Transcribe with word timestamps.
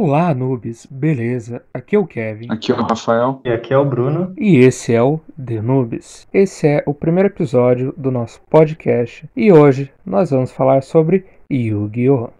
Olá, 0.00 0.32
noobs, 0.32 0.86
beleza? 0.88 1.60
Aqui 1.74 1.96
é 1.96 1.98
o 1.98 2.06
Kevin. 2.06 2.46
Aqui 2.50 2.70
é 2.70 2.74
o 2.76 2.82
Rafael. 2.82 3.40
E 3.44 3.50
aqui 3.50 3.74
é 3.74 3.76
o 3.76 3.84
Bruno. 3.84 4.32
E 4.38 4.58
esse 4.58 4.94
é 4.94 5.02
o 5.02 5.18
The 5.44 5.60
Noobs. 5.60 6.24
Esse 6.32 6.68
é 6.68 6.84
o 6.86 6.94
primeiro 6.94 7.28
episódio 7.28 7.92
do 7.96 8.08
nosso 8.08 8.40
podcast 8.48 9.28
e 9.34 9.52
hoje 9.52 9.90
nós 10.06 10.30
vamos 10.30 10.52
falar 10.52 10.84
sobre 10.84 11.26
Yu-Gi-Oh! 11.50 12.30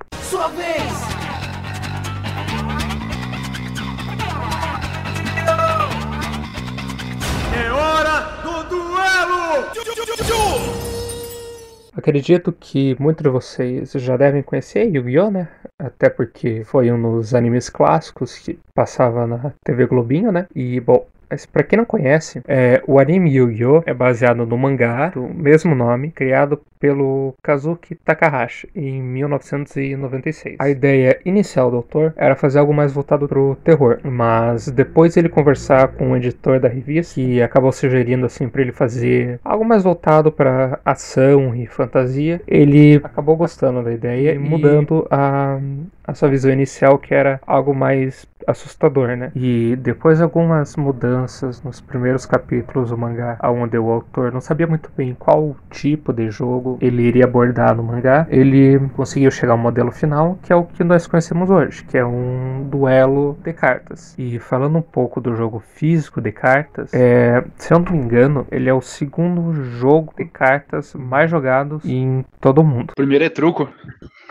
Acredito 11.92 12.52
que 12.52 12.96
muitos 12.98 13.22
de 13.22 13.30
vocês 13.30 13.92
já 13.92 14.16
devem 14.16 14.42
conhecer 14.42 14.84
Yu-Gi-Oh, 14.84 15.30
né? 15.30 15.48
Até 15.78 16.08
porque 16.08 16.62
foi 16.64 16.90
um 16.90 17.00
dos 17.00 17.34
animes 17.34 17.68
clássicos 17.68 18.38
que 18.38 18.58
passava 18.74 19.26
na 19.26 19.52
TV 19.64 19.86
Globinho, 19.86 20.30
né? 20.30 20.46
E, 20.54 20.80
bom, 20.80 21.06
mas 21.30 21.44
pra 21.44 21.62
quem 21.62 21.78
não 21.78 21.84
conhece, 21.84 22.40
é, 22.48 22.82
o 22.86 22.98
anime 22.98 23.30
Yu-Gi-Oh! 23.34 23.82
é 23.84 23.92
baseado 23.92 24.46
no 24.46 24.56
mangá 24.56 25.10
do 25.10 25.22
mesmo 25.22 25.74
nome, 25.74 26.10
criado 26.10 26.60
pelo 26.78 27.34
Kazuki 27.42 27.94
Takahashi 27.94 28.68
em 28.74 29.02
1996. 29.02 30.56
A 30.58 30.68
ideia 30.68 31.20
inicial 31.24 31.70
do 31.70 31.76
autor 31.76 32.12
era 32.16 32.36
fazer 32.36 32.58
algo 32.58 32.72
mais 32.74 32.92
voltado 32.92 33.28
pro 33.28 33.56
terror, 33.64 33.98
mas 34.02 34.68
depois 34.68 35.16
ele 35.16 35.28
conversar 35.28 35.88
com 35.88 36.12
o 36.12 36.16
editor 36.16 36.60
da 36.60 36.68
revista, 36.68 37.14
que 37.14 37.42
acabou 37.42 37.72
sugerindo 37.72 38.26
assim 38.26 38.48
para 38.48 38.62
ele 38.62 38.72
fazer 38.72 39.40
algo 39.44 39.64
mais 39.64 39.82
voltado 39.82 40.30
para 40.30 40.78
ação 40.84 41.54
e 41.54 41.66
fantasia, 41.66 42.40
ele 42.46 42.96
acabou 43.02 43.36
gostando 43.36 43.82
da 43.82 43.92
ideia 43.92 44.32
e 44.32 44.38
mudando 44.38 45.06
a, 45.10 45.58
a 46.04 46.14
sua 46.14 46.28
visão 46.28 46.50
inicial, 46.50 46.98
que 46.98 47.14
era 47.14 47.40
algo 47.46 47.74
mais 47.74 48.26
assustador, 48.46 49.16
né? 49.16 49.30
E 49.36 49.76
depois 49.76 50.18
de 50.18 50.24
algumas 50.24 50.74
mudanças 50.76 51.62
nos 51.62 51.80
primeiros 51.80 52.24
capítulos 52.24 52.90
do 52.90 52.96
mangá, 52.96 53.38
onde 53.44 53.78
o 53.78 53.90
autor 53.90 54.32
não 54.32 54.40
sabia 54.40 54.66
muito 54.66 54.90
bem 54.96 55.14
qual 55.18 55.54
tipo 55.70 56.12
de 56.12 56.30
jogo 56.30 56.67
ele 56.80 57.02
iria 57.02 57.24
abordar 57.24 57.74
no 57.76 57.82
mangá, 57.82 58.26
ele 58.28 58.78
conseguiu 58.90 59.30
chegar 59.30 59.52
ao 59.52 59.58
modelo 59.58 59.92
final, 59.92 60.38
que 60.42 60.52
é 60.52 60.56
o 60.56 60.64
que 60.64 60.82
nós 60.84 61.06
conhecemos 61.06 61.48
hoje, 61.48 61.84
que 61.84 61.96
é 61.96 62.04
um 62.04 62.66
duelo 62.68 63.38
de 63.42 63.52
cartas. 63.52 64.14
E 64.18 64.38
falando 64.38 64.78
um 64.78 64.82
pouco 64.82 65.20
do 65.20 65.34
jogo 65.34 65.60
físico 65.60 66.20
de 66.20 66.32
cartas, 66.32 66.92
é, 66.92 67.44
se 67.56 67.72
eu 67.72 67.78
não 67.78 67.92
me 67.92 67.98
engano, 67.98 68.46
ele 68.50 68.68
é 68.68 68.74
o 68.74 68.80
segundo 68.80 69.52
jogo 69.52 70.12
de 70.16 70.24
cartas 70.24 70.94
mais 70.94 71.30
jogado 71.30 71.80
em 71.84 72.24
todo 72.40 72.60
o 72.60 72.64
mundo. 72.64 72.90
O 72.92 72.96
primeiro 72.96 73.24
é 73.24 73.30
truco. 73.30 73.68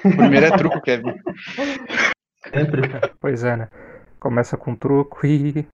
O 0.04 0.10
primeiro 0.10 0.46
é 0.46 0.52
truco, 0.52 0.82
Kevin. 0.82 1.14
Sempre. 2.54 2.82
Pois 3.20 3.44
é, 3.44 3.56
né? 3.56 3.68
Começa 4.20 4.58
com 4.58 4.76
truco 4.76 5.26
e, 5.26 5.68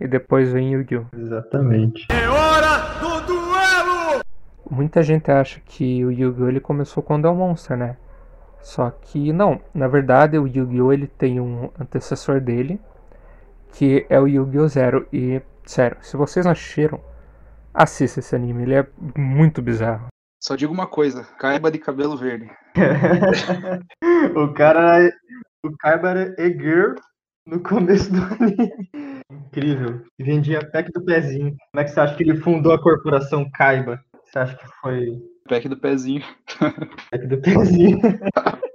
e 0.00 0.06
depois 0.06 0.52
vem 0.52 0.72
Yu-Gi-Oh! 0.72 1.06
Exatamente. 1.16 2.06
É! 2.10 2.45
Muita 4.68 5.02
gente 5.02 5.30
acha 5.30 5.60
que 5.60 6.04
o 6.04 6.10
Yu-Gi-Oh! 6.10 6.48
ele 6.48 6.60
começou 6.60 7.02
quando 7.02 7.26
é 7.26 7.30
o 7.30 7.34
Monster, 7.34 7.76
né? 7.76 7.96
Só 8.60 8.90
que 8.90 9.32
não, 9.32 9.60
na 9.72 9.86
verdade 9.86 10.38
o 10.38 10.46
Yu-Gi-Oh! 10.46 10.92
ele 10.92 11.06
tem 11.06 11.40
um 11.40 11.70
antecessor 11.78 12.40
dele, 12.40 12.80
que 13.72 14.04
é 14.08 14.18
o 14.18 14.26
Yu-Gi-Oh! 14.26 14.68
Zero. 14.68 15.08
E, 15.12 15.40
sério, 15.64 15.98
se 16.00 16.16
vocês 16.16 16.44
não 16.44 16.52
assistiram, 16.52 17.00
assista 17.72 18.20
esse 18.20 18.34
anime, 18.34 18.64
ele 18.64 18.74
é 18.74 18.86
muito 19.16 19.62
bizarro. 19.62 20.08
Só 20.42 20.56
digo 20.56 20.72
uma 20.72 20.86
coisa: 20.86 21.24
caiba 21.38 21.70
de 21.70 21.78
cabelo 21.78 22.16
verde. 22.16 22.50
o 24.36 24.52
cara. 24.52 25.10
O 25.64 25.76
Kaiba 25.78 26.10
era 26.10 26.34
Egir 26.38 26.94
no 27.44 27.60
começo 27.60 28.12
do 28.12 28.22
anime. 28.22 29.20
Incrível. 29.30 30.02
Vendia 30.20 30.60
pack 30.70 30.92
do 30.92 31.04
pezinho. 31.04 31.56
Como 31.72 31.80
é 31.80 31.84
que 31.84 31.90
você 31.90 32.00
acha 32.00 32.14
que 32.14 32.22
ele 32.22 32.36
fundou 32.36 32.72
a 32.72 32.80
corporação 32.80 33.50
Kaiba? 33.52 34.00
Você 34.36 34.40
acha 34.40 34.56
que 34.58 34.66
foi 34.82 35.22
Pack 35.48 35.66
do 35.66 35.78
pezinho. 35.78 36.22
pack 37.10 37.26
do 37.26 37.38
pezinho? 37.40 37.98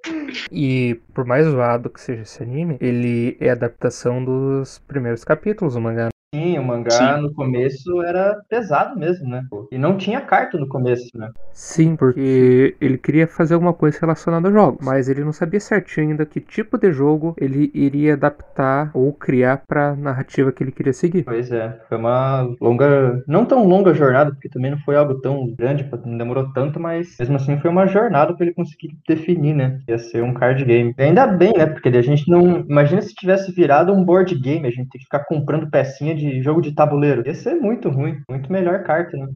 E 0.49 0.99
por 1.13 1.25
mais 1.25 1.45
zoado 1.45 1.89
que 1.89 1.99
seja 1.99 2.21
esse 2.21 2.41
anime, 2.41 2.77
ele 2.79 3.37
é 3.39 3.49
adaptação 3.49 4.23
dos 4.23 4.79
primeiros 4.79 5.23
capítulos 5.25 5.73
do 5.73 5.81
mangá. 5.81 6.10
Sim, 6.33 6.57
o 6.59 6.63
mangá 6.63 7.17
Sim. 7.17 7.23
no 7.23 7.33
começo 7.33 8.01
era 8.03 8.41
pesado 8.47 8.97
mesmo, 8.97 9.27
né? 9.27 9.43
E 9.69 9.77
não 9.77 9.97
tinha 9.97 10.21
carta 10.21 10.57
no 10.57 10.65
começo, 10.65 11.09
né? 11.13 11.29
Sim, 11.51 11.97
porque 11.97 12.73
ele 12.79 12.97
queria 12.97 13.27
fazer 13.27 13.53
alguma 13.53 13.73
coisa 13.73 13.99
relacionada 13.99 14.47
a 14.47 14.51
jogos, 14.51 14.79
mas 14.81 15.09
ele 15.09 15.25
não 15.25 15.33
sabia 15.33 15.59
certinho 15.59 16.11
ainda 16.11 16.25
que 16.25 16.39
tipo 16.39 16.77
de 16.77 16.93
jogo 16.93 17.35
ele 17.37 17.69
iria 17.73 18.13
adaptar 18.13 18.91
ou 18.93 19.11
criar 19.11 19.63
pra 19.67 19.93
narrativa 19.93 20.53
que 20.53 20.63
ele 20.63 20.71
queria 20.71 20.93
seguir. 20.93 21.23
Pois 21.23 21.51
é, 21.51 21.77
foi 21.89 21.97
uma 21.97 22.47
longa, 22.61 23.21
não 23.27 23.43
tão 23.43 23.67
longa 23.67 23.93
jornada, 23.93 24.31
porque 24.31 24.47
também 24.47 24.71
não 24.71 24.79
foi 24.79 24.95
algo 24.95 25.19
tão 25.19 25.53
grande, 25.53 25.85
não 26.05 26.17
demorou 26.17 26.53
tanto, 26.53 26.79
mas 26.79 27.13
mesmo 27.19 27.35
assim 27.35 27.59
foi 27.59 27.69
uma 27.69 27.87
jornada 27.87 28.33
para 28.33 28.45
ele 28.45 28.55
conseguir 28.55 28.97
definir, 29.05 29.53
né? 29.53 29.81
que 29.85 29.91
Ia 29.91 29.97
ser 29.97 30.23
um 30.23 30.33
card 30.33 30.63
game. 30.63 30.95
E 30.97 31.03
ainda 31.03 31.27
bem, 31.27 31.51
né? 31.57 31.65
Porque 31.65 31.89
a 31.89 32.01
gente 32.01 32.29
não. 32.31 32.61
Imagina 32.61 33.01
se 33.01 33.13
tivesse 33.13 33.51
virado 33.51 33.91
um 33.91 34.05
board 34.05 34.33
game, 34.39 34.65
a 34.65 34.71
gente 34.71 34.89
tem 34.89 34.99
que 34.99 35.03
ficar 35.03 35.25
comprando 35.25 35.69
pecinha 35.69 36.15
de 36.15 36.20
jogo 36.41 36.61
de 36.61 36.73
tabuleiro. 36.73 37.23
Ia 37.25 37.33
ser 37.33 37.55
muito 37.55 37.89
ruim, 37.89 38.21
muito 38.29 38.51
melhor 38.51 38.83
carta, 38.83 39.17
né? 39.17 39.27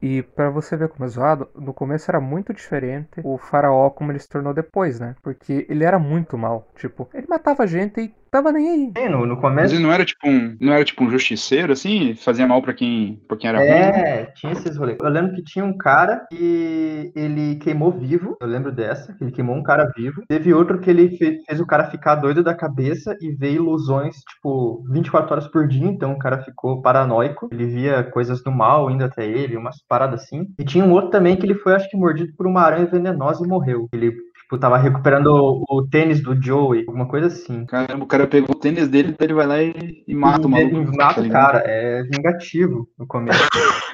E 0.00 0.22
pra 0.22 0.48
você 0.48 0.76
ver 0.76 0.88
como 0.88 1.04
é 1.04 1.08
zoado, 1.08 1.48
no 1.56 1.74
começo 1.74 2.08
era 2.08 2.20
muito 2.20 2.54
diferente 2.54 3.20
o 3.24 3.36
faraó 3.36 3.90
como 3.90 4.12
ele 4.12 4.18
se 4.20 4.28
tornou 4.28 4.54
depois, 4.54 5.00
né? 5.00 5.16
Porque 5.22 5.66
ele 5.68 5.84
era 5.84 5.98
muito 5.98 6.38
mal. 6.38 6.68
Tipo, 6.76 7.08
ele 7.12 7.26
matava 7.28 7.66
gente 7.66 8.00
e 8.00 8.14
tava 8.30 8.52
nem 8.52 8.68
aí. 8.70 8.92
Sim, 8.96 9.08
no, 9.08 9.26
no 9.26 9.34
Mas 9.34 9.40
começo. 9.40 9.74
ele 9.74 9.82
não 9.82 9.92
era 9.92 10.04
tipo 10.04 10.28
um. 10.28 10.56
Não 10.60 10.72
era 10.72 10.84
tipo 10.84 11.04
um 11.04 11.10
justiceiro, 11.10 11.72
assim? 11.72 12.14
Fazia 12.14 12.46
mal 12.46 12.62
pra 12.62 12.72
quem, 12.74 13.20
pra 13.28 13.36
quem 13.36 13.48
era 13.50 13.58
ruim. 13.58 13.68
né? 13.68 14.20
É, 14.22 14.26
tinha 14.34 14.52
esses 14.52 14.76
rolês. 14.76 14.98
Eu 15.00 15.08
lembro 15.08 15.34
que 15.34 15.42
tinha 15.42 15.64
um 15.64 15.76
cara 15.76 16.26
que 16.30 17.12
ele 17.14 17.56
queimou 17.56 17.92
vivo. 17.92 18.36
Eu 18.40 18.46
lembro 18.46 18.72
dessa, 18.72 19.12
que 19.14 19.24
ele 19.24 19.32
queimou 19.32 19.56
um 19.56 19.62
cara 19.62 19.90
vivo. 19.96 20.22
Teve 20.28 20.52
outro 20.54 20.78
que 20.80 20.90
ele 20.90 21.16
fe- 21.16 21.42
fez 21.46 21.60
o 21.60 21.66
cara 21.66 21.90
ficar 21.90 22.16
doido 22.16 22.42
da 22.42 22.54
cabeça 22.54 23.16
e 23.20 23.30
ver 23.32 23.52
ilusões, 23.52 24.16
tipo, 24.34 24.84
24 24.90 25.32
horas 25.32 25.48
por 25.48 25.66
dia. 25.66 25.86
Então 25.86 26.12
o 26.12 26.18
cara 26.18 26.42
ficou 26.42 26.82
paranoico. 26.82 27.48
Ele 27.52 27.66
via 27.66 28.02
coisas 28.04 28.42
do 28.42 28.50
mal 28.50 28.90
indo 28.90 29.04
até 29.04 29.26
ele, 29.26 29.56
umas 29.56 29.82
paradas 29.88 30.22
assim. 30.22 30.48
E 30.58 30.64
tinha 30.64 30.84
um 30.84 30.92
outro 30.92 31.10
também 31.10 31.36
que 31.36 31.46
ele 31.46 31.54
foi, 31.54 31.74
acho 31.74 31.88
que, 31.88 31.96
mordido 31.96 32.32
por 32.36 32.46
uma 32.46 32.62
aranha 32.62 32.86
venenosa 32.86 33.44
e 33.44 33.48
morreu. 33.48 33.88
Ele, 33.92 34.12
tipo, 34.48 34.58
tava 34.58 34.78
recuperando 34.78 35.26
o, 35.26 35.64
o 35.68 35.86
tênis 35.86 36.22
do 36.22 36.34
Joey, 36.42 36.84
alguma 36.88 37.06
coisa 37.06 37.26
assim. 37.26 37.66
Caramba, 37.66 38.04
o 38.04 38.08
cara 38.08 38.26
pegou 38.26 38.56
o 38.56 38.58
tênis 38.58 38.88
dele, 38.88 39.14
daí 39.18 39.26
ele 39.26 39.34
vai 39.34 39.46
lá 39.46 39.62
e, 39.62 40.02
e 40.08 40.14
mata 40.14 40.46
o 40.46 40.50
maluco. 40.50 40.96
Mata 40.96 41.20
tá 41.20 41.28
o 41.28 41.30
cara, 41.30 41.62
é 41.66 42.02
vingativo 42.04 42.88
no 42.98 43.06
começo. 43.06 43.46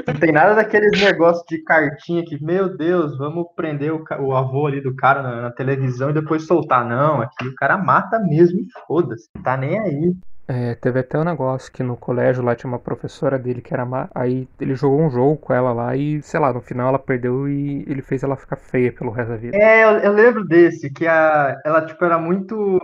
Não 0.07 0.15
tem 0.15 0.33
nada 0.33 0.55
daqueles 0.55 1.01
negócios 1.01 1.45
de 1.49 1.59
cartinha 1.65 2.25
que, 2.25 2.43
meu 2.43 2.77
Deus, 2.77 3.19
vamos 3.19 3.47
prender 3.57 3.93
o, 3.93 4.05
o 4.21 4.35
avô 4.35 4.67
ali 4.69 4.81
do 4.81 4.95
cara 4.95 5.23
na, 5.23 5.43
na 5.43 5.51
televisão 5.51 6.11
e 6.11 6.15
depois 6.15 6.47
soltar. 6.47 6.87
Não, 6.87 7.21
aqui 7.21 7.49
o 7.49 7.55
cara 7.57 7.77
mata 7.77 8.21
mesmo 8.21 8.61
e 8.61 8.69
foda-se. 8.87 9.29
Tá 9.43 9.57
nem 9.57 9.79
aí. 9.79 10.15
É, 10.47 10.75
teve 10.75 11.00
até 11.00 11.19
um 11.19 11.25
negócio 11.25 11.72
que 11.72 11.82
no 11.82 11.97
colégio 11.97 12.43
lá 12.43 12.55
tinha 12.55 12.69
uma 12.71 12.78
professora 12.78 13.38
dele 13.38 13.62
que 13.62 13.72
era 13.72 13.84
má. 13.84 14.09
Aí 14.15 14.47
ele 14.60 14.75
jogou 14.75 15.00
um 15.00 15.10
jogo 15.10 15.37
com 15.37 15.53
ela 15.53 15.72
lá 15.72 15.97
e, 15.97 16.21
sei 16.22 16.38
lá, 16.38 16.53
no 16.53 16.60
final 16.60 16.88
ela 16.88 16.99
perdeu 16.99 17.49
e 17.49 17.84
ele 17.88 18.03
fez 18.03 18.22
ela 18.22 18.37
ficar 18.37 18.56
feia 18.56 18.93
pelo 18.93 19.10
resto 19.10 19.31
da 19.31 19.37
vida. 19.37 19.56
É, 19.56 19.84
eu, 19.84 19.99
eu 19.99 20.12
lembro 20.12 20.44
desse, 20.44 20.91
que 20.91 21.06
a, 21.06 21.59
ela, 21.65 21.84
tipo, 21.84 22.05
era 22.05 22.19
muito, 22.19 22.78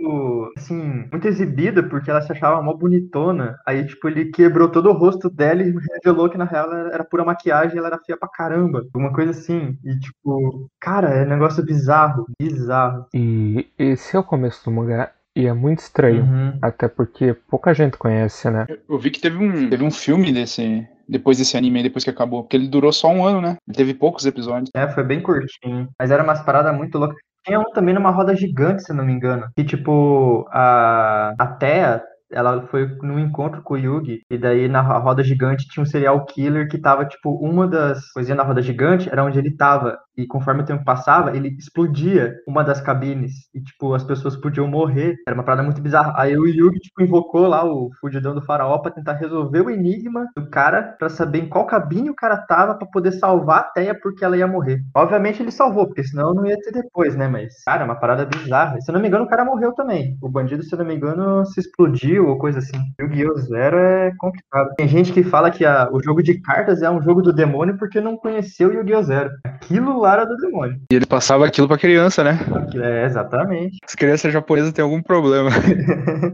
assim, 0.57 1.05
muito 1.11 1.27
exibida 1.27 1.83
porque 1.83 2.09
ela 2.09 2.21
se 2.21 2.31
achava 2.31 2.61
mó 2.61 2.73
bonitona. 2.73 3.57
Aí, 3.65 3.85
tipo, 3.85 4.07
ele 4.07 4.25
quebrou 4.31 4.69
todo 4.69 4.89
o 4.89 4.93
rosto 4.93 5.29
dela 5.29 5.61
e 5.61 5.73
revelou 6.03 6.29
que, 6.29 6.37
na 6.37 6.45
real, 6.45 6.65
ela 6.65 6.79
era, 6.79 6.93
era 6.95 7.03
pura 7.03 7.23
maquiagem 7.23 7.75
e 7.75 7.77
ela 7.77 7.87
era 7.87 7.99
feia 7.99 8.17
pra 8.17 8.29
caramba. 8.29 8.79
Alguma 8.93 9.13
coisa 9.13 9.31
assim. 9.31 9.77
E, 9.83 9.99
tipo, 9.99 10.67
cara, 10.79 11.09
é 11.09 11.23
um 11.25 11.29
negócio 11.29 11.63
bizarro, 11.63 12.25
bizarro. 12.39 13.05
E 13.13 13.67
esse 13.77 14.15
é 14.15 14.19
o 14.19 14.23
começo 14.23 14.65
do 14.65 14.71
mangá 14.71 15.11
e 15.35 15.45
é 15.47 15.53
muito 15.53 15.79
estranho. 15.79 16.23
Uhum. 16.23 16.59
Até 16.61 16.87
porque 16.87 17.33
pouca 17.49 17.73
gente 17.73 17.97
conhece, 17.97 18.49
né? 18.49 18.65
Eu 18.89 18.99
vi 18.99 19.11
que 19.11 19.19
teve 19.21 19.37
um, 19.37 19.69
teve 19.69 19.83
um 19.83 19.91
filme 19.91 20.31
desse. 20.31 20.87
Depois 21.07 21.37
desse 21.37 21.57
anime 21.57 21.83
depois 21.83 22.03
que 22.03 22.09
acabou. 22.09 22.43
Porque 22.43 22.55
ele 22.55 22.67
durou 22.67 22.91
só 22.93 23.09
um 23.09 23.25
ano, 23.25 23.41
né? 23.41 23.57
Ele 23.67 23.75
teve 23.77 23.93
poucos 23.93 24.25
episódios. 24.25 24.69
É, 24.75 24.87
foi 24.89 25.03
bem 25.03 25.21
curtinho. 25.21 25.89
Mas 25.99 26.11
era 26.11 26.23
umas 26.23 26.41
paradas 26.43 26.75
muito 26.75 26.97
loucas. 26.97 27.17
Tinha 27.45 27.59
um 27.59 27.71
também 27.73 27.93
numa 27.93 28.11
roda 28.11 28.35
gigante, 28.35 28.83
se 28.83 28.93
não 28.93 29.03
me 29.05 29.11
engano. 29.11 29.47
Que, 29.55 29.63
tipo, 29.63 30.45
a, 30.51 31.33
a 31.37 31.47
Thea, 31.47 32.01
ela 32.31 32.65
foi 32.67 32.87
num 33.01 33.19
encontro 33.19 33.61
com 33.63 33.73
o 33.73 33.77
Yugi. 33.77 34.21
E 34.29 34.37
daí, 34.37 34.67
na 34.67 34.79
ro- 34.81 34.99
roda 34.99 35.23
gigante, 35.23 35.67
tinha 35.67 35.81
um 35.81 35.85
serial 35.85 36.23
killer 36.25 36.69
que 36.69 36.77
tava, 36.77 37.03
tipo, 37.03 37.31
uma 37.43 37.67
das 37.67 38.09
coisinhas 38.11 38.37
na 38.37 38.43
roda 38.43 38.61
gigante 38.61 39.09
era 39.09 39.23
onde 39.23 39.39
ele 39.39 39.51
tava. 39.55 39.97
E 40.21 40.27
conforme 40.27 40.61
o 40.61 40.65
tempo 40.65 40.83
passava, 40.85 41.35
ele 41.35 41.49
explodia 41.57 42.35
uma 42.47 42.63
das 42.63 42.79
cabines 42.79 43.49
e, 43.53 43.61
tipo, 43.61 43.93
as 43.93 44.03
pessoas 44.03 44.35
podiam 44.35 44.67
morrer. 44.67 45.15
Era 45.27 45.35
uma 45.35 45.43
parada 45.43 45.63
muito 45.63 45.81
bizarra. 45.81 46.13
Aí 46.15 46.37
o 46.37 46.47
Yugi, 46.47 46.79
tipo, 46.79 47.01
invocou 47.01 47.47
lá 47.47 47.65
o 47.65 47.89
fudidão 47.99 48.35
do 48.35 48.41
faraó 48.41 48.77
pra 48.77 48.91
tentar 48.91 49.13
resolver 49.13 49.61
o 49.61 49.69
enigma 49.69 50.27
do 50.35 50.49
cara, 50.49 50.95
pra 50.97 51.09
saber 51.09 51.39
em 51.39 51.49
qual 51.49 51.65
cabine 51.65 52.09
o 52.09 52.15
cara 52.15 52.37
tava 52.37 52.75
pra 52.75 52.87
poder 52.87 53.11
salvar 53.13 53.59
a 53.59 53.63
Teia 53.63 53.97
porque 53.99 54.23
ela 54.23 54.37
ia 54.37 54.47
morrer. 54.47 54.81
Obviamente 54.95 55.41
ele 55.41 55.51
salvou, 55.51 55.87
porque 55.87 56.03
senão 56.03 56.33
não 56.33 56.45
ia 56.45 56.57
ter 56.57 56.71
depois, 56.71 57.15
né? 57.15 57.27
Mas, 57.27 57.63
cara, 57.63 57.83
é 57.83 57.85
uma 57.85 57.95
parada 57.95 58.25
bizarra. 58.25 58.79
Se 58.81 58.91
eu 58.91 58.93
não 58.93 59.01
me 59.01 59.07
engano, 59.07 59.25
o 59.25 59.27
cara 59.27 59.45
morreu 59.45 59.73
também. 59.73 60.17
O 60.21 60.29
bandido, 60.29 60.63
se 60.63 60.73
eu 60.73 60.79
não 60.79 60.85
me 60.85 60.95
engano, 60.95 61.45
se 61.45 61.59
explodiu 61.59 62.27
ou 62.27 62.37
coisa 62.37 62.59
assim. 62.59 62.77
Yu-Gi-Oh! 62.99 63.39
Zero 63.39 63.77
é 63.77 64.11
complicado. 64.17 64.75
Tem 64.77 64.87
gente 64.87 65.11
que 65.11 65.23
fala 65.23 65.51
que 65.51 65.65
a, 65.65 65.89
o 65.91 66.01
jogo 66.03 66.21
de 66.21 66.39
cartas 66.41 66.81
é 66.81 66.89
um 66.89 67.01
jogo 67.01 67.21
do 67.21 67.33
demônio 67.33 67.77
porque 67.77 67.99
não 67.99 68.17
conheceu 68.17 68.73
Yu-Gi-Oh! 68.73 69.03
Zero. 69.03 69.29
Aquilo 69.45 69.99
lá 69.99 70.10
do 70.25 70.35
demônio. 70.37 70.79
E 70.91 70.95
ele 70.95 71.05
passava 71.05 71.45
aquilo 71.45 71.67
pra 71.67 71.77
criança, 71.77 72.23
né? 72.23 72.39
Aquilo- 72.55 72.83
É, 72.83 73.05
exatamente. 73.05 73.77
As 73.85 73.95
crianças 73.95 74.31
japonesas 74.33 74.71
têm 74.73 74.83
algum 74.83 75.01
problema. 75.01 75.49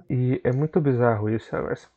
E 0.10 0.40
é 0.44 0.52
muito 0.52 0.80
bizarro 0.80 1.30
isso. 1.30 1.50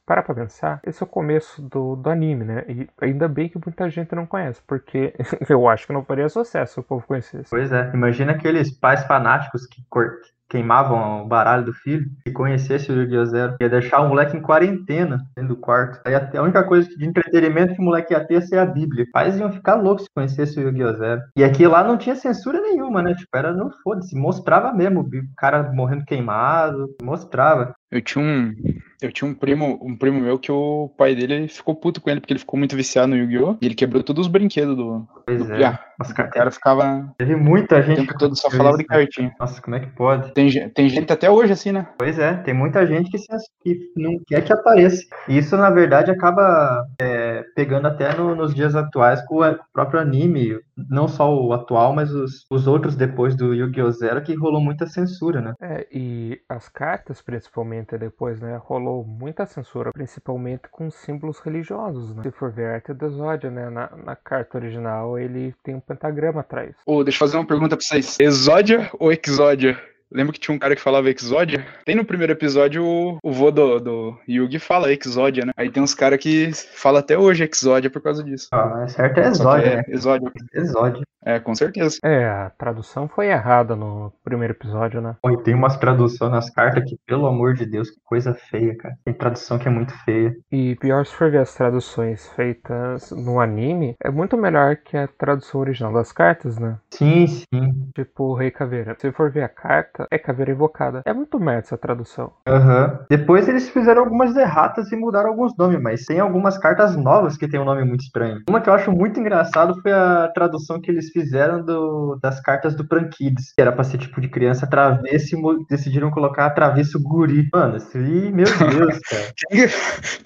Parar 0.07 0.23
pra 0.23 0.35
pensar, 0.35 0.81
esse 0.87 1.03
é 1.03 1.05
o 1.05 1.09
começo 1.09 1.63
do, 1.63 1.97
do 1.97 2.11
anime, 2.11 2.45
né? 2.45 2.65
E 2.69 2.89
ainda 3.01 3.29
bem 3.29 3.49
que 3.49 3.59
muita 3.65 3.89
gente 3.89 4.15
não 4.15 4.27
conhece, 4.27 4.61
porque 4.67 5.15
eu 5.49 5.69
acho 5.69 5.87
que 5.87 5.93
não 5.93 6.05
faria 6.05 6.29
sucesso 6.29 6.75
se 6.75 6.81
o 6.81 6.83
povo 6.83 7.07
conhecesse. 7.07 7.49
Pois 7.51 7.73
é. 7.73 7.91
Imagina 7.95 8.33
aqueles 8.33 8.71
pais 8.71 9.05
fanáticos 9.05 9.67
que 9.67 9.83
cor- 9.89 10.17
queimavam 10.51 11.23
o 11.23 11.27
baralho 11.27 11.65
do 11.65 11.73
filho 11.73 12.07
e 12.27 12.33
conhecesse 12.33 12.91
o 12.91 12.95
Yu-Gi-Oh! 12.95 13.27
Zero. 13.27 13.57
Ia 13.61 13.69
deixar 13.69 14.01
o 14.01 14.09
moleque 14.09 14.37
em 14.37 14.43
quarentena 14.43 15.19
dentro 15.37 15.55
do 15.55 15.61
quarto. 15.61 16.01
Aí 16.05 16.15
a 16.15 16.43
única 16.43 16.65
coisa 16.65 16.89
de 16.89 17.07
entretenimento 17.07 17.75
que 17.75 17.81
o 17.81 17.85
moleque 17.85 18.13
ia 18.13 18.27
ter 18.27 18.35
ia 18.35 18.41
ser 18.43 18.59
a 18.59 18.67
Bíblia. 18.67 19.07
Pais 19.13 19.39
iam 19.39 19.53
ficar 19.53 19.77
loucos 19.77 20.05
se 20.05 20.11
conhecesse 20.15 20.59
o 20.59 20.63
Yu-Gi-Oh! 20.63 20.97
Zero. 20.97 21.23
E 21.37 21.45
aqui 21.45 21.67
lá 21.67 21.85
não 21.85 21.97
tinha 21.97 22.17
censura 22.17 22.61
nenhuma, 22.61 23.01
né? 23.03 23.15
Tipo, 23.15 23.37
era 23.37 23.53
no 23.53 23.71
foda-se. 23.83 24.17
Mostrava 24.17 24.73
mesmo 24.73 25.01
o 25.01 25.11
cara 25.37 25.73
morrendo 25.73 26.05
queimado. 26.05 26.89
Mostrava. 27.03 27.75
Eu 27.91 28.01
tinha 28.01 28.25
um. 28.25 28.55
Eu 29.03 29.11
tinha 29.11 29.29
um 29.29 29.35
primo, 29.35 29.79
um 29.83 29.97
primo 29.97 30.21
meu 30.21 30.39
que 30.39 30.53
o 30.53 30.91
pai 30.97 31.15
dele 31.15 31.49
ficou 31.49 31.75
puto 31.75 32.03
com 32.03 32.11
ele, 32.11 32.21
porque 32.21 32.35
ele 32.35 32.39
ficou 32.41 32.59
muito 32.59 32.77
viciado 32.77 33.09
no 33.09 33.17
Yu-Gi-Oh! 33.17 33.57
E 33.63 33.67
ele 33.67 33.75
quebrou 33.75 34.03
todos 34.03 34.27
os 34.27 34.31
brinquedos 34.31 34.77
do, 34.77 35.09
Pois 35.27 35.39
do 35.45 35.53
é. 35.55 35.57
Piá. 35.57 35.81
Nossa, 35.99 36.13
O 36.13 36.15
cara, 36.17 36.29
cara 36.29 36.51
ficava 36.51 37.15
teve 37.19 37.35
muita 37.35 37.79
o 37.79 37.83
gente. 37.83 37.97
tempo 37.97 38.13
que 38.13 38.19
todo 38.19 38.37
só 38.37 38.51
falava 38.51 38.77
de 38.77 38.83
né? 38.83 38.89
cartinha. 38.89 39.35
Nossa, 39.41 39.61
como 39.63 39.77
é 39.77 39.81
que 39.81 39.87
pode? 39.89 40.33
Tem, 40.35 40.69
tem 40.71 40.89
gente 40.91 41.11
até 41.13 41.31
hoje 41.31 41.53
assim, 41.53 41.73
né? 41.73 41.89
Pois 41.99 42.19
é, 42.19 42.35
tem 42.35 42.53
muita 42.55 42.87
gente 42.87 43.11
que, 43.11 43.17
se, 43.19 43.27
que 43.63 43.91
não 43.97 44.19
quer 44.27 44.45
que 44.45 44.53
apareça. 44.53 45.03
E 45.29 45.39
isso, 45.39 45.57
na 45.57 45.71
verdade, 45.71 46.11
acaba 46.11 46.85
é, 47.01 47.43
pegando 47.57 47.87
até 47.89 48.15
no- 48.15 48.35
nos 48.35 48.55
dias 48.55 48.75
atuais 48.75 49.25
com 49.27 49.41
o 49.43 49.59
próprio 49.73 49.99
anime, 50.01 50.59
não 50.91 51.09
só 51.09 51.35
o 51.35 51.53
atual, 51.55 51.95
mas 51.95 52.13
os, 52.13 52.45
os 52.51 52.67
outros 52.67 52.95
depois 52.97 53.35
do 53.35 53.55
Yu-Gi-Oh! 53.55 53.91
Zero, 53.93 54.23
que 54.23 54.35
rolou 54.35 54.61
muita 54.61 54.87
censura, 54.87 55.41
né? 55.41 55.55
É, 55.61 55.87
e 55.91 56.39
as 56.49 56.69
cartas, 56.69 57.23
principalmente 57.23 57.80
depois, 57.99 58.41
né, 58.41 58.57
rolou 58.63 59.05
muita 59.05 59.47
censura, 59.47 59.93
principalmente 59.93 60.69
com 60.71 60.91
símbolos 60.91 61.41
religiosos, 61.41 62.15
né? 62.15 62.23
Se 62.23 62.31
for 62.31 62.51
ver 62.51 62.67
a 62.67 62.75
arte 62.75 62.93
do 62.93 63.07
Exódia, 63.07 63.51
né, 63.51 63.71
na, 63.71 63.91
na 64.05 64.17
carta 64.17 64.59
original 64.59 65.19
ele 65.19 65.55
tem 65.63 65.75
um 65.75 65.81
pentagrama 65.81 66.41
atrás. 66.41 66.75
Ô, 66.87 67.03
deixa 67.05 67.17
eu 67.17 67.21
fazer 67.21 67.37
uma 67.37 67.47
pergunta 67.47 67.77
pra 67.77 67.85
vocês. 67.85 68.17
Exódia 68.21 68.91
ou 68.99 69.13
Exódia? 69.13 69.79
Lembra 70.13 70.33
que 70.33 70.41
tinha 70.41 70.55
um 70.55 70.59
cara 70.59 70.75
que 70.75 70.83
falava 70.83 71.09
Exódia? 71.09 71.65
Tem 71.85 71.95
no 71.95 72.05
primeiro 72.05 72.33
episódio 72.33 72.85
o, 72.85 73.19
o 73.23 73.33
vô 73.33 73.53
do, 73.53 73.79
do 73.79 74.19
Yugi 74.29 74.59
fala 74.59 74.93
Exódia, 74.93 75.47
né? 75.47 75.53
Aí 75.57 75.71
tem 75.71 75.81
uns 75.81 75.95
caras 75.95 76.19
que 76.19 76.51
falam 76.53 76.99
até 76.99 77.17
hoje 77.17 77.49
Exódia 77.49 77.89
por 77.89 78.03
causa 78.03 78.25
disso. 78.25 78.49
Ah, 78.53 78.89
certo 78.89 79.19
é 79.21 79.29
Exódio, 79.29 79.69
é 79.69 79.77
né? 79.77 79.85
Exódia. 79.87 80.33
Exódio. 80.53 81.03
É, 81.25 81.39
com 81.39 81.55
certeza. 81.55 81.99
É, 82.03 82.25
a 82.25 82.51
tradução 82.51 83.09
foi 83.09 83.27
errada 83.29 83.77
no 83.77 84.13
primeiro 84.25 84.55
episódio, 84.55 85.01
né? 85.01 85.17
Pô, 85.23 85.31
e 85.31 85.43
tem 85.43 85.55
umas 85.55 85.77
traduções 85.77 86.31
nas 86.31 86.51
cartas 86.51 86.85
que, 86.85 86.99
pelo 87.07 87.27
amor 87.27 87.55
de 87.55 87.67
Deus, 87.67 87.91
que 87.91 88.01
coisa 88.05 88.35
feia, 88.35 88.77
cara. 88.77 88.95
Tem 89.05 89.15
tradução 89.15 89.59
que 89.59 89.69
é 89.69 89.71
muito 89.71 89.93
feia. 90.05 90.35
E 90.51 90.77
pior 90.77 91.05
se 91.05 91.15
for 91.15 91.31
ver 91.31 91.39
as 91.39 91.55
traduções 91.55 92.27
feitas 92.31 93.11
no 93.11 93.41
anime, 93.41 93.95
é 94.03 94.11
muito 94.11 94.37
melhor 94.37 94.77
que 94.77 94.97
a 94.97 95.07
tradução 95.07 95.61
original 95.61 95.93
das 95.93 96.13
cartas, 96.13 96.59
né? 96.59 96.79
Sim, 96.91 97.27
sim. 97.27 97.91
Tipo 97.95 98.35
Rei 98.35 98.51
Caveira. 98.51 98.97
Se 98.99 99.13
for 99.13 99.31
ver 99.31 99.43
a 99.43 99.49
carta, 99.49 100.07
é 100.11 100.19
Caveira 100.19 100.53
Invocada. 100.53 101.03
É 101.05 101.13
muito 101.13 101.39
merda 101.39 101.61
essa 101.61 101.79
tradução. 101.79 102.33
Aham. 102.47 103.05
Depois 103.11 103.49
eles 103.49 103.69
fizeram 103.69 104.03
algumas 104.03 104.35
erratas 104.37 104.91
e 104.91 104.97
mudaram 104.97 105.31
alguns 105.31 105.55
nomes, 105.57 105.81
mas 105.81 106.05
tem 106.07 106.19
algumas 106.19 106.57
cartas 106.57 106.97
novas 106.97 107.37
que 107.37 107.49
tem 107.49 107.61
um 107.61 107.65
nome 107.65 107.85
muito 107.85 108.03
estranho. 108.03 108.43
Uma 108.49 108.61
que 108.61 108.69
eu 108.71 108.75
acho 108.75 108.91
muito 108.91 109.21
engraçado 109.21 109.81
foi 109.83 109.93
a 109.93 110.31
tradução 110.35 110.81
que 110.81 110.91
eles 110.91 111.10
fizeram 111.11 111.63
do- 111.65 112.19
das 112.23 112.41
cartas 112.41 112.75
do 112.75 112.87
Pran 112.87 113.09
Kids, 113.09 113.53
que 113.55 113.61
era 113.61 113.73
pra 113.73 113.85
ser 113.85 113.99
tipo 113.99 114.21
de 114.21 114.29
criança 114.29 114.67
travessa 114.67 115.37
e 115.37 115.41
decidiram 115.69 116.11
colocar 116.11 116.51
travesso 116.51 117.01
guri. 117.03 117.49
Mano, 117.53 117.77
isso 117.77 117.97
aí, 117.97 118.33
meu 118.33 118.45
Deus, 118.47 118.99
cara. 119.09 119.71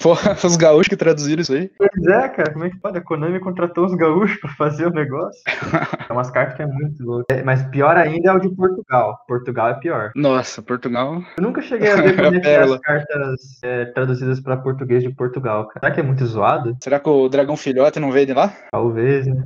Porra, 0.03 0.37
os 0.45 0.57
gaúchos 0.57 0.89
que 0.89 0.97
traduziram 0.97 1.43
isso 1.43 1.53
aí. 1.53 1.71
Pois 1.79 2.07
é, 2.07 2.29
cara, 2.29 2.53
como 2.53 2.65
é 2.65 2.71
que 2.71 2.79
pode? 2.79 2.99
A 2.99 3.01
Konami 3.01 3.41
contratou 3.41 3.87
os 3.87 3.95
gaúchos 3.95 4.39
pra 4.41 4.51
fazer 4.51 4.87
o 4.87 4.91
negócio. 4.91 5.41
É 6.07 6.13
umas 6.13 6.31
cartas 6.31 6.55
que 6.57 6.63
é 6.63 6.67
muito 6.67 7.03
louco. 7.03 7.25
É, 7.31 7.43
mas 7.43 7.63
pior 7.69 7.97
ainda 7.97 8.31
é 8.31 8.33
o 8.35 8.39
de 8.39 8.51
Portugal. 8.55 9.17
Portugal 9.27 9.69
é 9.71 9.75
pior. 9.75 10.11
Nossa, 10.15 10.61
Portugal. 10.61 11.23
Eu 11.39 11.43
nunca 11.43 11.63
cheguei 11.63 11.91
a 11.91 11.97
ver 11.97 12.15
como 12.15 12.37
é 12.37 12.41
que 12.41 12.47
é 12.47 12.63
as 12.63 12.79
cartas 12.81 13.41
é, 13.63 13.85
traduzidas 13.87 14.39
pra 14.39 14.57
português 14.59 15.03
de 15.03 15.09
Portugal, 15.15 15.67
cara. 15.69 15.81
Será 15.81 15.95
que 15.95 16.01
é 16.01 16.03
muito 16.03 16.27
zoado? 16.27 16.77
Será 16.83 17.01
que 17.01 17.09
o 17.09 17.27
dragão 17.29 17.57
filhote 17.57 17.99
não 17.99 18.13
veio 18.13 18.27
de 18.27 18.35
lá? 18.35 18.53
Talvez, 18.71 19.27
né? 19.27 19.45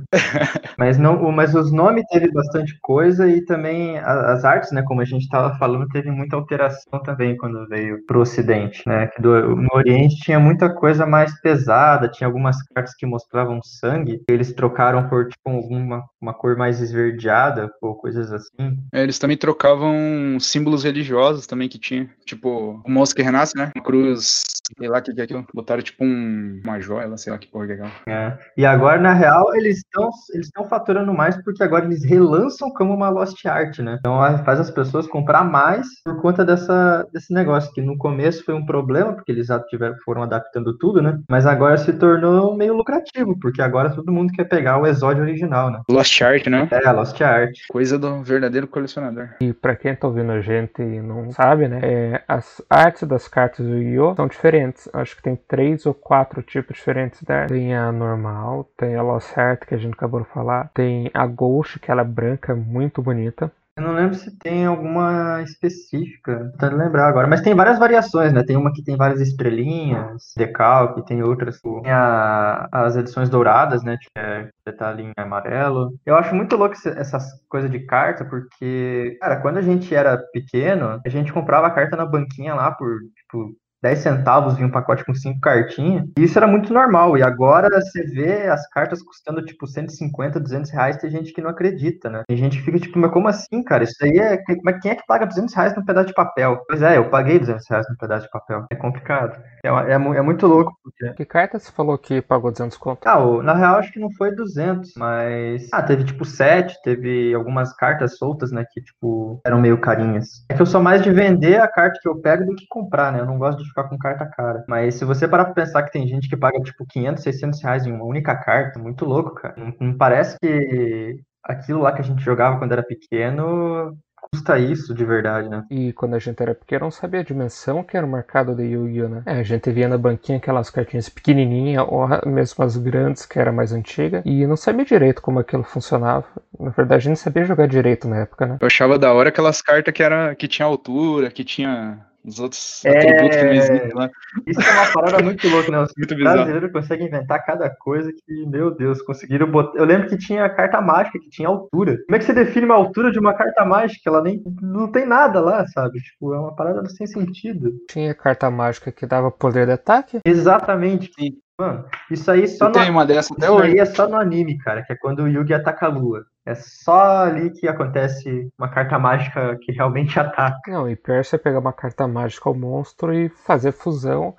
mas 0.77 0.97
não, 0.97 1.23
o- 1.29 1.31
mas 1.31 1.53
os 1.55 1.71
nomes 1.71 2.03
teve 2.09 2.31
bastante 2.31 2.77
coisa 2.81 3.27
e 3.27 3.43
também 3.45 3.97
as 3.99 4.43
artes, 4.45 4.71
né? 4.71 4.81
Como 4.83 5.01
a 5.01 5.05
gente 5.05 5.23
estava 5.23 5.57
falando, 5.57 5.87
teve 5.89 6.09
muita 6.11 6.35
alteração 6.35 7.01
também 7.03 7.37
quando 7.37 7.67
veio 7.67 8.05
pro 8.05 8.21
Ocidente, 8.21 8.83
né? 8.87 9.07
Que 9.07 9.21
do- 9.21 9.55
no 9.55 9.67
Oriente 9.73 10.15
tinha 10.17 10.39
muita 10.39 10.69
coisa 10.73 11.05
mais 11.05 11.39
pesada, 11.41 12.09
tinha 12.09 12.27
algumas 12.27 12.61
cartas 12.63 12.93
que 12.95 13.05
mostravam 13.05 13.61
sangue, 13.63 14.21
eles 14.29 14.53
trocaram 14.53 15.07
por 15.07 15.27
tipo 15.27 15.49
alguma 15.49 16.03
uma 16.21 16.33
cor 16.33 16.57
mais 16.57 16.81
esverdeada 16.81 17.69
ou 17.81 17.95
coisas 17.95 18.31
assim. 18.31 18.77
É, 18.93 19.01
eles 19.03 19.17
também 19.17 19.37
trocavam 19.37 20.37
símbolos 20.39 20.83
religiosos 20.83 21.47
também 21.47 21.69
que 21.69 21.79
tinha. 21.79 22.09
Tipo, 22.25 22.81
o 22.85 22.91
monstro 22.91 23.17
que 23.17 23.23
renasce, 23.23 23.55
né? 23.57 23.71
Uma 23.75 23.83
cruz, 23.83 24.43
sei 24.77 24.87
lá 24.89 24.99
o 24.99 25.01
que 25.01 25.13
que 25.13 25.21
é 25.21 25.23
aquilo. 25.23 25.45
Botaram 25.53 25.81
tipo 25.81 26.03
um, 26.03 26.61
uma 26.65 26.79
joia, 26.79 27.15
sei 27.17 27.31
lá 27.31 27.39
que 27.39 27.47
porra 27.47 27.67
que 27.67 27.71
é 27.71 27.75
aquela. 27.75 27.91
É. 28.07 28.37
E 28.57 28.65
agora, 28.65 28.99
na 28.99 29.13
real, 29.13 29.55
eles 29.55 29.77
estão 29.77 30.09
eles 30.33 30.47
estão 30.47 30.65
faturando 30.65 31.13
mais 31.19 31.35
porque 31.43 31.61
agora 31.61 31.83
eles 31.83 32.05
relançam 32.05 32.71
como 32.71 32.93
uma 32.93 33.09
Lost 33.09 33.45
Art, 33.45 33.79
né? 33.79 33.97
Então 33.99 34.17
faz 34.45 34.59
as 34.61 34.71
pessoas 34.71 35.05
comprar 35.05 35.43
mais 35.43 35.85
por 36.05 36.21
conta 36.21 36.45
dessa, 36.45 37.05
desse 37.11 37.33
negócio, 37.33 37.73
que 37.73 37.81
no 37.81 37.97
começo 37.97 38.45
foi 38.45 38.53
um 38.53 38.65
problema, 38.65 39.11
porque 39.11 39.33
eles 39.33 39.47
já 39.47 39.59
tiveram, 39.59 39.97
foram 40.05 40.23
adaptando 40.23 40.77
tudo, 40.77 41.01
né? 41.01 41.19
Mas 41.29 41.45
agora 41.45 41.75
se 41.77 41.91
tornou 41.91 42.55
meio 42.55 42.73
lucrativo, 42.73 43.37
porque 43.37 43.61
agora 43.61 43.89
todo 43.89 44.13
mundo 44.13 44.31
quer 44.31 44.45
pegar 44.45 44.81
o 44.81 44.87
exódio 44.87 45.23
original, 45.23 45.69
né? 45.69 45.81
Lost 45.89 46.21
Art, 46.21 46.47
né? 46.47 46.69
É, 46.71 46.87
a 46.87 46.93
Lost 46.93 47.19
Art. 47.19 47.51
Coisa 47.69 47.99
do 47.99 48.23
verdadeiro 48.23 48.67
colecionador. 48.67 49.31
E 49.41 49.51
pra 49.51 49.75
quem 49.75 49.93
tá 49.93 50.07
ouvindo 50.07 50.31
a 50.31 50.39
gente 50.39 50.81
e 50.81 51.01
não 51.01 51.31
sabe, 51.31 51.67
né? 51.67 51.79
é, 51.81 52.21
as 52.27 52.61
artes 52.69 53.07
das 53.07 53.27
cartas 53.27 53.65
do 53.65 53.75
Yu-Gi-Oh! 53.75 54.15
são 54.15 54.27
diferentes. 54.27 54.87
Acho 54.93 55.15
que 55.15 55.23
tem 55.23 55.35
três 55.35 55.85
ou 55.85 55.93
quatro 55.93 56.41
tipos 56.43 56.77
diferentes 56.77 57.23
da 57.23 57.41
arte. 57.41 57.53
Tem 57.53 57.75
a 57.75 57.91
normal, 57.91 58.69
tem 58.77 58.95
a 58.95 59.01
Lost 59.01 59.35
Art, 59.37 59.65
que 59.65 59.73
a 59.73 59.77
gente 59.77 59.93
acabou 59.93 60.21
de 60.21 60.29
falar. 60.29 60.69
Tem 60.73 61.08
a 61.13 61.25
Ghost, 61.25 61.79
que 61.79 61.91
ela 61.91 62.01
é 62.01 62.05
branca, 62.05 62.55
muito 62.55 63.01
bonita. 63.01 63.51
Eu 63.77 63.83
não 63.83 63.93
lembro 63.93 64.13
se 64.15 64.37
tem 64.37 64.65
alguma 64.65 65.41
específica, 65.41 66.49
tentando 66.51 66.75
lembrar 66.75 67.07
agora, 67.07 67.27
mas 67.27 67.39
tem 67.41 67.55
várias 67.55 67.79
variações, 67.79 68.33
né? 68.33 68.43
Tem 68.43 68.57
uma 68.57 68.73
que 68.73 68.83
tem 68.83 68.97
várias 68.97 69.21
estrelinhas, 69.21 70.33
decalque, 70.35 71.05
tem 71.05 71.23
outras, 71.23 71.61
tem 71.61 71.89
a- 71.89 72.67
as 72.73 72.97
edições 72.97 73.29
douradas, 73.29 73.81
né? 73.81 73.97
Que 73.97 74.07
é 74.17 74.49
detalhe 74.65 75.03
em 75.03 75.13
amarelo. 75.15 75.93
Eu 76.05 76.15
acho 76.17 76.35
muito 76.35 76.57
louco 76.57 76.75
essas 76.97 77.23
coisas 77.47 77.71
de 77.71 77.79
carta, 77.85 78.25
porque, 78.25 79.17
cara, 79.21 79.39
quando 79.41 79.57
a 79.57 79.61
gente 79.61 79.95
era 79.95 80.17
pequeno, 80.33 80.99
a 81.05 81.09
gente 81.09 81.31
comprava 81.31 81.67
a 81.67 81.71
carta 81.71 81.95
na 81.95 82.05
banquinha 82.05 82.53
lá 82.55 82.71
por, 82.71 82.97
tipo, 83.15 83.55
10 83.81 83.99
centavos 83.99 84.55
vinha 84.55 84.67
um 84.67 84.71
pacote 84.71 85.05
com 85.05 85.13
cinco 85.13 85.39
cartinhas. 85.39 86.05
E 86.17 86.23
isso 86.23 86.37
era 86.37 86.47
muito 86.47 86.73
normal. 86.73 87.17
E 87.17 87.23
agora 87.23 87.69
você 87.69 88.03
vê 88.03 88.47
as 88.47 88.67
cartas 88.69 89.01
custando 89.01 89.43
tipo 89.43 89.65
150, 89.65 90.39
200 90.39 90.71
reais. 90.71 90.97
Tem 90.97 91.09
gente 91.09 91.33
que 91.33 91.41
não 91.41 91.49
acredita, 91.49 92.09
né? 92.09 92.23
Tem 92.27 92.37
gente 92.37 92.57
que 92.57 92.63
fica 92.63 92.79
tipo, 92.79 92.99
mas 92.99 93.11
como 93.11 93.27
assim, 93.27 93.63
cara? 93.63 93.83
Isso 93.83 94.03
aí 94.03 94.17
é. 94.17 94.43
Mas 94.63 94.79
quem 94.81 94.91
é 94.91 94.95
que 94.95 95.05
paga 95.07 95.25
200 95.25 95.53
reais 95.53 95.75
num 95.75 95.85
pedaço 95.85 96.07
de 96.07 96.13
papel? 96.13 96.63
Pois 96.67 96.81
é, 96.81 96.97
eu 96.97 97.09
paguei 97.09 97.39
200 97.39 97.67
reais 97.69 97.85
num 97.89 97.95
pedaço 97.95 98.25
de 98.25 98.31
papel. 98.31 98.65
É 98.69 98.75
complicado. 98.75 99.41
É, 99.63 99.69
é, 99.69 99.93
é 99.93 100.21
muito 100.21 100.45
louco. 100.47 100.73
Porque... 100.83 101.13
Que 101.13 101.25
carta 101.25 101.59
você 101.59 101.71
falou 101.71 101.97
que 101.97 102.21
pagou 102.21 102.51
200 102.51 102.77
conto? 102.77 103.07
Ah, 103.07 103.19
na 103.43 103.53
real 103.53 103.75
acho 103.75 103.91
que 103.91 103.99
não 103.99 104.11
foi 104.11 104.35
200, 104.35 104.93
mas. 104.97 105.67
Ah, 105.71 105.81
teve 105.81 106.03
tipo 106.03 106.25
7, 106.25 106.81
teve 106.83 107.33
algumas 107.33 107.73
cartas 107.73 108.17
soltas, 108.17 108.51
né? 108.51 108.65
Que 108.71 108.81
tipo 108.81 109.39
eram 109.45 109.59
meio 109.59 109.77
carinhas. 109.79 110.45
É 110.49 110.53
que 110.53 110.61
eu 110.61 110.65
sou 110.65 110.81
mais 110.81 111.01
de 111.01 111.11
vender 111.11 111.59
a 111.61 111.67
carta 111.67 111.99
que 112.01 112.07
eu 112.07 112.19
pego 112.19 112.45
do 112.45 112.55
que 112.55 112.65
comprar, 112.67 113.11
né? 113.11 113.19
Eu 113.19 113.25
não 113.25 113.37
gosto 113.37 113.63
de 113.63 113.68
ficar 113.69 113.85
com 113.85 113.97
carta 113.97 114.25
cara. 114.25 114.63
Mas 114.67 114.95
se 114.95 115.05
você 115.05 115.27
parar 115.27 115.45
pra 115.45 115.53
pensar 115.53 115.83
que 115.83 115.91
tem 115.91 116.07
gente 116.07 116.29
que 116.29 116.37
paga 116.37 116.59
tipo 116.61 116.85
500, 116.85 117.23
600 117.23 117.63
reais 117.63 117.85
em 117.85 117.91
uma 117.91 118.05
única 118.05 118.35
carta, 118.35 118.79
muito 118.79 119.05
louco, 119.05 119.35
cara. 119.35 119.55
Não, 119.57 119.73
não 119.79 119.97
parece 119.97 120.37
que. 120.39 121.21
aquilo 121.43 121.81
lá 121.81 121.91
que 121.93 122.01
a 122.01 122.05
gente 122.05 122.23
jogava 122.23 122.57
quando 122.59 122.71
era 122.73 122.83
pequeno 122.83 123.97
custa 124.31 124.59
isso 124.59 124.93
de 124.93 125.03
verdade, 125.03 125.49
né? 125.49 125.65
E 125.69 125.93
quando 125.93 126.15
a 126.15 126.19
gente 126.19 126.41
era 126.41 126.53
pequeno, 126.53 126.85
não 126.85 126.91
sabia 126.91 127.21
a 127.21 127.23
dimensão 127.23 127.83
que 127.83 127.97
era 127.97 128.05
o 128.05 128.09
mercado 128.09 128.55
de 128.55 128.63
Yu-Gi-Oh, 128.63 129.09
né? 129.09 129.23
É, 129.25 129.39
a 129.39 129.43
gente 129.43 129.71
via 129.71 129.87
na 129.87 129.97
banquinha 129.97 130.37
aquelas 130.37 130.69
cartinhas 130.69 131.09
pequenininhas, 131.09 131.85
ou 131.87 132.07
mesmo 132.25 132.63
as 132.63 132.77
grandes, 132.77 133.25
que 133.25 133.39
era 133.39 133.51
mais 133.51 133.71
antiga, 133.71 134.21
e 134.25 134.45
não 134.45 134.55
sabia 134.55 134.85
direito 134.85 135.21
como 135.21 135.39
aquilo 135.39 135.63
funcionava. 135.63 136.25
Na 136.59 136.69
verdade, 136.69 137.07
a 137.07 137.09
gente 137.09 137.19
sabia 137.19 137.45
jogar 137.45 137.67
direito 137.67 138.07
na 138.07 138.17
época, 138.17 138.45
né? 138.45 138.57
Eu 138.59 138.67
achava 138.67 138.99
da 138.99 139.13
hora 139.13 139.29
aquelas 139.29 139.61
cartas 139.61 139.93
que, 139.93 140.03
era, 140.03 140.35
que 140.35 140.47
tinha 140.47 140.65
altura, 140.65 141.31
que 141.31 141.43
tinha 141.43 142.05
os 142.29 142.39
outros 142.39 142.83
É. 142.85 142.97
atributos 142.97 143.37
que 143.37 143.43
não 143.43 143.51
existem 143.53 143.93
lá. 143.93 144.09
Isso 144.47 144.61
é 144.61 144.71
uma 144.71 144.91
parada 144.93 145.23
muito 145.23 145.47
louca, 145.49 145.71
né? 145.71 145.79
Os 145.81 145.91
Muito 145.97 146.15
bizarro. 146.15 146.35
brasileiros 146.37 146.71
conseguem 146.71 147.07
inventar 147.07 147.45
cada 147.45 147.69
coisa 147.69 148.11
que, 148.13 148.45
meu 148.47 148.71
Deus, 148.71 149.01
conseguiram 149.01 149.49
botar. 149.51 149.77
Eu 149.77 149.85
lembro 149.85 150.07
que 150.07 150.17
tinha 150.17 150.47
carta 150.49 150.79
mágica, 150.81 151.19
que 151.19 151.29
tinha 151.29 151.47
altura. 151.47 151.97
Como 152.05 152.15
é 152.15 152.19
que 152.19 152.25
você 152.25 152.33
define 152.33 152.65
uma 152.65 152.75
altura 152.75 153.11
de 153.11 153.19
uma 153.19 153.33
carta 153.33 153.65
mágica? 153.65 154.09
Ela 154.09 154.21
nem. 154.21 154.41
Não 154.61 154.91
tem 154.91 155.05
nada 155.05 155.39
lá, 155.41 155.65
sabe? 155.67 155.99
Tipo, 155.99 156.33
é 156.33 156.39
uma 156.39 156.55
parada 156.55 156.87
sem 156.89 157.05
sentido. 157.07 157.71
Tinha 157.89 158.13
carta 158.13 158.49
mágica 158.49 158.91
que 158.91 159.05
dava 159.05 159.29
poder 159.31 159.65
de 159.65 159.73
ataque. 159.73 160.19
Exatamente. 160.25 161.11
Sim. 161.17 161.37
Mano, 161.59 161.85
isso 162.09 162.31
aí 162.31 162.47
só 162.47 162.67
Eu 162.67 162.69
no, 162.69 162.73
tenho 162.73 162.91
uma 162.93 163.05
dessa 163.05 163.33
até 163.33 163.47
isso 163.47 163.53
hoje. 163.53 163.73
aí 163.73 163.79
é 163.79 163.85
só 163.85 164.07
no 164.07 164.15
anime, 164.15 164.57
cara, 164.59 164.81
que 164.81 164.93
é 164.93 164.95
quando 164.95 165.23
o 165.23 165.27
Yugi 165.27 165.53
ataca 165.53 165.87
a 165.87 165.89
lua. 165.89 166.25
É 166.45 166.55
só 166.55 167.25
ali 167.25 167.49
que 167.49 167.67
acontece 167.67 168.49
uma 168.57 168.69
carta 168.69 168.97
mágica 168.97 169.57
que 169.61 169.73
realmente 169.73 170.17
ataca. 170.17 170.57
Não, 170.71 170.89
e 170.89 170.95
pior 170.95 171.17
é 171.19 171.23
você 171.23 171.37
pegar 171.37 171.59
uma 171.59 171.73
carta 171.73 172.07
mágica 172.07 172.47
ao 172.47 172.55
monstro 172.55 173.13
e 173.13 173.27
fazer 173.27 173.73
fusão, 173.73 174.33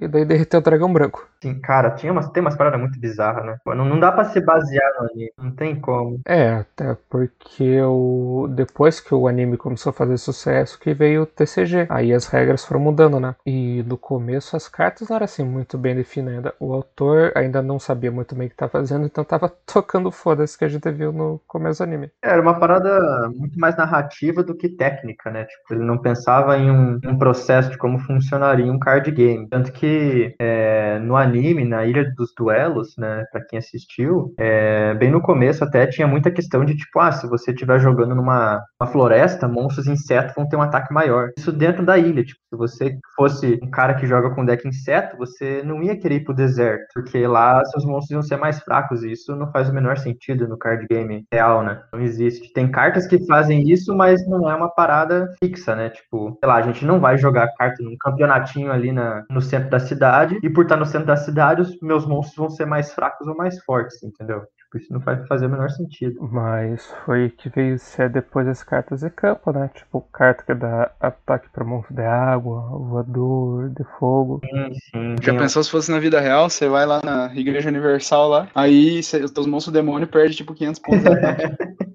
e 0.00 0.08
daí 0.08 0.24
derreter 0.24 0.56
o 0.56 0.62
dragão 0.62 0.90
branco. 0.90 1.28
Assim, 1.46 1.60
cara, 1.60 1.90
tinha 1.92 2.12
umas, 2.12 2.28
tem 2.30 2.40
umas 2.40 2.56
paradas 2.56 2.80
muito 2.80 2.98
bizarras, 2.98 3.44
né? 3.44 3.58
Não, 3.66 3.84
não 3.84 4.00
dá 4.00 4.10
pra 4.10 4.24
se 4.24 4.40
basear 4.40 4.92
no 4.98 5.08
anime, 5.10 5.32
não 5.38 5.50
tem 5.52 5.78
como. 5.80 6.20
É, 6.26 6.50
até 6.50 6.96
porque 7.08 7.80
o... 7.82 8.48
depois 8.50 9.00
que 9.00 9.14
o 9.14 9.28
anime 9.28 9.56
começou 9.56 9.90
a 9.90 9.92
fazer 9.92 10.16
sucesso, 10.18 10.78
que 10.78 10.92
veio 10.92 11.22
o 11.22 11.26
TCG. 11.26 11.86
Aí 11.88 12.12
as 12.12 12.26
regras 12.26 12.64
foram 12.64 12.80
mudando, 12.80 13.20
né? 13.20 13.34
E 13.46 13.84
no 13.86 13.96
começo 13.96 14.56
as 14.56 14.68
cartas 14.68 15.08
não 15.08 15.16
eram 15.16 15.24
assim 15.24 15.44
muito 15.44 15.78
bem 15.78 15.94
definidas. 15.94 16.52
O 16.58 16.72
autor 16.72 17.32
ainda 17.34 17.62
não 17.62 17.78
sabia 17.78 18.10
muito 18.10 18.34
bem 18.34 18.46
o 18.46 18.50
que 18.50 18.54
estava 18.54 18.72
fazendo, 18.72 19.06
então 19.06 19.22
tava 19.24 19.48
tocando 19.72 20.10
foda-se 20.10 20.58
que 20.58 20.64
a 20.64 20.68
gente 20.68 20.90
viu 20.90 21.12
no 21.12 21.40
começo 21.46 21.78
do 21.78 21.88
anime. 21.88 22.10
Era 22.22 22.42
uma 22.42 22.58
parada 22.58 23.30
muito 23.34 23.58
mais 23.58 23.76
narrativa 23.76 24.42
do 24.42 24.56
que 24.56 24.68
técnica, 24.68 25.30
né? 25.30 25.44
Tipo, 25.44 25.74
ele 25.74 25.84
não 25.84 25.98
pensava 25.98 26.58
em 26.58 26.70
um, 26.70 26.98
um 27.04 27.18
processo 27.18 27.70
de 27.70 27.78
como 27.78 27.98
funcionaria 28.00 28.70
um 28.70 28.78
card 28.78 29.10
game. 29.12 29.48
Tanto 29.48 29.70
que 29.72 30.34
é, 30.40 30.98
no 31.00 31.16
anime, 31.16 31.35
na 31.64 31.84
Ilha 31.84 32.12
dos 32.16 32.32
Duelos, 32.36 32.94
né, 32.96 33.24
pra 33.30 33.44
quem 33.44 33.58
assistiu, 33.58 34.34
é, 34.38 34.94
bem 34.94 35.10
no 35.10 35.20
começo 35.20 35.64
até 35.64 35.86
tinha 35.86 36.06
muita 36.06 36.30
questão 36.30 36.64
de 36.64 36.76
tipo, 36.76 36.98
ah, 37.00 37.12
se 37.12 37.28
você 37.28 37.50
estiver 37.50 37.78
jogando 37.78 38.14
numa 38.14 38.62
uma 38.80 38.90
floresta, 38.90 39.48
monstros 39.48 39.86
insetos 39.86 40.34
vão 40.34 40.48
ter 40.48 40.56
um 40.56 40.62
ataque 40.62 40.92
maior. 40.92 41.30
Isso 41.38 41.52
dentro 41.52 41.84
da 41.84 41.98
ilha, 41.98 42.24
tipo, 42.24 42.40
se 42.50 42.56
você 42.56 42.98
fosse 43.14 43.58
um 43.62 43.70
cara 43.70 43.94
que 43.94 44.06
joga 44.06 44.30
com 44.34 44.44
deck 44.44 44.66
inseto, 44.66 45.16
você 45.16 45.62
não 45.64 45.82
ia 45.82 45.98
querer 45.98 46.16
ir 46.16 46.24
pro 46.24 46.34
deserto, 46.34 46.86
porque 46.94 47.26
lá 47.26 47.64
seus 47.66 47.84
monstros 47.84 48.10
iam 48.10 48.22
ser 48.22 48.36
mais 48.36 48.60
fracos, 48.60 49.02
e 49.02 49.12
isso 49.12 49.34
não 49.34 49.50
faz 49.50 49.68
o 49.68 49.74
menor 49.74 49.98
sentido 49.98 50.46
no 50.48 50.58
card 50.58 50.86
game 50.88 51.24
real, 51.32 51.62
né? 51.62 51.80
Não 51.92 52.00
existe. 52.00 52.52
Tem 52.52 52.70
cartas 52.70 53.06
que 53.06 53.24
fazem 53.26 53.68
isso, 53.68 53.94
mas 53.94 54.26
não 54.28 54.50
é 54.50 54.54
uma 54.54 54.68
parada 54.68 55.28
fixa, 55.42 55.74
né? 55.74 55.90
Tipo, 55.90 56.36
sei 56.38 56.48
lá, 56.48 56.56
a 56.56 56.62
gente 56.62 56.84
não 56.84 57.00
vai 57.00 57.16
jogar 57.18 57.48
carta 57.56 57.82
num 57.82 57.96
campeonatinho 57.98 58.70
ali 58.70 58.92
na, 58.92 59.24
no 59.30 59.40
centro 59.40 59.70
da 59.70 59.80
cidade, 59.80 60.38
e 60.42 60.50
por 60.50 60.64
estar 60.64 60.76
no 60.76 60.86
centro 60.86 61.06
da 61.06 61.15
cidade, 61.16 61.60
os 61.62 61.78
meus 61.80 62.06
monstros 62.06 62.36
vão 62.36 62.50
ser 62.50 62.66
mais 62.66 62.92
fracos 62.92 63.26
ou 63.26 63.36
mais 63.36 63.58
fortes, 63.64 64.02
entendeu? 64.02 64.40
Tipo, 64.40 64.78
isso 64.78 64.92
não 64.92 65.00
vai 65.00 65.24
fazer 65.26 65.46
o 65.46 65.50
menor 65.50 65.70
sentido. 65.70 66.20
Mas 66.30 66.84
foi 67.04 67.30
que 67.30 67.48
veio 67.48 67.78
ser 67.78 68.10
depois 68.10 68.46
as 68.48 68.62
cartas 68.64 69.00
de 69.00 69.10
campo, 69.10 69.52
né? 69.52 69.70
Tipo, 69.74 70.00
carta 70.12 70.42
que 70.44 70.54
dá 70.54 70.90
ataque 71.00 71.48
para 71.50 71.64
monstro 71.64 71.94
de 71.94 72.02
água, 72.02 72.60
voador, 72.62 73.70
de 73.70 73.84
fogo. 73.98 74.40
Sim, 74.44 74.72
sim. 74.74 75.16
Já 75.22 75.32
Tem- 75.32 75.38
pensou 75.38 75.62
se 75.62 75.70
fosse 75.70 75.90
na 75.90 75.98
vida 76.00 76.20
real? 76.20 76.50
Você 76.50 76.68
vai 76.68 76.84
lá 76.86 77.00
na 77.04 77.32
Igreja 77.34 77.68
Universal 77.68 78.28
lá, 78.28 78.48
aí 78.54 79.02
cê- 79.02 79.22
os 79.22 79.30
teus 79.30 79.46
monstros 79.46 79.72
demônio 79.72 80.08
perdem 80.08 80.36
tipo 80.36 80.52
500 80.54 80.80
pontos 80.80 81.02
de 81.02 81.08
ataque. 81.12 81.42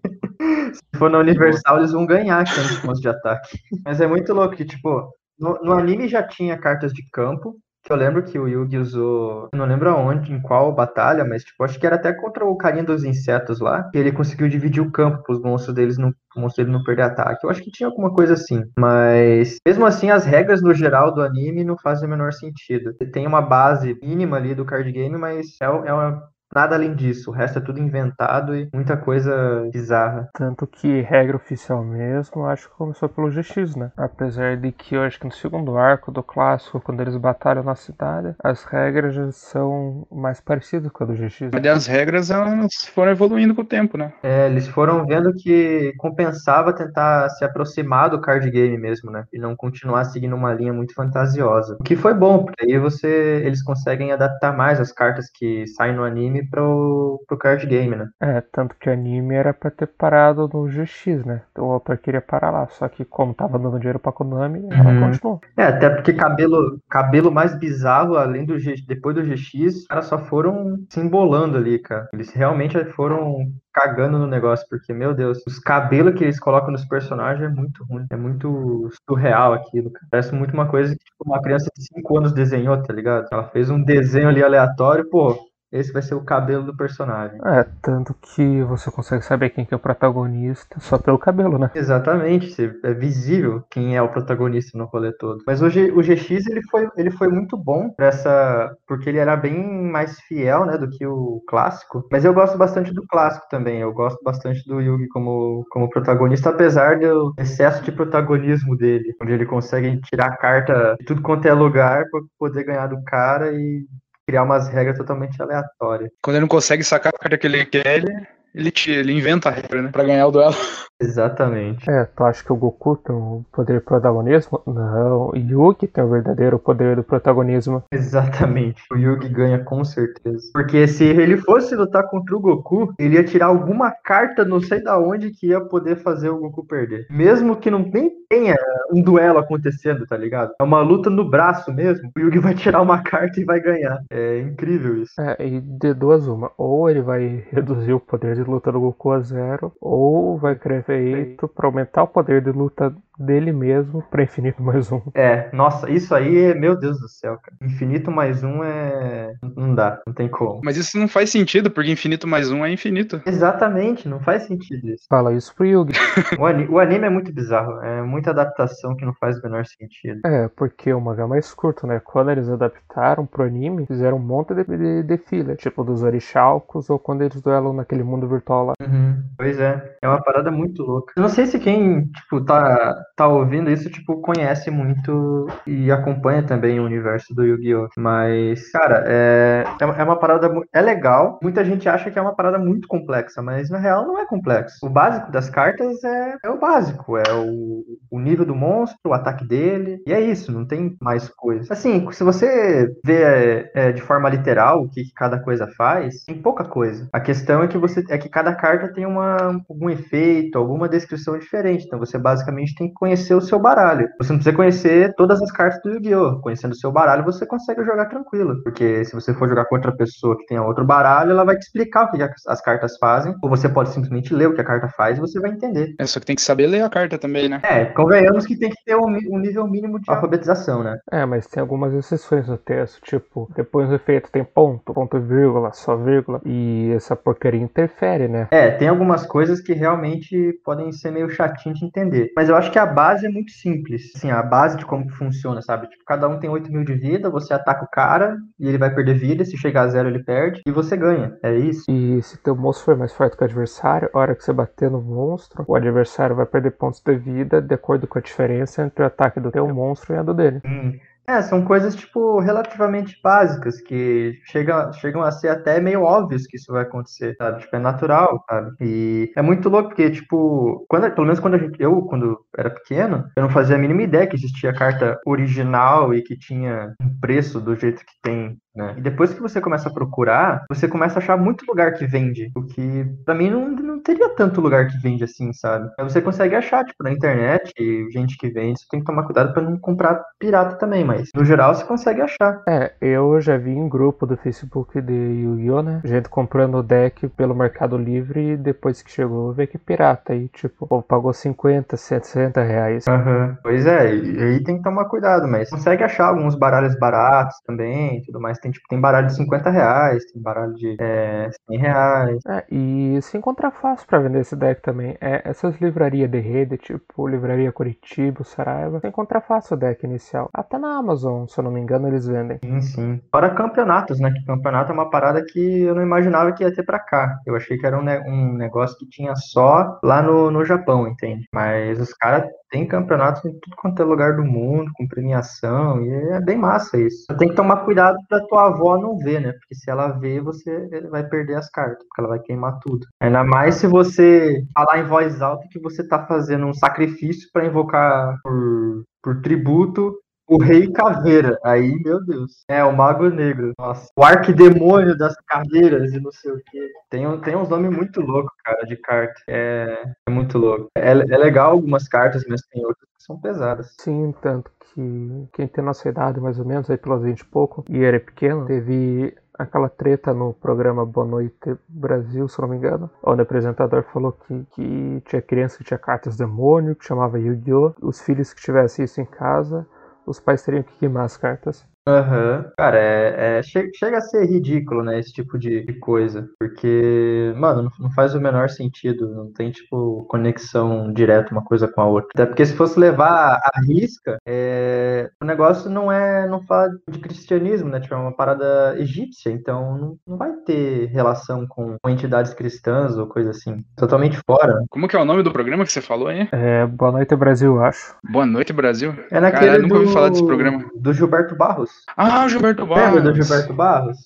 Se 0.74 0.98
for 1.00 1.10
na 1.10 1.20
Universal, 1.20 1.78
eles 1.80 1.92
vão 1.92 2.06
ganhar 2.06 2.44
500 2.44 2.78
pontos 2.80 3.02
de 3.02 3.08
ataque. 3.10 3.58
Mas 3.86 4.00
é 4.02 4.08
muito 4.08 4.34
louco 4.34 4.56
que, 4.56 4.66
tipo, 4.66 5.10
no, 5.40 5.54
no 5.64 5.74
anime 5.74 6.08
já 6.08 6.24
tinha 6.24 6.58
cartas 6.58 6.94
de 6.94 7.04
campo, 7.12 7.56
que 7.84 7.92
eu 7.92 7.96
lembro 7.96 8.24
que 8.24 8.38
o 8.38 8.48
Yugi 8.48 8.78
usou, 8.78 9.50
não 9.54 9.66
lembro 9.66 9.90
aonde, 9.90 10.32
em 10.32 10.42
qual 10.42 10.74
batalha, 10.74 11.26
mas, 11.26 11.44
tipo, 11.44 11.64
acho 11.64 11.80
que 11.80 11.86
era 11.86 11.96
até 11.96 12.14
contra 12.14 12.46
o 12.46 12.56
carinha 12.56 12.84
dos 12.84 13.04
insetos 13.04 13.60
lá, 13.60 13.90
que 13.92 13.98
ele 13.98 14.12
conseguiu 14.12 14.48
dividir 14.48 14.82
o 14.82 14.92
campo 14.92 15.24
para 15.24 15.34
os 15.34 15.42
monstros 15.42 15.76
deles 15.76 15.98
não, 15.98 16.14
monstro 16.36 16.64
dele 16.64 16.78
não 16.78 16.84
perder 16.84 17.04
ataque. 17.04 17.46
Eu 17.46 17.50
acho 17.50 17.62
que 17.62 17.72
tinha 17.72 17.88
alguma 17.88 18.14
coisa 18.14 18.34
assim. 18.34 18.64
Mas, 18.78 19.58
mesmo 19.66 19.86
assim, 19.86 20.10
as 20.10 20.26
regras 20.26 20.62
no 20.62 20.74
geral 20.74 21.14
do 21.14 21.22
anime 21.22 21.64
não 21.64 21.78
fazem 21.78 22.08
o 22.08 22.12
menor 22.12 22.34
sentido. 22.34 22.94
Tem 23.12 23.26
uma 23.26 23.42
base 23.42 23.98
mínima 24.02 24.38
ali 24.38 24.54
do 24.54 24.66
card 24.66 24.92
game, 24.92 25.18
mas 25.18 25.48
é, 25.62 25.66
é 25.66 25.94
uma 25.94 26.24
Nada 26.54 26.76
além 26.76 26.94
disso, 26.94 27.32
o 27.32 27.34
resto 27.34 27.60
é 27.60 27.62
tudo 27.62 27.80
inventado 27.80 28.56
e 28.56 28.70
muita 28.74 28.98
coisa 28.98 29.70
bizarra. 29.72 30.30
Tanto 30.34 30.68
que 30.68 31.02
regra 31.02 31.38
oficial 31.38 31.84
mesmo, 31.84 32.46
acho 32.46 32.70
que 32.70 32.76
começou 32.76 33.08
pelo 33.08 33.32
GX, 33.32 33.76
né? 33.76 33.92
Apesar 33.96 34.58
de 34.58 34.72
que 34.72 34.96
eu 34.96 35.04
acho 35.04 35.18
que 35.18 35.26
no 35.26 35.32
segundo 35.32 35.78
arco 35.78 36.12
do 36.12 36.22
clássico, 36.22 36.82
quando 36.82 37.02
eles 37.02 37.16
batalham 37.16 37.64
na 37.64 37.76
cidade, 37.76 38.36
as 38.44 38.64
regras 38.66 39.16
já 39.16 39.32
são 39.32 40.06
mais 40.12 40.42
parecidas 40.42 40.92
com 40.92 41.04
a 41.04 41.08
do 41.08 41.16
GX. 41.16 41.52
Mas 41.54 41.66
as 41.66 41.88
regras 41.88 42.30
elas 42.30 42.74
foram 42.94 43.12
evoluindo 43.12 43.56
com 43.56 43.62
o 43.62 43.66
tempo, 43.66 43.98
né? 43.98 44.12
É, 44.22 44.48
eles 44.48 44.68
foram 44.68 45.06
vendo 45.06 45.34
que 45.34 45.94
compensava 45.98 46.74
tentar 46.74 47.30
se 47.30 47.46
aproximar 47.46 48.10
do 48.10 48.20
card 48.20 48.50
game 48.52 48.78
mesmo, 48.78 49.10
né? 49.10 49.26
E 49.32 49.40
não 49.40 49.56
continuar 49.56 50.04
seguindo 50.06 50.36
uma 50.36 50.54
linha 50.54 50.74
muito 50.74 50.94
fantasiosa. 50.94 51.78
O 51.80 51.84
que 51.84 51.96
foi 51.96 52.14
bom, 52.14 52.44
porque 52.44 52.66
aí 52.66 52.78
você, 52.78 53.42
eles 53.46 53.64
conseguem 53.64 54.12
adaptar 54.12 54.56
mais 54.56 54.82
as 54.82 54.92
cartas 54.92 55.30
que 55.34 55.66
saem 55.68 55.96
no 55.96 56.04
anime 56.04 56.41
pro, 56.50 57.24
pro 57.28 57.38
card 57.38 57.66
game, 57.68 57.96
né? 57.96 58.10
É, 58.20 58.42
tanto 58.42 58.76
que 58.76 58.90
o 58.90 58.94
anime 58.94 59.36
era 59.36 59.54
pra 59.54 59.72
ter 59.72 59.88
parado 59.88 60.48
no 60.54 60.68
GX, 60.70 61.26
né? 61.26 61.42
O 61.58 61.64
autor 61.72 61.98
queria 61.98 62.22
parar 62.22 62.52
lá, 62.52 62.68
só 62.68 62.88
que 62.88 63.04
como 63.04 63.34
tava 63.34 63.58
dando 63.58 63.80
dinheiro 63.80 64.00
pra 64.00 64.12
Konami, 64.12 64.60
ela 64.72 64.92
Uhum. 64.92 65.00
continuou. 65.00 65.42
É, 65.58 65.64
até 65.64 65.90
porque 65.90 66.14
cabelo, 66.14 66.80
cabelo 66.90 67.32
mais 67.32 67.58
bizarro, 67.58 68.16
além 68.16 68.46
do 68.46 68.60
G, 68.60 68.76
depois 68.88 69.16
do 69.16 69.24
GX, 69.24 69.76
os 69.78 69.88
caras 69.88 70.06
só 70.06 70.18
foram 70.18 70.78
se 70.90 71.00
embolando 71.00 71.58
ali, 71.58 71.80
cara. 71.80 72.08
Eles 72.14 72.32
realmente 72.32 72.84
foram 72.94 73.52
cagando 73.74 74.18
no 74.20 74.28
negócio, 74.28 74.66
porque, 74.70 74.94
meu 74.94 75.14
Deus, 75.14 75.40
os 75.48 75.58
cabelos 75.60 76.14
que 76.16 76.24
eles 76.24 76.40
colocam 76.40 76.72
nos 76.72 76.86
personagens 76.86 77.50
é 77.50 77.54
muito 77.54 77.84
ruim. 77.86 78.06
É 78.10 78.16
muito 78.16 78.90
surreal 79.10 79.54
aquilo, 79.54 79.92
cara. 79.92 80.06
Parece 80.12 80.34
muito 80.36 80.54
uma 80.54 80.68
coisa 80.68 80.94
que 80.96 81.04
tipo, 81.06 81.24
uma 81.26 81.42
criança 81.42 81.70
de 81.76 81.84
5 81.86 82.18
anos 82.18 82.34
desenhou, 82.34 82.82
tá 82.84 82.94
ligado? 82.94 83.28
Ela 83.32 83.50
fez 83.50 83.70
um 83.70 83.82
desenho 83.84 84.28
ali 84.30 84.44
aleatório, 84.44 85.10
pô, 85.10 85.38
esse 85.72 85.92
vai 85.94 86.02
ser 86.02 86.16
o 86.16 86.24
cabelo 86.24 86.66
do 86.66 86.76
personagem. 86.76 87.40
É, 87.46 87.66
tanto 87.82 88.14
que 88.14 88.62
você 88.64 88.92
consegue 88.92 89.24
saber 89.24 89.52
quem 89.52 89.66
que 89.66 89.74
é 89.74 89.78
o 89.78 89.80
protagonista 89.80 90.80
só 90.80 90.98
pelo 90.98 91.18
cabelo, 91.18 91.58
né? 91.58 91.72
Exatamente, 91.74 92.72
é 92.84 92.94
visível 92.94 93.64
quem 93.70 93.96
é 93.96 94.02
o 94.02 94.10
protagonista 94.10 94.78
no 94.78 94.86
rolê 94.86 95.12
todo. 95.14 95.44
Mas 95.48 95.62
hoje 95.62 95.92
o 95.92 96.02
GX 96.02 96.48
ele 96.48 96.62
foi, 96.70 96.90
ele 96.98 97.12
foi 97.12 97.28
muito 97.28 97.58
bom 97.58 97.90
pra 97.90 98.08
essa, 98.08 98.76
porque 98.88 99.10
ele 99.10 99.18
era 99.18 99.36
bem 99.36 99.90
mais 99.90 100.20
fiel, 100.22 100.66
né, 100.66 100.78
do 100.78 100.90
que 100.90 101.06
o 101.06 101.42
clássico. 101.48 102.06
Mas 102.12 102.26
eu 102.26 102.34
gosto 102.34 102.58
bastante 102.58 102.94
do 102.94 103.06
clássico 103.08 103.48
também. 103.50 103.80
Eu 103.80 103.94
gosto 103.94 104.22
bastante 104.24 104.66
do 104.68 104.82
Yugi 104.82 105.08
como, 105.10 105.66
como 105.70 105.90
protagonista, 105.90 106.50
apesar 106.50 107.00
do 107.00 107.34
excesso 107.38 107.84
de 107.84 107.92
protagonismo 107.92 108.76
dele, 108.76 109.16
onde 109.22 109.32
ele 109.32 109.46
consegue 109.46 110.00
tirar 110.02 110.28
a 110.28 110.38
carta 110.38 110.96
de 111.00 111.06
tudo 111.06 111.22
quanto 111.22 111.48
é 111.48 111.54
lugar 111.54 112.04
pra 112.10 112.22
poder 112.38 112.64
ganhar 112.64 112.88
do 112.88 113.02
cara 113.04 113.52
e 113.54 113.86
criar 114.26 114.44
umas 114.44 114.68
regras 114.68 114.98
totalmente 114.98 115.42
aleatórias. 115.42 116.12
Quando 116.22 116.36
ele 116.36 116.42
não 116.42 116.48
consegue 116.48 116.84
sacar 116.84 117.14
a 117.14 117.18
carta 117.18 117.38
que 117.38 117.48
ele 117.48 117.66
quer, 117.66 117.98
ele, 117.98 118.28
ele, 118.54 118.72
te- 118.72 118.92
ele 118.92 119.14
inventa 119.14 119.50
a 119.50 119.52
regra, 119.52 119.82
né? 119.82 119.90
Pra 119.92 120.04
ganhar 120.04 120.28
o 120.28 120.32
duelo. 120.32 120.54
Exatamente. 121.02 121.90
É, 121.90 122.06
tu 122.06 122.24
acha 122.24 122.44
que 122.44 122.54
o 122.54 122.56
Goku 122.56 122.96
tem 122.96 123.16
o 123.16 123.44
poder 123.52 123.80
de 123.80 123.86
protagonismo? 123.86 124.62
Não, 124.68 125.32
Yuki 125.36 125.88
tem 125.88 126.04
o 126.04 126.10
verdadeiro 126.10 126.60
poder 126.60 126.96
do 126.96 127.04
protagonismo. 127.04 127.84
Exatamente. 127.92 128.84
O 128.92 128.96
Yugi 128.96 129.28
ganha 129.30 129.60
com 129.64 129.84
certeza. 129.84 130.52
Porque 130.54 130.88
se 130.88 131.04
ele 131.06 131.38
fosse 131.38 131.76
lutar 131.76 132.08
contra 132.08 132.36
o 132.36 132.40
Goku, 132.40 132.94
ele 133.00 133.16
ia 133.16 133.24
tirar 133.24 133.48
alguma 133.48 133.90
carta, 133.92 134.46
não 134.46 134.62
sei 134.62 134.84
da 134.84 135.00
onde, 135.00 135.32
que 135.32 135.48
ia 135.48 135.60
poder 135.60 135.96
fazer 135.98 136.30
o 136.30 136.38
Goku 136.38 136.66
perder. 136.68 137.08
Mesmo 137.10 137.56
que 137.56 137.72
não 137.72 137.80
nem 137.80 138.12
tenha 138.30 138.56
um 138.94 139.02
duelo 139.02 139.40
acontecendo, 139.40 140.06
tá 140.06 140.16
ligado? 140.16 140.54
É 140.60 140.64
uma 140.64 140.82
luta 140.82 141.10
no 141.10 141.28
braço 141.28 141.74
mesmo. 141.74 142.12
O 142.16 142.20
Yugi 142.20 142.38
vai 142.38 142.54
tirar 142.54 142.80
uma 142.82 143.02
carta 143.02 143.42
e 143.42 143.44
vai 143.44 143.60
ganhar. 143.60 144.00
É 144.12 144.40
incrível 144.40 145.02
isso. 145.02 145.20
É, 145.20 145.36
e 145.40 145.60
de 145.60 145.94
duas 145.96 146.28
uma. 146.28 146.52
Ou 146.60 146.88
ele 146.90 147.02
vai 147.02 147.44
reduzir 147.52 147.94
o 147.94 148.00
poder 148.00 148.36
de 148.44 148.50
luta 148.50 148.72
do 148.72 148.80
Goku 148.80 149.12
a 149.12 149.20
zero, 149.20 149.72
ou 149.80 150.38
vai 150.38 150.56
criar 150.56 150.84
feito 150.84 151.48
pra 151.48 151.68
aumentar 151.68 152.04
o 152.04 152.08
poder 152.08 152.42
de 152.42 152.52
luta 152.52 152.94
dele 153.22 153.52
mesmo 153.52 154.04
pra 154.10 154.24
infinito 154.24 154.62
mais 154.64 154.92
um. 154.92 155.02
É, 155.14 155.50
nossa, 155.54 155.90
isso 155.90 156.14
aí, 156.16 156.54
meu 156.56 156.76
Deus 156.78 157.00
do 157.00 157.08
céu, 157.08 157.38
cara. 157.42 157.56
Infinito 157.62 158.12
mais 158.12 158.44
um 158.44 158.64
é. 158.64 159.34
Não 159.56 159.74
dá, 159.76 160.02
não 160.06 160.14
tem 160.14 160.28
como. 160.28 160.62
Mas 160.64 160.78
isso 160.78 160.98
não 160.98 161.08
faz 161.08 161.30
sentido, 161.30 161.70
porque 161.72 161.92
infinito 161.92 162.28
mais 162.28 162.52
um 162.52 162.66
é 162.66 162.72
infinito. 162.72 163.22
Exatamente, 163.26 164.08
não 164.08 164.20
faz 164.20 164.44
sentido 164.44 164.88
isso. 164.90 165.06
Fala 165.10 165.34
isso 165.34 165.54
pro 165.56 165.66
Yugi. 165.66 165.94
O, 166.40 166.46
ani- 166.46 166.68
o 166.68 166.80
anime 166.80 167.06
é 167.06 167.10
muito 167.10 167.32
bizarro, 167.34 167.80
é 167.82 168.02
muita 168.02 168.32
adaptação 168.32 168.96
que 168.96 169.06
não 169.06 169.14
faz 169.14 169.38
o 169.38 169.42
menor 169.44 169.66
sentido. 169.66 170.22
É, 170.26 170.48
porque 170.50 170.92
o 170.94 171.00
mangá 171.02 171.24
é 171.24 171.28
mais 171.28 171.54
curto, 171.54 171.86
né? 171.86 172.00
Quando 172.04 172.32
eles 172.32 172.50
adaptaram 172.50 173.26
pro 173.26 173.44
anime, 173.44 173.86
fizeram 173.86 174.18
um 174.18 174.20
monte 174.20 174.54
de, 174.56 174.64
de, 174.64 175.04
de 175.04 175.18
fila, 175.18 175.56
tipo 175.56 175.84
dos 175.84 176.04
orixalcos 176.04 176.90
ou 176.90 176.98
quando 176.98 177.22
eles 177.22 177.42
duelam 177.42 177.74
naquele 177.74 178.04
mundo 178.04 178.28
virtual 178.28 178.68
lá. 178.68 178.74
Uhum. 178.82 179.22
Pois 179.38 179.60
é, 179.60 179.98
é 180.02 180.08
uma 180.08 180.22
parada 180.22 180.50
muito 180.52 180.84
louca. 180.84 181.14
Eu 181.16 181.22
não 181.22 181.30
sei 181.30 181.46
se 181.46 181.60
quem, 181.60 182.06
tipo, 182.08 182.42
tá, 182.44 182.96
tá 183.16 183.28
ouvindo 183.28 183.70
isso, 183.70 183.90
tipo, 183.90 184.22
conhece 184.22 184.70
muito 184.72 185.48
e 185.66 185.92
acompanha 185.92 186.44
também 186.46 186.80
o 186.80 186.86
universo 186.86 187.34
do 187.34 187.44
Yu-Gi-Oh! 187.44 187.88
Mas, 187.98 188.70
cara, 188.72 189.04
é, 189.08 189.64
é 189.80 189.86
uma- 189.86 189.96
é 189.96 190.16
parada, 190.16 190.50
é 190.74 190.82
legal. 190.82 191.40
Muita 191.42 191.64
gente 191.64 191.88
acha 191.90 192.10
que 192.12 192.18
é 192.20 192.22
uma 192.22 192.36
parada 192.36 192.58
muito 192.60 192.88
complexa, 192.88 193.42
mas 193.42 193.70
na 193.70 193.78
real 193.78 194.06
não 194.08 194.20
é 194.20 194.26
complexo. 194.26 194.86
O 194.86 194.90
básico 194.90 195.32
das 195.32 195.50
cartas 195.50 196.04
é, 196.04 196.36
é 196.46 196.50
o 196.50 196.60
básico, 196.60 197.18
é 197.18 197.24
o, 197.34 197.84
o 198.10 198.20
nível 198.20 198.46
do 198.46 198.56
monstro, 198.56 198.98
o 199.12 199.14
ataque 199.14 199.46
dele, 199.46 200.02
e 200.06 200.14
é 200.14 200.20
isso, 200.22 200.52
não 200.52 200.66
tem 200.66 200.96
mais 201.02 201.28
coisa. 201.30 201.72
Assim, 201.74 202.10
se 202.12 202.24
você 202.24 202.88
vê 203.06 203.24
é, 203.24 203.72
é, 203.74 203.92
de 203.92 204.02
forma 204.02 204.30
literal 204.30 204.84
o 204.84 204.90
que, 204.90 205.04
que 205.04 205.14
cada 205.14 205.40
coisa 205.40 205.68
faz, 205.78 206.24
tem 206.26 206.42
pouca 206.42 206.64
coisa. 206.64 207.08
A 207.14 207.20
questão 207.20 207.64
é 207.64 207.68
que 207.68 207.78
você 207.78 208.04
é 208.10 208.18
que 208.18 208.30
cada 208.30 208.54
carta 208.56 208.92
tem 208.94 209.06
uma, 209.06 209.62
algum 209.70 209.90
efeito, 209.90 210.58
alguma 210.58 210.88
descrição 210.90 211.38
diferente. 211.38 211.86
Então 211.86 212.00
você 212.00 212.18
basicamente 212.18 212.76
tem 212.76 212.91
que 212.92 212.96
conhecer 212.96 213.34
o 213.36 213.42
seu 213.42 213.60
baralho. 213.60 214.08
Você 214.20 214.32
não 214.32 214.38
precisa 214.40 214.56
conhecer 214.56 215.14
todas 215.16 215.42
as 215.42 215.52
cartas 215.52 215.82
do 215.84 215.92
Yu-Gi-Oh! 215.92 216.42
Conhecendo 216.42 216.72
o 216.74 216.76
seu 216.76 216.92
baralho, 216.92 217.24
você 217.24 217.46
consegue 217.46 217.84
jogar 217.84 218.06
tranquilo. 218.08 218.62
Porque 218.64 219.04
se 219.06 219.14
você 219.14 219.34
for 219.34 219.50
jogar 219.50 219.66
com 219.66 219.76
outra 219.76 219.92
pessoa 219.92 220.38
que 220.38 220.46
tenha 220.46 220.64
outro 220.64 220.86
baralho, 220.86 221.32
ela 221.32 221.44
vai 221.44 221.58
te 221.58 221.64
explicar 221.64 222.06
o 222.06 222.12
que 222.12 222.22
as- 222.22 222.48
as 222.48 222.62
cartas 222.62 222.98
fazem. 222.98 223.36
Ou 223.42 223.50
você 223.50 223.68
pode 223.70 223.90
simplesmente 223.90 224.34
ler 224.34 224.48
o 224.48 224.54
que 224.54 224.62
a 224.62 224.66
carta 224.66 224.88
faz 224.90 225.18
e 225.18 225.22
você 225.22 225.40
vai 225.40 225.52
entender. 225.52 225.96
É, 226.00 226.06
só 226.06 226.20
que 226.20 226.26
tem 226.26 226.36
que 226.36 226.42
saber 226.42 226.68
ler 226.68 226.84
a 226.84 226.90
carta 226.90 227.18
também, 227.18 227.50
né? 227.50 227.60
É, 227.64 227.86
convenhamos 227.86 228.46
que 228.46 228.58
tem 228.58 228.70
que 228.70 228.84
ter 228.86 228.96
um, 228.96 229.08
um 229.30 229.40
nível 229.40 229.68
mínimo 229.68 230.00
de 230.00 230.10
alfabetização, 230.12 230.84
né? 230.84 230.98
É, 231.12 231.26
mas 231.26 231.48
tem 231.48 231.62
algumas 231.62 231.94
exceções 231.94 232.48
no 232.48 232.58
texto, 232.58 233.02
tipo, 233.02 233.50
depois 233.56 233.90
do 233.90 233.96
efeito 233.96 234.32
tem 234.32 234.44
ponto, 234.44 234.94
ponto 234.94 235.18
e 235.18 235.20
vírgula, 235.20 235.72
só 235.74 235.96
vírgula, 235.96 236.42
e 236.46 236.92
essa 236.96 237.16
porcaria 237.16 237.62
interfere, 237.62 238.28
né? 238.28 238.48
É, 238.52 238.72
tem 238.72 238.88
algumas 238.88 239.26
coisas 239.26 239.62
que 239.62 239.74
realmente 239.74 240.54
podem 240.64 240.92
ser 240.92 241.12
meio 241.12 241.30
chatinho 241.30 241.76
de 241.76 241.86
entender. 241.86 242.32
Mas 242.36 242.50
eu 242.50 242.56
acho 242.56 242.72
que 242.72 242.80
a 242.82 242.86
base 242.86 243.26
é 243.26 243.30
muito 243.30 243.52
simples. 243.52 244.12
Assim, 244.16 244.32
a 244.32 244.42
base 244.42 244.78
de 244.78 244.86
como 244.86 245.08
que 245.08 245.14
funciona, 245.14 245.62
sabe? 245.62 245.88
Tipo, 245.88 246.04
cada 246.06 246.28
um 246.28 246.40
tem 246.40 246.50
8 246.50 246.72
mil 246.72 246.84
de 246.84 246.94
vida, 246.94 247.30
você 247.30 247.54
ataca 247.54 247.86
o 247.86 247.90
cara 247.90 248.38
e 248.60 248.68
ele 248.68 248.78
vai 248.78 248.94
perder 248.94 249.16
vida. 249.16 249.46
Se 249.46 249.58
chegar 249.58 249.84
a 249.84 249.88
zero, 249.88 250.10
ele 250.10 250.24
perde 250.24 250.62
e 250.66 250.72
você 250.72 250.98
ganha. 250.98 251.38
É 251.44 251.56
isso. 251.56 251.90
E 251.90 252.22
se 252.22 252.38
teu 252.38 252.56
monstro 252.56 252.86
for 252.86 252.98
mais 252.98 253.14
forte 253.14 253.38
que 253.38 253.44
o 253.44 253.46
adversário, 253.46 254.10
a 254.14 254.20
hora 254.20 254.36
que 254.36 254.44
você 254.44 254.52
bater 254.52 254.90
no 254.90 255.02
monstro, 255.02 255.64
o 255.68 255.76
adversário 255.76 256.36
vai 256.36 256.46
perder 256.46 256.72
pontos 256.72 257.02
de 257.02 257.16
vida 257.16 257.62
de 257.62 257.74
acordo 257.74 258.08
com 258.08 258.18
a 258.18 258.22
diferença 258.22 258.84
entre 258.84 259.04
o 259.04 259.08
ataque 259.08 259.40
do 259.40 259.52
teu 259.52 259.68
monstro 259.74 260.14
e 260.14 260.18
a 260.18 260.24
do 260.24 260.34
dele. 260.34 260.62
Hum. 260.66 260.98
É, 261.32 261.42
são 261.42 261.64
coisas, 261.64 261.96
tipo, 261.96 262.40
relativamente 262.42 263.18
básicas, 263.24 263.80
que 263.80 264.38
chegam, 264.44 264.92
chegam 264.92 265.22
a 265.22 265.32
ser 265.32 265.48
até 265.48 265.80
meio 265.80 266.02
óbvios 266.02 266.46
que 266.46 266.58
isso 266.58 266.74
vai 266.74 266.82
acontecer, 266.84 267.36
sabe? 267.38 267.62
Tipo, 267.62 267.78
é 267.78 267.80
natural, 267.80 268.44
sabe? 268.50 268.72
E 268.82 269.32
é 269.38 269.42
muito 269.42 269.70
louco, 269.70 269.88
porque, 269.90 270.12
tipo, 270.12 270.86
quando, 270.90 271.10
pelo 271.12 271.26
menos 271.26 271.40
quando 271.40 271.58
gente, 271.58 271.82
eu, 271.82 272.02
quando 272.02 272.38
era 272.58 272.70
pequeno, 272.70 273.30
eu 273.38 273.44
não 273.44 273.50
fazia 273.50 273.78
a 273.78 273.80
mínima 273.80 274.02
ideia 274.04 274.28
que 274.28 274.36
existia 274.36 274.74
carta 274.74 275.18
original 275.26 276.14
e 276.14 276.22
que 276.22 276.38
tinha 276.38 276.94
um 277.02 277.18
preço 277.22 277.62
do 277.62 277.78
jeito 277.78 278.00
que 278.06 278.14
tem, 278.22 278.58
né? 278.76 278.96
E 278.98 279.02
depois 279.02 279.34
que 279.34 279.42
você 279.42 279.62
começa 279.62 279.88
a 279.90 279.94
procurar, 279.94 280.66
você 280.70 280.86
começa 280.88 281.20
a 281.20 281.22
achar 281.22 281.38
muito 281.38 281.66
lugar 281.66 281.94
que 281.94 282.06
vende, 282.06 282.52
o 282.56 282.66
que, 282.66 283.06
pra 283.26 283.34
mim, 283.36 283.50
não, 283.50 283.70
não 283.70 284.02
teria 284.02 284.36
tanto 284.36 284.60
lugar 284.60 284.88
que 284.88 284.98
vende 284.98 285.24
assim, 285.24 285.54
sabe? 285.54 285.90
Aí 285.98 286.04
você 286.04 286.22
consegue 286.22 286.56
achar, 286.56 286.84
tipo, 286.84 287.04
na 287.04 287.12
internet, 287.12 287.72
gente 288.12 288.38
que 288.38 288.50
vende, 288.50 288.80
você 288.82 288.88
tem 288.90 289.00
que 289.00 289.06
tomar 289.06 289.24
cuidado 289.24 289.54
pra 289.54 289.62
não 289.62 289.78
comprar 289.80 290.22
pirata 290.40 290.78
também, 290.78 291.04
mas 291.04 291.21
no 291.36 291.46
geral 291.46 291.76
você 291.76 291.84
consegue 291.84 292.22
achar. 292.22 292.62
É, 292.68 292.94
eu 293.02 293.40
já 293.42 293.58
vi 293.58 293.72
em 293.72 293.88
grupo 293.88 294.26
do 294.26 294.38
Facebook 294.38 295.00
de 295.02 295.14
Yu-Gi-Oh, 295.14 295.82
né? 295.82 296.02
Gente 296.04 296.30
comprando 296.30 296.76
o 296.76 296.84
deck 296.84 297.28
pelo 297.30 297.56
Mercado 297.56 297.98
Livre 297.98 298.54
e 298.54 298.58
depois 298.58 299.02
que 299.02 299.12
chegou, 299.12 299.54
vê 299.54 299.68
que 299.68 299.78
pirata. 299.78 300.34
E 300.34 300.48
tipo, 300.48 300.88
pô, 300.88 301.02
pagou 301.02 301.34
50, 301.34 301.96
60 301.98 302.62
reais. 302.64 303.08
Aham. 303.08 303.58
Pois 303.62 303.86
é, 303.86 304.16
e 304.16 304.44
aí 304.44 304.64
tem 304.64 304.78
que 304.78 304.84
tomar 304.84 305.06
cuidado, 305.06 305.48
mas 305.48 305.70
consegue 305.70 306.04
achar 306.04 306.28
alguns 306.28 306.56
baralhos 306.56 306.98
baratos 306.98 307.58
também 307.66 308.22
tudo 308.32 308.40
mais. 308.40 308.58
Tem, 308.60 308.72
tipo, 308.72 308.88
tem 308.88 309.00
baralho 309.00 309.28
de 309.28 309.36
50 309.36 309.70
reais, 309.70 310.24
tem 310.32 310.42
baralho 310.42 310.74
de 310.74 310.96
é, 311.00 311.50
100 311.68 311.78
reais. 311.78 312.40
É, 312.48 312.66
e 312.72 313.20
se 313.22 313.38
encontrar 313.38 313.72
fácil 313.72 314.08
pra 314.08 314.20
vender 314.20 314.40
esse 314.40 314.56
deck 314.56 314.82
também. 314.82 315.18
É, 315.20 315.42
essas 315.46 315.80
livrarias 315.80 316.30
de 316.30 316.40
rede, 316.40 316.78
tipo 316.78 317.28
Livraria 317.28 317.72
Curitiba, 317.72 318.44
Saraiva, 318.44 319.00
você 319.00 319.08
encontra 319.08 319.42
fácil 319.42 319.76
o 319.76 319.80
deck 319.80 320.06
inicial. 320.06 320.50
Até 320.54 320.78
na 320.78 321.01
Amazon, 321.02 321.46
se 321.48 321.60
eu 321.60 321.64
não 321.64 321.72
me 321.72 321.80
engano, 321.80 322.08
eles 322.08 322.26
vendem. 322.28 322.60
Sim, 322.64 322.82
sim. 322.82 323.22
Fora 323.32 323.54
campeonatos, 323.54 324.20
né? 324.20 324.32
Que 324.32 324.46
campeonato 324.46 324.92
é 324.92 324.94
uma 324.94 325.10
parada 325.10 325.44
que 325.44 325.82
eu 325.82 325.96
não 325.96 326.02
imaginava 326.02 326.52
que 326.54 326.64
ia 326.64 326.74
ter 326.74 326.84
pra 326.84 327.00
cá. 327.00 327.38
Eu 327.46 327.56
achei 327.56 327.78
que 327.78 327.86
era 327.86 327.98
um, 327.98 328.04
ne- 328.04 328.20
um 328.28 328.54
negócio 328.54 328.98
que 328.98 329.08
tinha 329.08 329.36
só 329.36 330.00
lá 330.04 330.22
no, 330.22 330.50
no 330.52 330.64
Japão, 330.64 331.08
entende? 331.08 331.48
Mas 331.54 332.00
os 332.00 332.14
caras 332.14 332.46
têm 332.70 332.88
campeonatos 332.88 333.44
em 333.46 333.52
tudo 333.60 333.76
quanto 333.78 334.02
é 334.02 334.06
lugar 334.06 334.36
do 334.36 334.44
mundo, 334.44 334.92
com 334.96 335.08
premiação, 335.08 336.02
e 336.02 336.10
é 336.34 336.40
bem 336.42 336.58
massa 336.58 336.98
isso. 336.98 337.26
Tem 337.38 337.50
que 337.50 337.56
tomar 337.56 337.78
cuidado 337.84 338.18
pra 338.30 338.40
tua 338.48 338.68
avó 338.68 338.98
não 338.98 339.18
ver, 339.18 339.42
né? 339.42 339.52
Porque 339.54 339.76
se 339.76 339.90
ela 339.90 340.08
ver, 340.08 340.42
você 340.42 340.88
vai 341.10 341.24
perder 341.28 341.56
as 341.56 341.70
cartas, 341.70 341.98
porque 342.08 342.22
ela 342.22 342.30
vai 342.30 342.40
queimar 342.40 342.80
tudo. 342.80 343.06
Ainda 343.20 343.44
mais 343.44 343.76
se 343.76 343.88
você 343.88 344.64
falar 344.74 345.00
em 345.00 345.04
voz 345.08 345.42
alta 345.42 345.68
que 345.70 345.80
você 345.80 346.08
tá 346.08 346.26
fazendo 346.26 346.66
um 346.66 346.74
sacrifício 346.74 347.50
pra 347.52 347.66
invocar 347.66 348.38
por, 348.44 349.04
por 349.22 349.42
tributo 349.42 350.16
o 350.52 350.58
Rei 350.58 350.92
Caveira. 350.92 351.58
Aí, 351.64 351.96
meu 352.04 352.22
Deus. 352.26 352.66
É, 352.68 352.84
o 352.84 352.94
Mago 352.94 353.30
Negro. 353.30 353.72
Nossa. 353.80 354.10
O 354.18 354.24
Arquidemônio 354.24 355.18
das 355.18 355.34
Caveiras 355.48 356.12
e 356.12 356.20
não 356.20 356.32
sei 356.32 356.52
o 356.52 356.62
quê. 356.70 356.90
Tem, 357.10 357.40
tem 357.40 357.56
uns 357.56 357.70
nomes 357.70 357.96
muito 357.96 358.20
loucos, 358.20 358.52
cara, 358.66 358.86
de 358.86 358.98
carta. 358.98 359.42
É, 359.48 360.14
é 360.28 360.30
muito 360.30 360.58
louco. 360.58 360.90
É, 360.94 361.12
é 361.12 361.38
legal 361.38 361.72
algumas 361.72 362.06
cartas, 362.10 362.44
mas 362.50 362.62
tem 362.64 362.86
outras 362.86 363.10
que 363.18 363.24
são 363.24 363.40
pesadas. 363.40 363.96
Sim, 364.02 364.34
tanto 364.42 364.70
que 364.94 365.48
quem 365.54 365.68
tem 365.68 365.84
nossa 365.84 366.10
idade, 366.10 366.42
mais 366.42 366.60
ou 366.60 366.66
menos, 366.66 366.90
aí 366.90 366.98
pelos 366.98 367.24
20 367.24 367.40
e 367.40 367.46
pouco, 367.46 367.86
e 367.90 368.04
era 368.04 368.20
pequeno, 368.20 368.66
teve 368.66 369.34
aquela 369.58 369.88
treta 369.88 370.34
no 370.34 370.54
programa 370.54 371.06
Boa 371.06 371.26
Noite 371.26 371.78
Brasil, 371.88 372.48
se 372.50 372.60
não 372.60 372.68
me 372.68 372.76
engano, 372.76 373.10
onde 373.24 373.42
o 373.42 373.44
apresentador 373.44 374.04
falou 374.12 374.34
que, 374.34 374.66
que 374.76 375.22
tinha 375.28 375.42
criança 375.42 375.78
que 375.78 375.84
tinha 375.86 375.98
cartas 375.98 376.36
demônio, 376.36 376.96
que 376.96 377.06
chamava 377.06 377.40
Yu-Gi-Oh! 377.40 377.94
Os 378.02 378.20
filhos 378.20 378.54
que 378.54 378.62
tivessem 378.62 379.06
isso 379.06 379.22
em 379.22 379.26
casa, 379.26 379.88
os 380.26 380.40
pais 380.40 380.64
teriam 380.64 380.84
que 380.84 380.98
queimar 380.98 381.26
as 381.26 381.38
cartas. 381.38 381.86
Aham. 382.12 382.66
Cara, 382.78 382.98
é, 383.00 383.60
é- 383.60 383.64
che- 383.64 383.90
chega 383.96 384.18
a 384.18 384.22
ser 384.22 384.46
ridículo, 384.46 385.04
né, 385.04 385.20
esse 385.20 385.32
tipo 385.34 385.58
de, 385.58 385.86
de 385.86 385.94
coisa. 386.00 386.48
Porque, 386.60 387.54
mano, 387.58 387.84
não, 387.84 387.92
não 388.00 388.12
faz 388.12 388.34
o 388.36 388.42
menor 388.42 388.70
sentido. 388.70 389.30
Não 389.34 389.52
tem, 389.52 389.72
tipo, 389.72 390.26
conexão 390.30 391.12
direta 391.14 391.52
uma 391.52 391.64
coisa 391.64 391.88
com 391.88 392.02
a 392.02 392.06
outra. 392.06 392.30
Até 392.34 392.46
porque 392.46 392.66
se 392.66 392.76
fosse 392.76 393.00
levar 393.00 393.60
à 393.64 393.82
risca, 393.82 394.38
é, 394.46 395.30
o 395.42 395.46
negócio 395.46 395.90
não 395.90 396.12
é, 396.12 396.48
não 396.48 396.62
fala 396.66 396.90
de 397.10 397.20
cristianismo, 397.20 397.90
né? 397.90 398.00
Tipo, 398.00 398.16
é 398.16 398.18
uma 398.18 398.36
parada 398.36 398.96
egípcia. 398.98 399.50
Então 399.52 399.98
não, 399.98 400.18
não 400.28 400.38
vai 400.38 400.52
ter 400.66 401.06
relação 401.08 401.66
com, 401.68 401.96
com 402.02 402.10
entidades 402.10 402.54
cristãs 402.54 403.18
ou 403.18 403.28
coisa 403.28 403.52
assim. 403.52 403.84
Totalmente 403.96 404.40
fora. 404.46 404.74
Como 404.90 405.08
que 405.08 405.16
é 405.16 405.20
o 405.20 405.26
nome 405.26 405.44
do 405.44 405.52
programa 405.52 405.86
que 405.86 405.92
você 405.92 406.02
falou 406.02 406.28
aí? 406.28 406.48
É, 406.52 406.86
Boa 406.86 407.12
Noite 407.12 407.36
Brasil, 407.36 407.76
eu 407.76 407.84
acho. 407.84 408.16
Boa 408.30 408.46
noite, 408.46 408.74
Brasil. 408.74 409.14
É 409.32 409.40
naquele 409.40 409.72
Cara, 409.72 409.78
eu 409.78 409.82
nunca 409.84 409.96
do, 409.96 410.02
ouvi 410.02 410.14
falar 410.14 410.30
desse 410.30 410.46
programa. 410.46 410.86
do 410.96 411.14
Gilberto 411.14 411.56
Barros. 411.56 411.92
Ah, 412.16 412.46
o 412.46 412.50
Gilberto 412.50 412.86
Barros. 412.86 413.16
Lembra 413.16 413.22
do 413.22 413.42
Gilberto 413.42 413.74
Barros? 413.74 414.18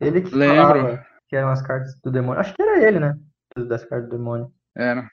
Ele 0.00 0.20
que 0.22 0.34
Lembro. 0.34 0.56
falava 0.80 1.06
que 1.28 1.36
eram 1.36 1.50
as 1.50 1.62
cartas 1.62 1.94
do 2.02 2.10
demônio. 2.10 2.40
Acho 2.40 2.54
que 2.54 2.62
era 2.62 2.86
ele, 2.86 2.98
né? 3.00 3.14
Das 3.56 3.84
cartas 3.84 4.08
do 4.08 4.16
demônio. 4.16 4.50
Era. 4.76 5.08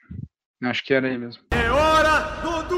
Acho 0.64 0.84
que 0.84 0.94
era 0.94 1.06
aí 1.08 1.18
mesmo. 1.18 1.42
É 1.52 1.70
hora 1.70 2.20
do! 2.42 2.71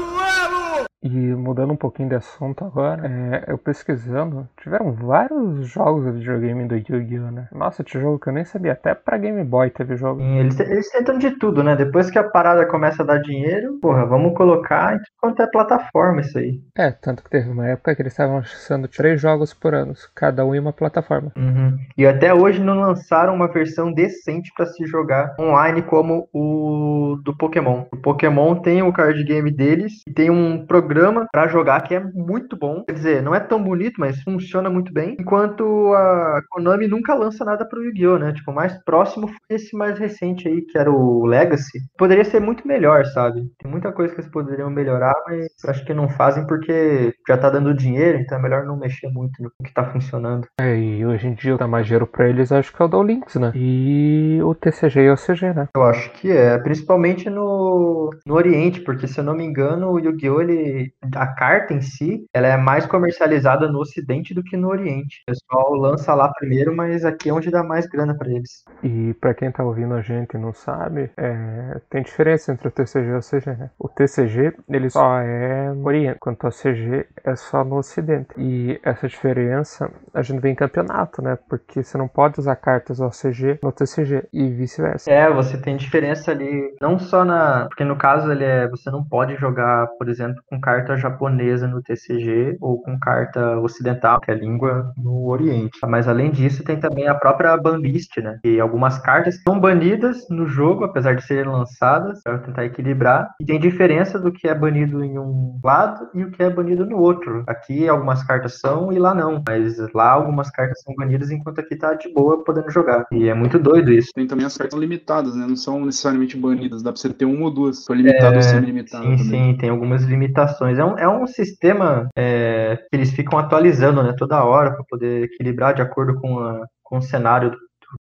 E 1.05 1.35
mudando 1.35 1.71
um 1.71 1.75
pouquinho 1.75 2.09
de 2.09 2.15
assunto 2.15 2.65
agora, 2.65 3.05
é, 3.05 3.43
eu 3.51 3.59
pesquisando, 3.59 4.49
tiveram 4.57 4.91
vários 4.91 5.67
jogos 5.67 6.05
de 6.05 6.11
videogame 6.13 6.67
do 6.67 6.75
Yu-Gi-Oh! 6.75 7.29
né? 7.29 7.47
Nossa, 7.51 7.83
tinha 7.83 8.01
jogo 8.01 8.17
que 8.17 8.27
eu 8.27 8.33
nem 8.33 8.43
sabia, 8.43 8.71
até 8.71 8.95
pra 8.95 9.15
Game 9.15 9.43
Boy 9.43 9.69
teve 9.69 9.95
jogo. 9.97 10.19
Sim, 10.19 10.39
Eles, 10.39 10.59
eles 10.59 10.89
tentam 10.89 11.19
de 11.19 11.29
tudo, 11.37 11.63
né? 11.63 11.75
Depois 11.75 12.09
que 12.09 12.17
a 12.17 12.23
parada 12.23 12.65
começa 12.65 13.03
a 13.03 13.05
dar 13.05 13.19
dinheiro, 13.19 13.77
porra, 13.79 14.03
vamos 14.07 14.35
colocar 14.35 14.95
em 14.95 14.99
quanto 15.21 15.43
é 15.43 15.47
plataforma 15.47 16.21
isso 16.21 16.39
aí. 16.39 16.59
É, 16.75 16.89
tanto 16.89 17.23
que 17.23 17.29
teve 17.29 17.51
uma 17.51 17.67
época 17.67 17.95
que 17.95 18.01
eles 18.01 18.13
estavam 18.13 18.37
lançando 18.37 18.87
três 18.87 19.21
jogos 19.21 19.53
por 19.53 19.75
ano, 19.75 19.93
cada 20.15 20.43
um 20.43 20.55
em 20.55 20.59
uma 20.59 20.73
plataforma. 20.73 21.31
Uhum. 21.37 21.77
E 21.95 22.07
até 22.07 22.33
hoje 22.33 22.59
não 22.63 22.79
lançaram 22.79 23.35
uma 23.35 23.47
versão 23.47 23.93
decente 23.93 24.51
pra 24.57 24.65
se 24.65 24.83
jogar 24.87 25.35
online 25.39 25.83
como 25.83 26.27
o 26.33 27.19
do 27.23 27.37
Pokémon. 27.37 27.85
O 27.93 27.97
Pokémon 27.97 28.55
tem 28.55 28.81
o 28.81 28.91
card 28.91 29.23
game 29.23 29.51
deles 29.51 30.01
e 30.07 30.11
tem 30.11 30.31
um 30.31 30.65
programa 30.65 30.94
pra 31.31 31.47
jogar 31.47 31.81
que 31.81 31.95
é 31.95 31.99
muito 31.99 32.57
bom. 32.57 32.83
Quer 32.85 32.93
dizer, 32.93 33.21
não 33.21 33.35
é 33.35 33.39
tão 33.39 33.61
bonito, 33.61 33.95
mas 33.99 34.21
funciona 34.23 34.69
muito 34.69 34.93
bem. 34.93 35.15
Enquanto 35.19 35.93
a 35.93 36.41
Konami 36.49 36.87
nunca 36.87 37.13
lança 37.13 37.43
nada 37.43 37.65
pro 37.65 37.83
Yu-Gi-Oh, 37.83 38.17
né? 38.17 38.33
Tipo, 38.33 38.51
o 38.51 38.55
mais 38.55 38.73
próximo 38.83 39.27
foi 39.27 39.37
esse 39.49 39.75
mais 39.75 39.97
recente 39.97 40.47
aí, 40.47 40.61
que 40.61 40.77
era 40.77 40.91
o 40.91 41.25
Legacy. 41.25 41.79
Poderia 41.97 42.23
ser 42.23 42.39
muito 42.39 42.67
melhor, 42.67 43.05
sabe? 43.05 43.49
Tem 43.59 43.69
muita 43.69 43.91
coisa 43.91 44.13
que 44.13 44.21
eles 44.21 44.31
poderiam 44.31 44.69
melhorar, 44.69 45.15
mas 45.27 45.47
acho 45.67 45.85
que 45.85 45.93
não 45.93 46.09
fazem 46.09 46.45
porque 46.45 47.13
já 47.27 47.37
tá 47.37 47.49
dando 47.49 47.73
dinheiro, 47.73 48.19
então 48.19 48.37
é 48.37 48.41
melhor 48.41 48.65
não 48.65 48.77
mexer 48.77 49.09
muito 49.09 49.41
no 49.41 49.51
que 49.63 49.73
tá 49.73 49.85
funcionando. 49.85 50.47
É, 50.59 50.77
e 50.77 51.05
hoje 51.05 51.27
em 51.27 51.33
dia 51.33 51.57
dá 51.57 51.67
mais 51.67 51.85
dinheiro 51.85 52.07
pra 52.07 52.29
eles 52.29 52.51
acho 52.51 52.73
que 52.73 52.81
é 52.81 52.85
o 52.85 52.87
Duel 52.87 53.03
Links, 53.03 53.35
né? 53.35 53.51
E 53.55 54.39
o 54.43 54.53
TCG 54.53 55.01
e 55.01 55.11
o 55.11 55.15
CG, 55.15 55.53
né? 55.53 55.67
Eu 55.75 55.83
acho 55.83 56.11
que 56.13 56.31
é, 56.31 56.57
principalmente 56.57 57.29
no, 57.29 58.09
no 58.25 58.35
Oriente, 58.35 58.81
porque 58.81 59.07
se 59.07 59.19
eu 59.19 59.23
não 59.23 59.35
me 59.35 59.43
engano, 59.43 59.91
o 59.91 59.99
Yu-Gi-Oh! 59.99 60.41
ele 60.41 60.84
a 61.15 61.27
carta 61.27 61.73
em 61.73 61.81
si, 61.81 62.25
ela 62.33 62.47
é 62.47 62.57
mais 62.57 62.85
comercializada 62.85 63.67
no 63.67 63.79
Ocidente 63.79 64.33
do 64.33 64.43
que 64.43 64.57
no 64.57 64.69
Oriente. 64.69 65.23
O 65.27 65.31
pessoal 65.31 65.73
lança 65.73 66.13
lá 66.13 66.31
primeiro, 66.33 66.75
mas 66.75 67.05
aqui 67.05 67.29
é 67.29 67.33
onde 67.33 67.51
dá 67.51 67.63
mais 67.63 67.85
grana 67.87 68.15
pra 68.17 68.29
eles. 68.29 68.63
E 68.83 69.13
pra 69.15 69.33
quem 69.33 69.51
tá 69.51 69.63
ouvindo 69.63 69.93
a 69.93 70.01
gente 70.01 70.35
e 70.35 70.37
não 70.37 70.53
sabe, 70.53 71.11
é, 71.17 71.79
tem 71.89 72.03
diferença 72.03 72.51
entre 72.51 72.67
o 72.67 72.71
TCG 72.71 73.07
e 73.07 73.13
o 73.13 73.21
CG, 73.21 73.49
né? 73.51 73.69
O 73.79 73.87
TCG, 73.87 74.53
ele 74.69 74.89
só 74.89 75.19
é 75.19 75.73
no 75.73 75.85
Oriente, 75.85 76.17
enquanto 76.17 76.47
o 76.47 76.51
CG 76.51 77.05
é 77.23 77.35
só 77.35 77.63
no 77.63 77.77
Ocidente. 77.77 78.29
E 78.37 78.79
essa 78.83 79.07
diferença 79.07 79.91
a 80.13 80.21
gente 80.21 80.39
vê 80.39 80.49
em 80.49 80.55
campeonato, 80.55 81.21
né? 81.21 81.37
Porque 81.49 81.83
você 81.83 81.97
não 81.97 82.07
pode 82.07 82.39
usar 82.39 82.55
cartas 82.55 82.99
OCG 82.99 83.59
no 83.61 83.71
TCG 83.71 84.27
e 84.31 84.49
vice-versa. 84.49 85.11
É, 85.11 85.31
você 85.31 85.57
tem 85.57 85.75
diferença 85.75 86.31
ali, 86.31 86.75
não 86.81 86.97
só 86.97 87.23
na. 87.23 87.65
Porque 87.67 87.83
no 87.83 87.97
caso 87.97 88.31
ele 88.31 88.43
é. 88.43 88.67
Você 88.69 88.89
não 88.89 89.03
pode 89.03 89.35
jogar, 89.35 89.87
por 89.97 90.09
exemplo, 90.09 90.41
com 90.47 90.59
carta 90.65 90.97
japonesa 90.97 91.67
no 91.67 91.79
TCG 91.79 92.57
ou 92.59 92.81
com 92.81 92.97
carta 92.97 93.59
ocidental, 93.59 94.19
que 94.19 94.31
é 94.31 94.33
a 94.33 94.37
língua 94.37 94.91
no 94.97 95.27
Oriente. 95.27 95.77
Mas 95.87 96.07
além 96.07 96.31
disso, 96.31 96.63
tem 96.63 96.79
também 96.79 97.07
a 97.07 97.13
própria 97.13 97.55
banlist, 97.55 98.17
né? 98.17 98.39
E 98.43 98.59
algumas 98.59 98.97
cartas 98.97 99.39
são 99.43 99.59
banidas 99.59 100.27
no 100.27 100.47
jogo, 100.47 100.83
apesar 100.83 101.15
de 101.15 101.23
serem 101.23 101.51
lançadas, 101.51 102.23
para 102.23 102.39
tentar 102.39 102.65
equilibrar. 102.65 103.29
E 103.39 103.45
tem 103.45 103.59
diferença 103.59 104.17
do 104.17 104.31
que 104.31 104.47
é 104.47 104.55
banido 104.55 105.03
em 105.03 105.19
um 105.19 105.59
lado 105.63 106.09
e 106.15 106.23
o 106.23 106.31
que 106.31 106.41
é 106.41 106.49
banido 106.49 106.83
no 106.83 106.97
outro. 106.97 107.43
Aqui 107.45 107.87
algumas 107.87 108.23
cartas 108.23 108.59
são 108.59 108.91
e 108.91 108.97
lá 108.97 109.13
não. 109.13 109.43
Mas 109.47 109.77
lá 109.93 110.09
algumas 110.09 110.49
cartas 110.49 110.81
são 110.81 110.95
banidas 110.95 111.29
enquanto 111.29 111.59
aqui 111.59 111.75
tá 111.75 111.93
de 111.93 112.11
boa 112.11 112.43
podendo 112.43 112.71
jogar. 112.71 113.05
E 113.11 113.29
é 113.29 113.35
muito 113.35 113.59
doido 113.59 113.91
isso. 113.91 114.09
Tem 114.15 114.25
também 114.25 114.47
as 114.47 114.57
cartas 114.57 114.79
limitadas, 114.79 115.35
né? 115.35 115.45
Não 115.47 115.55
são 115.55 115.85
necessariamente 115.85 116.35
banidas. 116.35 116.81
Dá 116.81 116.91
pra 116.91 116.99
você 116.99 117.13
ter 117.13 117.25
uma 117.25 117.45
ou 117.45 117.51
duas. 117.51 117.85
For 117.85 117.95
limitado 117.95 118.37
ou 118.37 118.41
semi-limitado 118.41 119.03
Sim, 119.03 119.17
também. 119.17 119.53
sim, 119.53 119.57
tem 119.57 119.69
algumas 119.69 120.03
limitações. 120.03 120.54
É 120.63 120.85
um, 120.85 120.97
é 120.97 121.07
um 121.07 121.27
sistema 121.27 122.07
é, 122.15 122.77
que 122.89 122.95
eles 122.95 123.11
ficam 123.11 123.37
atualizando, 123.37 124.01
né, 124.03 124.13
toda 124.17 124.43
hora 124.43 124.73
para 124.73 124.83
poder 124.89 125.23
equilibrar 125.23 125.73
de 125.73 125.81
acordo 125.81 126.19
com, 126.19 126.39
a, 126.39 126.65
com 126.83 126.97
o 126.97 127.01
cenário 127.01 127.51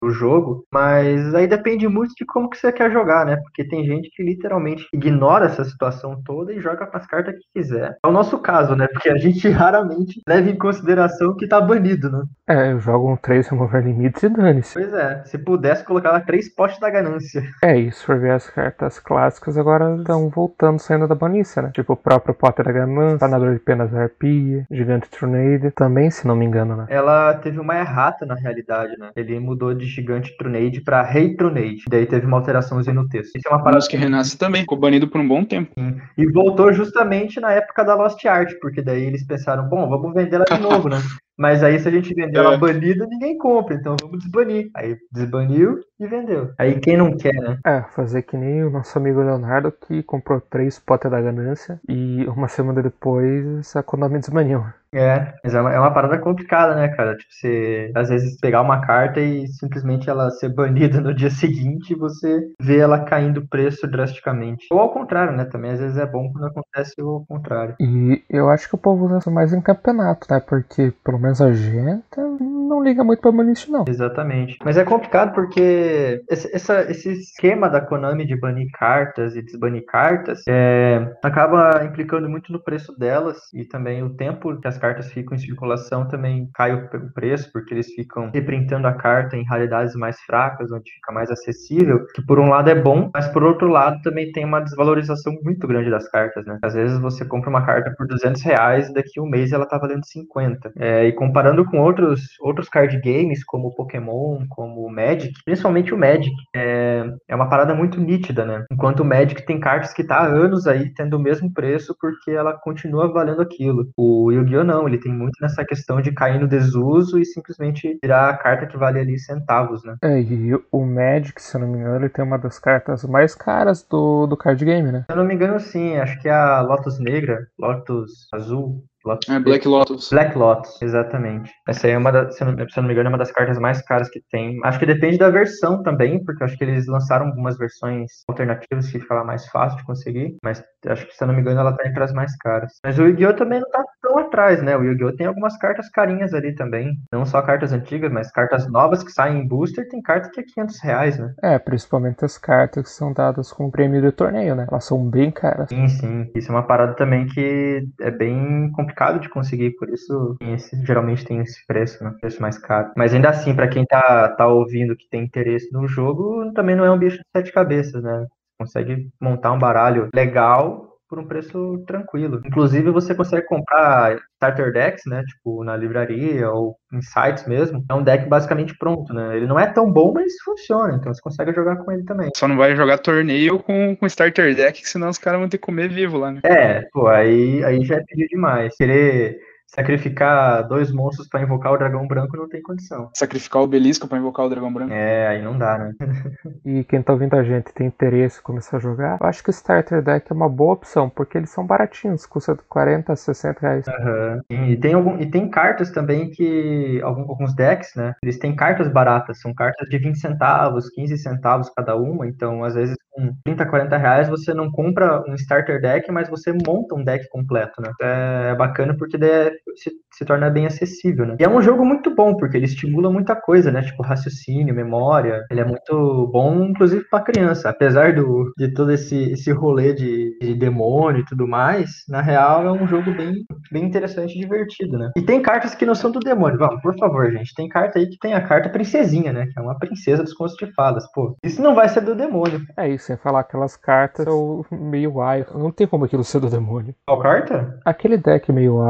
do, 0.02 0.12
jogo, 0.12 0.66
mas 0.72 1.34
aí 1.34 1.48
depende 1.48 1.88
muito 1.88 2.14
de 2.16 2.26
como 2.26 2.50
que 2.50 2.58
você 2.58 2.72
quer 2.72 2.92
jogar, 2.92 3.26
né? 3.26 3.38
Porque 3.38 3.64
tem 3.64 3.86
gente 3.86 4.10
que 4.12 4.24
literalmente 4.24 4.88
ignora 4.94 5.46
essa 5.46 5.64
situação 5.64 6.22
toda 6.24 6.54
e 6.54 6.60
joga 6.60 6.86
com 6.86 6.98
as 6.98 7.08
cartas 7.08 7.36
que 7.36 7.46
quiser. 7.56 7.98
É 8.04 8.08
o 8.08 8.12
nosso 8.12 8.38
caso, 8.40 8.76
né? 8.76 8.88
Porque 8.92 9.10
a 9.10 9.18
gente 9.18 9.48
raramente 9.50 10.22
leva 10.28 10.50
em 10.50 10.58
consideração 10.58 11.36
que 11.36 11.48
tá 11.48 11.60
banido, 11.62 12.12
né? 12.12 12.24
É, 12.48 12.72
eu 12.74 12.80
jogo 12.80 13.12
um 13.12 13.16
3 13.16 13.48
remover 13.48 13.84
limites 13.84 14.22
e 14.24 14.30
dane-se. 14.30 14.74
Pois 14.74 14.94
é, 14.94 15.24
se 15.26 15.38
pudesse 15.38 15.84
colocar 15.84 16.12
lá 16.12 16.20
três 16.20 16.54
postes 16.54 16.80
da 16.80 16.90
ganância. 16.90 17.44
É, 17.64 17.78
e 17.80 17.92
se 17.92 18.04
for 18.06 18.20
ver 18.20 18.32
as 18.32 18.50
cartas 18.50 19.00
clássicas, 19.00 19.58
agora 19.58 19.96
estão 19.96 20.30
voltando, 20.30 20.80
saindo 20.80 21.08
da 21.08 21.16
banícia, 21.16 21.62
né? 21.62 21.72
Tipo 21.74 21.94
o 21.94 21.98
próprio 21.98 22.34
Potter 22.34 22.66
da 22.66 22.72
Ganância, 22.72 23.20
Panador 23.20 23.54
de 23.54 23.60
Penas 23.60 23.92
da 23.92 24.04
Arpia, 24.04 24.66
Gigante 24.70 25.10
Tornado, 25.10 25.72
também, 25.72 26.12
se 26.12 26.28
não 26.28 26.36
me 26.36 26.46
engano, 26.46 26.76
né? 26.76 26.86
Ela 26.90 27.34
teve 27.36 27.60
uma 27.60 27.78
errata 27.78 28.26
na 28.26 28.36
realidade, 28.36 28.98
né? 28.98 29.12
Ele 29.16 29.40
mudou 29.40 29.74
de 29.74 29.81
gigante 29.86 30.36
Trunade 30.38 30.82
pra 30.82 31.02
Rei 31.04 31.36
Trunade. 31.36 31.84
Daí 31.90 32.06
teve 32.06 32.26
uma 32.26 32.38
alteraçãozinha 32.38 32.94
no 32.94 33.08
texto. 33.08 33.36
Isso 33.36 33.48
é 33.48 33.52
uma 33.52 33.64
parada 33.64 33.86
que 33.88 33.98
renasce 33.98 34.38
também, 34.38 34.62
ficou 34.62 34.78
banido 34.78 35.08
por 35.08 35.20
um 35.22 35.28
bom 35.28 35.44
tempo. 35.44 35.72
E 36.18 36.26
voltou 36.32 36.72
justamente 36.74 37.40
na 37.40 37.52
época 37.52 37.84
da 37.84 37.96
Lost 37.96 38.24
Art, 38.26 38.52
porque 38.62 38.82
daí 38.82 39.04
eles 39.04 39.26
pensaram, 39.26 39.68
bom, 39.68 39.90
vamos 39.90 40.14
vender 40.14 40.36
ela 40.36 40.46
de 40.46 40.60
novo, 40.60 40.90
né? 40.90 40.98
Mas 41.38 41.64
aí 41.64 41.80
se 41.80 41.88
a 41.88 41.92
gente 41.92 42.14
vender 42.14 42.38
ela 42.38 42.54
É. 42.54 42.58
banida, 42.58 43.08
ninguém 43.08 43.36
compra, 43.36 43.74
então 43.74 43.96
vamos 44.00 44.20
desbanir. 44.20 44.70
Aí 44.76 44.96
desbaniu 45.12 45.80
e 46.00 46.06
vendeu. 46.06 46.52
Aí 46.60 46.80
quem 46.80 46.96
não 46.96 47.18
quer, 47.18 47.34
né? 47.34 47.58
É, 47.66 47.82
fazer 47.96 48.22
que 48.22 48.38
nem 48.38 48.64
o 48.64 48.70
nosso 48.70 48.96
amigo 49.00 49.22
Leonardo 49.22 49.72
que 49.88 50.04
comprou 50.04 50.40
três 50.40 50.78
Potter 50.78 51.10
da 51.10 51.20
Ganância 51.20 51.80
e 51.90 52.26
uma 52.28 52.48
semana 52.48 52.84
depois 52.84 53.76
a 53.76 53.82
Konami 53.82 54.20
desbaniu. 54.20 54.64
É, 54.94 55.34
mas 55.44 55.54
é 55.54 55.62
uma, 55.62 55.74
é 55.74 55.80
uma 55.80 55.94
parada 55.94 56.20
complicada, 56.20 56.76
né, 56.76 56.90
cara? 56.90 57.16
Tipo, 57.16 57.34
você 57.34 57.92
às 57.96 58.10
vezes 58.10 58.38
pegar 58.40 58.62
uma 58.62 58.82
carta 58.82 59.22
e 59.22 59.48
simplesmente 59.48 60.10
ela 60.10 60.30
ser 60.32 60.50
banida 60.50 61.00
no 61.00 61.14
dia 61.14 61.30
seguinte 61.32 61.92
e 61.94 61.96
você 61.96 62.42
vê 62.62 62.80
ela 62.80 63.00
caindo 63.06 63.40
o 63.40 63.48
preço 63.48 63.88
drasticamente. 63.88 64.68
Ou 64.72 64.80
ao 64.80 64.92
contrário, 64.94 65.36
né? 65.36 65.46
Também 65.46 65.72
às 65.72 65.80
vezes 65.80 65.98
é 65.98 66.06
bom 66.06 66.30
quando 66.32 66.48
acontece 66.48 66.94
o 67.02 67.24
contrário. 67.26 67.76
E 67.80 68.22
eu 68.30 68.50
acho 68.50 68.68
que 68.68 68.76
o 68.76 68.78
povo 68.78 69.06
usa 69.06 69.20
isso 69.20 69.32
mais 69.32 69.54
em 69.54 69.62
campeonato, 69.62 70.28
né? 70.30 70.40
Porque 70.42 70.94
pelo 71.04 71.20
menos 71.20 71.42
a 71.42 71.52
gente 71.54 72.02
não 72.42 72.84
liga 72.84 73.04
muito 73.04 73.22
pra 73.22 73.32
banir 73.32 73.56
não. 73.70 73.86
Exatamente. 73.88 74.58
Mas 74.64 74.78
é 74.78 74.84
complicado 74.84 75.34
porque 75.34 76.22
esse, 76.30 76.54
essa- 76.56 76.90
esse 76.90 77.12
esquema 77.12 77.70
da 77.70 77.82
Konami 77.82 78.26
de 78.26 78.38
banir 78.40 78.68
cartas 78.74 79.36
e 79.36 79.42
desbanir 79.42 79.86
cartas 79.86 80.42
é, 80.48 81.14
acaba 81.24 81.84
implicando 81.84 82.30
muito 82.30 82.52
no 82.52 82.62
preço 82.64 82.98
delas 82.98 83.38
e 83.54 83.66
também 83.66 84.04
o 84.04 84.14
tempo 84.16 84.60
que 84.60 84.68
as 84.68 84.78
cartas 84.82 85.12
ficam 85.12 85.36
em 85.36 85.40
circulação 85.40 86.08
também 86.08 86.50
cai 86.54 86.74
o 86.74 86.90
pre- 86.90 87.00
o 87.00 87.14
preço, 87.14 87.50
porque 87.54 87.74
eles 87.74 87.88
ficam 87.94 88.32
reprintando 88.34 88.88
a 88.88 88.94
carta 88.94 89.38
em 89.38 89.46
raridades 89.46 89.96
mais 89.96 90.20
fracas, 90.22 90.72
onde 90.72 90.92
fica 90.92 91.12
mais 91.12 91.30
acessível, 91.32 92.06
que 92.16 92.26
por 92.26 92.40
um 92.40 92.50
lado 92.50 92.70
é 92.70 92.76
bom, 92.76 93.10
mas 93.14 93.28
por 93.30 93.44
outro 93.44 93.68
lado 93.68 94.02
também 94.02 94.32
tem 94.32 94.46
uma 94.46 94.60
desvalorização 94.62 95.34
muito 95.44 95.68
grande 95.68 95.90
das 95.90 96.10
cartas, 96.10 96.46
né? 96.46 96.58
Às 96.64 96.74
vezes 96.74 97.00
você 97.00 97.26
compra 97.26 97.50
uma 97.50 97.66
carta 97.66 97.94
por 97.98 98.08
200 98.08 98.42
reais 98.42 98.90
e 98.90 98.94
daqui 98.94 99.20
a 99.20 99.24
um 99.24 99.30
mês 99.30 99.52
ela 99.52 99.66
tá 99.68 99.78
valendo 99.78 100.06
50. 100.06 100.72
É, 100.78 101.06
e 101.06 101.14
comparando 101.14 101.64
com 101.66 101.80
outros, 101.80 102.22
outros 102.40 102.70
card 102.70 103.00
games, 103.02 103.44
como 103.44 103.74
Pokémon, 103.76 104.46
como 104.50 104.90
Magic, 104.90 105.34
principalmente 105.46 105.94
o 105.94 105.98
Magic, 105.98 106.32
é, 106.56 107.06
é 107.28 107.36
uma 107.36 107.50
parada 107.50 107.74
muito 107.76 108.00
nítida, 108.00 108.46
né? 108.46 108.66
Enquanto 108.72 109.02
o 109.02 109.06
Magic 109.06 109.46
tem 109.46 109.60
cartas 109.60 109.94
que 109.94 110.04
tá 110.04 110.18
há 110.18 110.28
anos 110.28 110.68
aí 110.68 110.94
tendo 110.94 111.18
o 111.18 111.20
mesmo 111.20 111.54
preço 111.54 111.96
porque 112.00 112.32
ela 112.32 112.54
continua 112.54 113.12
valendo 113.12 113.42
aquilo. 113.42 113.90
O 113.98 114.32
Yu-Gi-Oh! 114.32 114.64
Não, 114.72 114.88
ele 114.88 114.98
tem 114.98 115.14
muito 115.14 115.38
nessa 115.42 115.66
questão 115.66 116.02
de 116.02 116.12
cair 116.14 116.40
no 116.40 116.48
desuso 116.48 117.20
e 117.20 117.26
simplesmente 117.26 117.98
virar 118.02 118.30
a 118.30 118.38
carta 118.38 118.66
que 118.66 118.78
vale 118.78 119.00
ali 119.00 119.20
centavos, 119.20 119.84
né? 119.84 119.96
É, 120.02 120.20
e 120.22 120.54
o 120.72 120.86
Magic, 120.86 121.42
se 121.42 121.56
eu 121.56 121.62
não 121.62 121.68
me 121.68 121.80
engano, 121.80 121.98
ele 121.98 122.10
tem 122.10 122.24
uma 122.24 122.38
das 122.38 122.58
cartas 122.58 123.04
mais 123.04 123.36
caras 123.36 123.84
do, 123.84 124.28
do 124.28 124.38
card 124.38 124.64
game, 124.64 124.92
né? 124.92 125.04
Se 125.06 125.12
eu 125.12 125.18
não 125.18 125.26
me 125.26 125.34
engano, 125.34 125.60
sim, 125.60 125.98
acho 125.98 126.20
que 126.22 126.30
é 126.30 126.34
a 126.34 126.62
Lotus 126.62 127.00
Negra, 127.00 127.48
Lotus 127.60 128.28
Azul, 128.34 128.84
Lotus 129.06 129.30
É, 129.30 129.40
Black 129.40 129.68
Lotus. 129.68 130.10
Black 130.12 130.38
Lotus, 130.38 130.82
exatamente. 130.82 131.52
Essa 131.68 131.88
aí 131.88 131.94
é 131.94 131.98
uma 131.98 132.12
das, 132.12 132.36
se 132.36 132.44
eu 132.44 132.52
não, 132.52 132.70
se 132.70 132.78
eu 132.78 132.82
não 132.82 132.88
me 132.88 132.94
engano, 132.94 133.08
é 133.08 133.12
uma 133.12 133.18
das 133.18 133.32
cartas 133.32 133.58
mais 133.58 133.82
caras 133.82 134.10
que 134.10 134.22
tem. 134.32 134.60
Acho 134.64 134.80
que 134.80 134.86
depende 134.86 135.18
da 135.18 135.30
versão 135.30 135.82
também, 135.82 136.24
porque 136.24 136.44
eu 136.44 136.46
acho 136.46 136.58
que 136.58 136.64
eles 136.64 136.88
lançaram 136.88 137.28
algumas 137.28 137.58
versões 137.58 138.12
alternativas 138.28 138.90
que 138.90 139.00
ficava 139.00 139.24
mais 139.24 139.48
fácil 139.48 139.80
de 139.80 139.86
conseguir, 139.86 140.36
mas 140.44 140.64
acho 140.86 141.08
que, 141.08 141.16
se 141.16 141.24
eu 141.24 141.28
não 141.28 141.34
me 141.34 141.42
engano, 141.42 141.60
ela 141.60 141.76
tá 141.76 141.88
entre 141.88 142.04
as 142.04 142.14
mais 142.14 142.36
caras. 142.38 142.74
Mas 142.84 143.00
o 143.00 143.04
Yu-Gi-Oh! 143.06 143.34
também 143.34 143.60
não 143.60 143.70
tá 143.70 143.84
atrás, 144.18 144.62
né? 144.62 144.76
O 144.78 144.84
Yu-Gi-Oh! 144.84 145.16
tem 145.16 145.28
algumas 145.28 145.58
cartas 145.58 145.90
carinhas 145.90 146.34
ali 146.34 146.54
também. 146.56 146.96
Não 147.12 147.26
só 147.26 147.42
cartas 147.42 147.72
antigas, 147.74 148.12
mas 148.12 148.32
cartas 148.32 148.68
novas 148.70 149.04
que 149.04 149.12
saem 149.12 149.40
em 149.40 149.48
booster, 149.48 149.88
tem 149.90 150.02
carta 150.02 150.30
que 150.32 150.40
é 150.40 150.44
500 150.44 150.80
reais, 150.82 151.18
né? 151.18 151.34
É, 151.44 151.58
principalmente 151.60 152.24
as 152.26 152.38
cartas 152.38 152.84
que 152.84 152.90
são 152.90 153.14
dadas 153.14 153.52
com 153.52 153.66
o 153.66 153.72
prêmio 153.72 154.02
do 154.02 154.12
torneio, 154.12 154.56
né? 154.56 154.68
Elas 154.70 154.86
são 154.86 155.04
bem 155.10 155.32
caras. 155.32 155.70
Sim, 155.70 155.88
sim. 155.88 156.32
Isso 156.36 156.52
é 156.52 156.56
uma 156.56 156.68
parada 156.68 156.96
também 156.96 157.26
que 157.28 157.88
é 158.02 158.12
bem 158.12 158.70
complicado 158.74 159.20
de 159.20 159.30
conseguir, 159.30 159.72
por 159.78 159.90
isso 159.90 160.36
esse- 160.42 160.84
geralmente 160.86 161.24
tem 161.26 161.40
esse 161.40 161.66
preço, 161.66 162.04
né? 162.04 162.14
Preço 162.20 162.42
mais 162.42 162.58
caro. 162.58 162.92
Mas 162.98 163.14
ainda 163.14 163.30
assim, 163.30 163.56
pra 163.56 163.68
quem 163.70 163.86
tá, 163.86 164.30
tá 164.36 164.48
ouvindo 164.48 164.96
que 164.96 165.08
tem 165.10 165.24
interesse 165.24 165.72
no 165.72 165.88
jogo, 165.88 166.52
também 166.54 166.76
não 166.76 166.84
é 166.86 166.92
um 166.92 166.98
bicho 167.00 167.18
de 167.18 167.24
sete 167.36 167.52
cabeças, 167.54 168.04
né? 168.04 168.26
Consegue 168.60 169.10
montar 169.20 169.52
um 169.54 169.60
baralho 169.60 170.10
legal 170.14 170.91
por 171.12 171.20
um 171.20 171.28
preço 171.28 171.84
tranquilo. 171.86 172.42
Inclusive, 172.46 172.90
você 172.90 173.14
consegue 173.14 173.46
comprar 173.46 174.18
starter 174.36 174.72
decks, 174.72 175.04
né? 175.06 175.22
Tipo, 175.28 175.62
na 175.62 175.76
livraria 175.76 176.50
ou 176.50 176.78
em 176.94 177.02
sites 177.02 177.46
mesmo. 177.46 177.84
É 177.90 177.94
um 177.94 178.02
deck 178.02 178.30
basicamente 178.30 178.78
pronto, 178.78 179.14
né? 179.14 179.36
Ele 179.36 179.46
não 179.46 179.60
é 179.60 179.68
tão 179.68 179.92
bom, 179.92 180.14
mas 180.14 180.32
funciona. 180.42 180.96
Então 180.96 181.14
você 181.14 181.22
consegue 181.22 181.52
jogar 181.52 181.76
com 181.76 181.92
ele 181.92 182.06
também. 182.06 182.30
Só 182.34 182.48
não 182.48 182.56
vai 182.56 182.78
jogar 182.78 182.98
torneio 182.98 183.60
com, 183.60 183.94
com 183.94 184.06
starter 184.06 184.56
deck, 184.56 184.88
senão 184.88 185.10
os 185.10 185.18
caras 185.18 185.42
vão 185.42 185.50
ter 185.50 185.58
que 185.58 185.66
comer 185.66 185.90
vivo 185.90 186.18
lá, 186.18 186.32
né? 186.32 186.40
É, 186.46 186.88
pô, 186.94 187.08
aí, 187.08 187.62
aí 187.66 187.84
já 187.84 187.98
é 187.98 188.04
pedir 188.08 188.30
demais. 188.30 188.74
Querer 188.78 189.38
sacrificar 189.74 190.68
dois 190.68 190.92
monstros 190.92 191.28
pra 191.28 191.42
invocar 191.42 191.74
o 191.74 191.78
dragão 191.78 192.08
branco 192.08 192.36
não 192.36 192.48
tem 192.48 192.62
condição. 192.62 193.10
Sacrificar 193.16 193.62
o 193.62 193.66
obelisco 193.66 194.08
pra 194.08 194.18
invocar 194.18 194.46
o 194.46 194.50
dragão 194.50 194.72
branco. 194.74 194.94
É, 194.94 195.28
aí 195.28 195.42
não 195.42 195.58
dá, 195.58 195.78
né? 195.78 195.94
E 196.66 196.84
quem 196.84 197.02
tá 197.02 197.14
ouvindo 197.14 197.36
a 197.36 197.44
gente 197.44 197.74
tem 197.74 197.88
interesse 197.88 198.40
em 198.40 198.44
começar 198.44 198.78
a 198.78 198.80
jogar, 198.80 199.18
eu 199.20 199.28
acho 199.28 199.44
que 199.44 199.50
o 199.50 199.52
Starter 199.52 200.02
Deck 200.02 200.32
é 200.32 200.34
uma 200.34 200.50
boa 200.50 200.74
opção, 200.74 201.10
porque 201.10 201.38
eles 201.38 201.50
são 201.50 201.66
baratinhos, 201.66 202.26
custa 202.26 202.56
40, 202.70 203.16
60 203.16 203.60
reais. 203.62 203.88
Aham. 203.88 204.42
E, 204.50 204.76
tem 204.78 204.94
algum, 204.94 205.20
e 205.20 205.30
tem 205.30 205.50
cartas 205.50 205.92
também 205.92 206.30
que. 206.30 207.02
Algum, 207.02 207.22
alguns 207.22 207.56
decks, 207.56 207.96
né? 207.96 208.14
Eles 208.24 208.38
têm 208.38 208.56
cartas 208.56 208.88
baratas, 208.88 209.40
são 209.40 209.54
cartas 209.54 209.88
de 209.90 209.98
20 209.98 210.20
centavos, 210.20 210.90
15 210.90 211.18
centavos 211.18 211.70
cada 211.76 211.96
uma. 211.96 212.28
Então, 212.28 212.64
às 212.64 212.76
vezes, 212.76 212.96
com 213.12 213.34
30, 213.44 213.66
40 213.66 213.98
reais, 213.98 214.30
você 214.30 214.54
não 214.54 214.72
compra 214.72 215.24
um 215.28 215.36
starter 215.36 215.82
deck, 215.82 216.12
mas 216.12 216.30
você 216.30 216.52
monta 216.54 216.96
um 216.96 217.04
deck 217.04 217.28
completo, 217.30 217.82
né? 217.82 217.92
É 218.02 218.56
bacana 218.56 218.96
porque 218.98 219.18
daí 219.18 219.30
é- 219.48 219.52
se, 219.76 219.92
se 220.12 220.26
torna 220.26 220.50
bem 220.50 220.66
acessível, 220.66 221.26
né? 221.26 221.38
E 221.40 221.44
é 221.44 221.50
um 221.50 221.62
jogo 221.62 221.86
muito 221.86 222.14
bom, 222.14 222.36
porque 222.36 222.58
ele 222.58 222.66
estimula 222.66 223.12
muita 223.12 223.36
coisa, 223.36 223.72
né? 223.72 223.82
Tipo 223.82 224.04
raciocínio, 224.04 224.76
memória. 224.76 225.46
Ele 225.50 225.62
é 225.62 225.66
muito 225.66 226.28
bom, 226.32 226.66
inclusive 226.66 227.06
para 227.10 227.24
criança. 227.24 227.70
Apesar 227.70 228.14
do, 228.14 228.52
de 228.58 228.74
todo 228.74 228.92
esse, 228.92 229.32
esse 229.32 229.52
rolê 229.52 229.94
de, 229.94 230.38
de 230.40 230.54
demônio 230.56 231.22
e 231.22 231.26
tudo 231.26 231.48
mais, 231.48 232.04
na 232.08 232.22
real 232.22 232.66
é 232.66 232.72
um 232.72 232.88
jogo 232.88 233.12
bem, 233.12 233.46
bem 233.72 233.86
interessante 233.86 234.36
e 234.36 234.40
divertido, 234.40 234.98
né? 234.98 235.12
E 235.16 235.22
tem 235.22 235.42
cartas 235.42 235.76
que 235.76 235.86
não 235.86 235.96
são 235.96 236.12
do 236.12 236.20
demônio. 236.20 236.58
Vamos, 236.58 236.82
por 236.82 236.96
favor, 236.98 237.32
gente. 237.32 237.54
Tem 237.56 237.68
carta 237.68 238.00
aí 238.00 238.08
que 238.08 238.18
tem 238.20 238.34
a 238.34 238.42
carta 238.42 238.70
princesinha, 238.70 239.32
né? 239.32 239.48
Que 239.48 239.60
é 239.60 239.62
uma 239.62 239.78
princesa 239.78 240.24
dos 240.24 240.34
contos 240.34 240.56
de 240.56 240.72
fadas. 240.74 241.10
Pô, 241.14 241.36
isso 241.44 241.62
não 241.62 241.76
vai 241.76 241.88
ser 241.90 242.02
do 242.02 242.16
demônio. 242.16 242.62
É 242.78 242.88
isso, 242.88 243.06
sem 243.06 243.18
falar 243.18 243.42
aquelas 243.42 243.76
cartas 243.76 244.26
são 244.26 244.66
meio 244.72 245.14
waifu. 245.14 245.58
Não 245.58 245.72
tem 245.72 245.88
como 245.88 246.06
aquilo 246.06 246.24
ser 246.24 246.40
do 246.40 246.50
demônio. 246.50 246.94
Qual 247.06 247.20
carta? 247.20 247.80
Aquele 247.86 248.18
deck 248.18 248.52
meio 248.52 248.82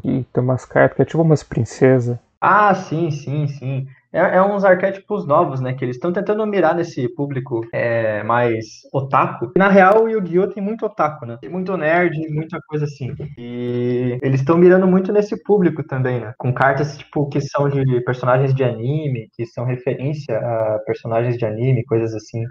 que 0.00 0.26
tem 0.32 0.42
umas 0.42 0.64
cartas 0.64 0.96
que 0.96 1.02
é 1.02 1.04
tipo 1.04 1.22
umas 1.22 1.42
princesas. 1.42 2.18
Ah, 2.40 2.74
sim, 2.74 3.10
sim, 3.10 3.46
sim. 3.46 3.86
É, 4.12 4.36
é 4.36 4.42
uns 4.42 4.64
arquétipos 4.64 5.26
novos, 5.26 5.60
né? 5.60 5.72
Que 5.74 5.84
eles 5.84 5.96
estão 5.96 6.12
tentando 6.12 6.44
mirar 6.46 6.74
nesse 6.74 7.08
público 7.14 7.60
é, 7.72 8.22
mais 8.24 8.80
otaku. 8.92 9.52
Na 9.56 9.68
real, 9.68 10.04
o 10.04 10.08
Yu-Gi-Oh! 10.08 10.48
tem 10.48 10.62
muito 10.62 10.84
otaku, 10.84 11.26
né? 11.26 11.38
Tem 11.40 11.50
muito 11.50 11.76
nerd, 11.76 12.18
muita 12.30 12.58
coisa 12.66 12.86
assim. 12.86 13.14
E 13.38 14.18
eles 14.22 14.40
estão 14.40 14.56
mirando 14.56 14.86
muito 14.86 15.12
nesse 15.12 15.40
público 15.44 15.84
também, 15.84 16.20
né? 16.20 16.32
Com 16.38 16.52
cartas, 16.52 16.98
tipo, 16.98 17.28
que 17.28 17.40
são 17.40 17.68
de 17.68 18.00
personagens 18.00 18.52
de 18.52 18.64
anime, 18.64 19.28
que 19.36 19.46
são 19.46 19.64
referência 19.64 20.36
a 20.38 20.80
personagens 20.84 21.36
de 21.36 21.44
anime, 21.44 21.84
coisas 21.84 22.12
assim. 22.14 22.42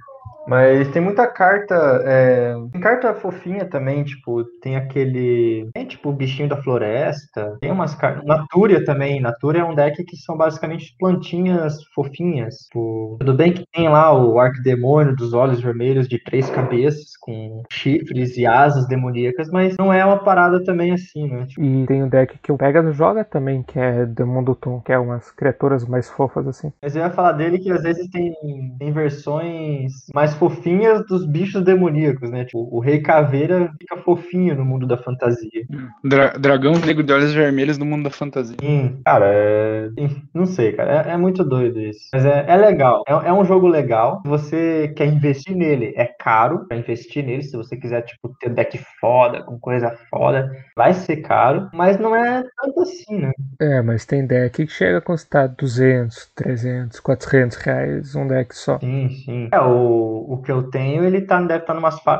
Mas 0.48 0.88
tem 0.90 1.02
muita 1.02 1.28
carta. 1.28 1.76
é, 2.06 2.54
Tem 2.72 2.82
carta 2.82 3.14
fofinha 3.14 3.66
também, 3.70 4.04
tipo, 4.04 4.44
tem 4.62 4.76
aquele. 4.76 5.70
Tem 5.74 5.86
tipo 5.86 6.10
o 6.10 6.14
bichinho 6.14 6.50
da 6.50 6.62
floresta. 6.62 7.58
Tem 7.62 7.72
umas 7.72 7.94
cartas. 7.94 8.26
Natúria 8.26 8.84
também. 8.84 9.22
Natúria 9.22 9.60
é 9.60 9.64
um 9.64 9.76
deck 9.76 10.04
que 10.04 10.18
são 10.18 10.36
basicamente 10.36 10.96
plantinhas 11.00 11.84
fofinhas. 11.94 12.56
Tipo, 12.64 13.18
tudo 13.20 13.34
bem 13.36 13.54
que 13.54 13.64
tem 13.72 13.88
lá 13.90 14.12
o 14.14 14.40
arquidemônio 14.40 15.16
dos 15.16 15.34
olhos 15.34 15.62
vermelhos 15.62 16.08
de 16.08 16.18
três 16.24 16.50
cabeças, 16.50 17.16
com 17.20 17.64
chifres 17.72 18.36
e 18.38 18.46
asas 18.46 18.88
demoníacas, 18.88 19.50
mas 19.52 19.76
não 19.78 19.94
é 19.94 20.04
uma 20.04 20.18
parada 20.24 20.64
também 20.64 20.92
assim, 20.94 21.28
né? 21.30 21.46
Tipo, 21.46 21.62
E 21.62 21.86
tem 21.86 22.04
o 22.04 22.10
deck 22.10 22.38
que 22.40 22.52
o 22.52 22.58
Pegasus 22.58 22.96
joga 22.96 23.24
também, 23.24 23.64
que 23.64 23.78
é 23.80 24.06
Demon 24.06 24.44
do 24.44 24.56
Tom, 24.56 24.82
que 24.82 24.92
é 24.92 24.98
umas 24.98 25.30
criaturas 25.32 25.86
mais 25.86 26.10
fofas 26.10 26.48
assim. 26.48 26.72
Mas 26.82 26.96
eu 26.96 27.02
ia 27.04 27.12
falar 27.12 27.34
dele 27.34 27.60
que 27.60 27.72
às 27.72 27.84
vezes 27.84 28.10
tem, 28.10 28.34
tem 28.78 28.92
versões 28.92 29.92
mais 30.20 30.34
fofinhas 30.34 31.06
dos 31.08 31.26
bichos 31.26 31.64
demoníacos, 31.64 32.30
né? 32.30 32.44
Tipo, 32.44 32.68
o 32.76 32.82
Rei 32.82 33.02
Caveira 33.02 33.72
fica 33.80 33.96
fofinho 34.04 34.54
no 34.54 34.66
mundo 34.66 34.86
da 34.86 34.98
fantasia. 34.98 35.64
Dra- 36.04 36.34
dragão 36.38 36.74
negro 36.74 37.04
de 37.04 37.14
olhos 37.14 37.34
vermelhos 37.34 37.78
no 37.78 37.86
mundo 37.86 38.04
da 38.04 38.10
fantasia. 38.10 38.58
Sim, 38.60 39.00
cara, 39.06 39.28
é... 39.34 39.88
não 40.34 40.46
sei, 40.46 40.74
cara, 40.74 41.10
é, 41.10 41.14
é 41.14 41.18
muito 41.18 41.42
doido 41.42 41.80
isso. 41.80 42.02
Mas 42.14 42.26
é, 42.26 42.46
é 42.50 42.58
legal, 42.58 43.02
é, 43.08 43.14
é 43.14 43.32
um 43.32 43.46
jogo 43.46 43.66
legal. 43.66 44.20
Se 44.24 44.28
você 44.28 44.94
quer 44.98 45.08
investir 45.08 45.56
nele, 45.56 45.94
é 45.96 46.06
caro 46.06 46.68
pra 46.68 46.76
investir 46.76 47.26
nele. 47.26 47.42
Se 47.44 47.56
você 47.56 47.78
quiser, 47.78 48.02
tipo, 48.02 48.36
ter 48.42 48.50
deck 48.50 48.78
foda, 49.00 49.42
com 49.44 49.58
coisa 49.58 49.98
foda, 50.10 50.52
vai 50.76 50.94
ser 50.94 51.18
caro. 51.18 51.70
Mas 51.74 51.98
não 51.98 52.14
é 52.14 52.44
tanto 52.58 52.82
assim, 52.82 53.20
né? 53.20 53.32
É, 53.62 53.82
mas 53.82 54.06
tem 54.06 54.26
deck 54.26 54.66
que 54.66 54.68
chega 54.68 54.98
a 54.98 55.02
custar 55.02 55.48
200, 55.50 56.28
300, 56.36 57.00
400 57.00 57.58
reais 57.58 58.16
um 58.16 58.28
deck 58.28 58.56
só. 58.56 58.80
Sim, 58.80 59.10
sim. 59.10 59.50
É, 59.52 59.60
o, 59.60 60.09
o 60.10 60.42
que 60.42 60.52
eu 60.52 60.64
tenho, 60.70 61.04
ele 61.04 61.22
tá, 61.22 61.42
deve 61.42 61.64
estar 61.64 61.74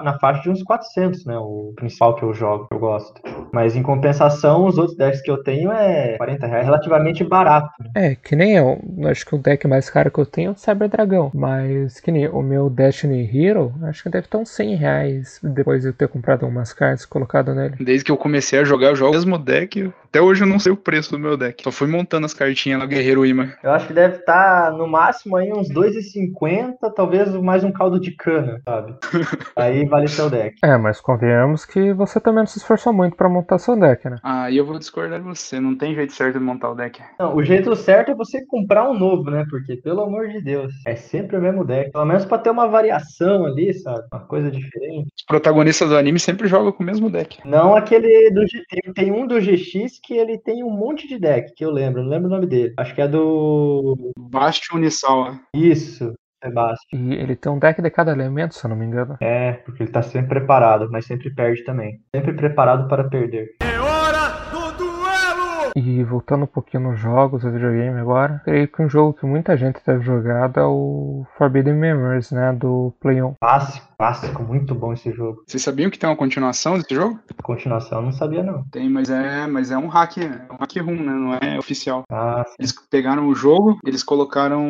na 0.04 0.18
faixa 0.20 0.42
de 0.42 0.50
uns 0.50 0.64
400, 0.64 1.26
né? 1.26 1.38
O 1.38 1.74
principal 1.76 2.16
que 2.16 2.24
eu 2.24 2.34
jogo, 2.34 2.68
que 2.68 2.76
eu 2.76 2.80
gosto. 2.80 3.22
Mas 3.54 3.76
em 3.76 3.84
compensação, 3.84 4.66
os 4.66 4.78
outros 4.78 4.98
decks 4.98 5.22
que 5.22 5.32
eu 5.32 5.44
tenho 5.44 5.72
é 5.72 6.18
40 6.18 6.48
reais, 6.48 6.66
relativamente 6.66 7.24
barato. 7.24 7.70
né? 7.80 7.90
É, 7.96 8.16
que 8.16 8.36
nem 8.36 8.56
eu. 8.56 8.80
Acho 9.10 9.26
que 9.26 9.36
o 9.36 9.38
deck 9.40 9.68
mais 9.68 9.90
caro 9.90 10.12
que 10.12 10.20
eu 10.20 10.26
tenho 10.26 10.50
é 10.50 10.52
o 10.54 10.56
Cyber 10.58 10.90
Dragão. 10.90 11.32
Mas 11.34 12.00
que 12.00 12.12
nem 12.12 12.28
o 12.28 12.42
meu 12.42 12.70
Destiny 12.70 13.30
Hero, 13.34 13.74
acho 13.84 14.04
que 14.04 14.10
deve 14.10 14.26
estar 14.26 14.38
uns 14.38 14.50
100 14.50 14.76
reais 14.76 15.40
depois 15.44 15.82
de 15.82 15.90
eu 15.90 15.94
ter 15.94 16.08
comprado 16.08 16.46
umas 16.46 16.74
cartas 16.74 17.04
e 17.04 17.08
colocado 17.08 17.54
nele. 17.54 17.76
Desde 17.80 18.06
que 18.06 18.12
eu 18.12 18.18
comecei 18.18 18.60
a 18.60 18.64
jogar, 18.64 18.88
eu 18.88 18.96
jogo 18.96 19.12
o 19.12 19.16
mesmo 19.16 19.38
deck. 19.38 19.92
Até 20.10 20.22
hoje 20.22 20.44
eu 20.44 20.48
não 20.48 20.60
sei 20.60 20.72
o 20.72 20.78
preço 20.78 21.12
do 21.12 21.20
meu 21.20 21.38
deck. 21.38 21.64
Só 21.64 21.72
fui 21.72 21.88
montando 21.88 22.26
as 22.26 22.34
cartinhas 22.34 22.80
lá, 22.80 22.86
Guerreiro 22.86 23.26
Ima. 23.26 23.54
Eu 23.64 23.72
acho 23.72 23.88
que 23.88 23.94
deve 23.94 24.18
estar 24.18 24.72
no 24.72 24.88
máximo 24.88 25.36
aí 25.36 25.52
uns 25.54 25.70
2,50, 25.70 26.92
talvez 26.96 27.30
mais 27.36 27.64
um 27.64 27.72
caldo 27.80 27.98
de 27.98 28.12
cana, 28.12 28.62
sabe? 28.66 28.94
aí 29.56 29.86
vale 29.86 30.10
seu 30.10 30.30
deck. 30.30 30.58
É, 30.62 30.78
mas 30.78 31.00
convenhamos 31.00 31.64
que 31.64 31.94
você 31.94 32.20
também 32.20 32.40
não 32.40 32.48
se 32.48 32.58
esforçou 32.58 32.92
muito 32.92 33.16
pra 33.16 33.30
montar 33.30 33.58
seu 33.58 33.80
deck, 33.80 34.10
né? 34.10 34.18
Aí 34.22 34.58
eu 34.58 34.66
vou 34.66 34.78
discordar 34.78 35.20
de 35.20 35.26
você. 35.26 35.62
Não 35.62 35.78
tem 35.78 35.96
jeito 35.96 36.12
certo 36.12 36.38
de 36.38 36.44
montar 36.44 36.72
o 36.72 36.76
deck. 36.76 37.02
Não, 37.18 37.36
o 37.36 37.44
jeito 37.44 37.74
certo 37.78 38.12
é 38.12 38.16
você 38.16 38.46
comprar 38.46 38.90
um 38.90 39.00
novo, 39.00 39.32
né? 39.32 39.46
Porque, 39.50 39.78
pelo 39.78 40.02
amor 40.02 40.28
de 40.28 40.42
Deus, 40.42 40.74
é 40.86 40.96
sempre 40.96 41.38
o 41.38 41.42
mesmo 41.42 41.64
deck. 41.64 41.92
Pelo 41.92 42.06
menos 42.06 42.26
pra 42.26 42.38
ter 42.38 42.50
uma 42.50 42.68
variação 42.68 43.46
ali, 43.46 43.74
sabe? 43.74 44.06
Uma 44.12 44.26
coisa 44.26 44.52
diferente. 44.52 45.08
Os 45.18 45.26
protagonistas 45.26 45.88
do 45.88 45.96
anime 45.96 46.20
sempre 46.20 46.48
jogam 46.48 46.74
com 46.74 46.84
o 46.84 46.86
mesmo 46.86 47.10
deck. 47.10 47.40
Não 47.46 47.76
aquele 47.76 48.30
do 48.32 48.46
G... 48.46 48.62
tem, 48.70 48.94
tem 48.94 49.12
um 49.12 49.26
do 49.26 49.40
GX 49.40 50.00
que 50.04 50.16
ele 50.16 50.38
tem 50.38 50.64
um 50.64 50.70
monte 50.70 51.08
de 51.08 51.18
deck, 51.18 51.54
que 51.56 51.64
eu 51.64 51.72
lembro, 51.72 52.04
não 52.04 52.10
lembro 52.10 52.28
o 52.28 52.32
nome 52.32 52.46
dele. 52.46 52.74
Acho 52.78 52.94
que 52.94 53.02
é 53.02 53.08
do. 53.08 53.96
Bastion 54.18 54.78
Unisawa. 54.78 55.40
Isso, 55.54 56.14
Sebastião. 56.44 57.02
E 57.02 57.14
ele 57.14 57.36
tem 57.36 57.52
um 57.52 57.60
deck 57.60 57.82
de 57.82 57.90
cada 57.90 58.12
elemento, 58.12 58.56
se 58.56 58.66
eu 58.66 58.70
não 58.70 58.78
me 58.78 58.86
engano. 58.86 59.18
É, 59.22 59.54
porque 59.54 59.84
ele 59.84 59.92
tá 59.92 60.02
sempre 60.02 60.40
preparado, 60.40 60.90
mas 60.92 61.06
sempre 61.06 61.30
perde 61.34 61.64
também. 61.64 62.00
Sempre 62.16 62.34
preparado 62.34 62.88
para 62.88 63.04
perder. 63.04 63.56
É 63.62 63.80
hora 63.80 64.30
do 64.52 64.78
duelo! 64.78 65.72
E 65.76 66.04
voltando 66.04 66.44
um 66.44 66.48
pouquinho 66.48 66.84
nos 66.84 67.00
jogos, 67.00 67.44
do 67.44 67.52
videogame 67.52 68.00
agora, 68.00 68.42
creio 68.44 68.68
que 68.68 68.82
um 68.82 68.90
jogo 68.90 69.14
que 69.14 69.26
muita 69.26 69.58
gente 69.58 69.80
deve 69.86 70.04
jogar 70.04 70.52
é 70.56 70.64
o 70.64 71.26
Forbidden 71.38 71.74
Memories, 71.74 72.32
né? 72.32 72.54
Do 72.54 72.94
Play 73.02 73.22
1. 73.22 73.36
Clássico, 73.42 73.89
clássico, 74.00 74.42
muito 74.44 74.74
bom 74.74 74.94
esse 74.94 75.12
jogo. 75.12 75.44
Vocês 75.46 75.62
sabiam 75.62 75.90
que 75.90 76.00
tem 76.00 76.10
uma 76.10 76.16
continuação 76.16 76.78
desse 76.78 76.96
jogo? 76.96 77.20
Continuação, 77.44 78.00
eu 78.00 78.06
não 78.06 78.12
sabia 78.14 78.42
não. 78.42 78.64
Tem, 78.72 78.90
mas 78.90 79.10
é, 79.10 79.46
mas 79.46 79.72
é 79.72 79.78
um 79.78 79.88
hack, 79.88 80.20
é 80.20 80.48
um 80.54 80.56
hack 80.56 80.78
room, 80.78 81.04
né? 81.04 81.12
Não 81.12 81.34
é 81.36 81.60
oficial. 81.60 82.04
Ah, 82.10 82.46
sim. 82.48 82.56
Eles 82.60 82.74
pegaram 82.90 83.28
o 83.28 83.36
jogo, 83.36 83.78
eles 83.86 84.02
colocaram 84.02 84.64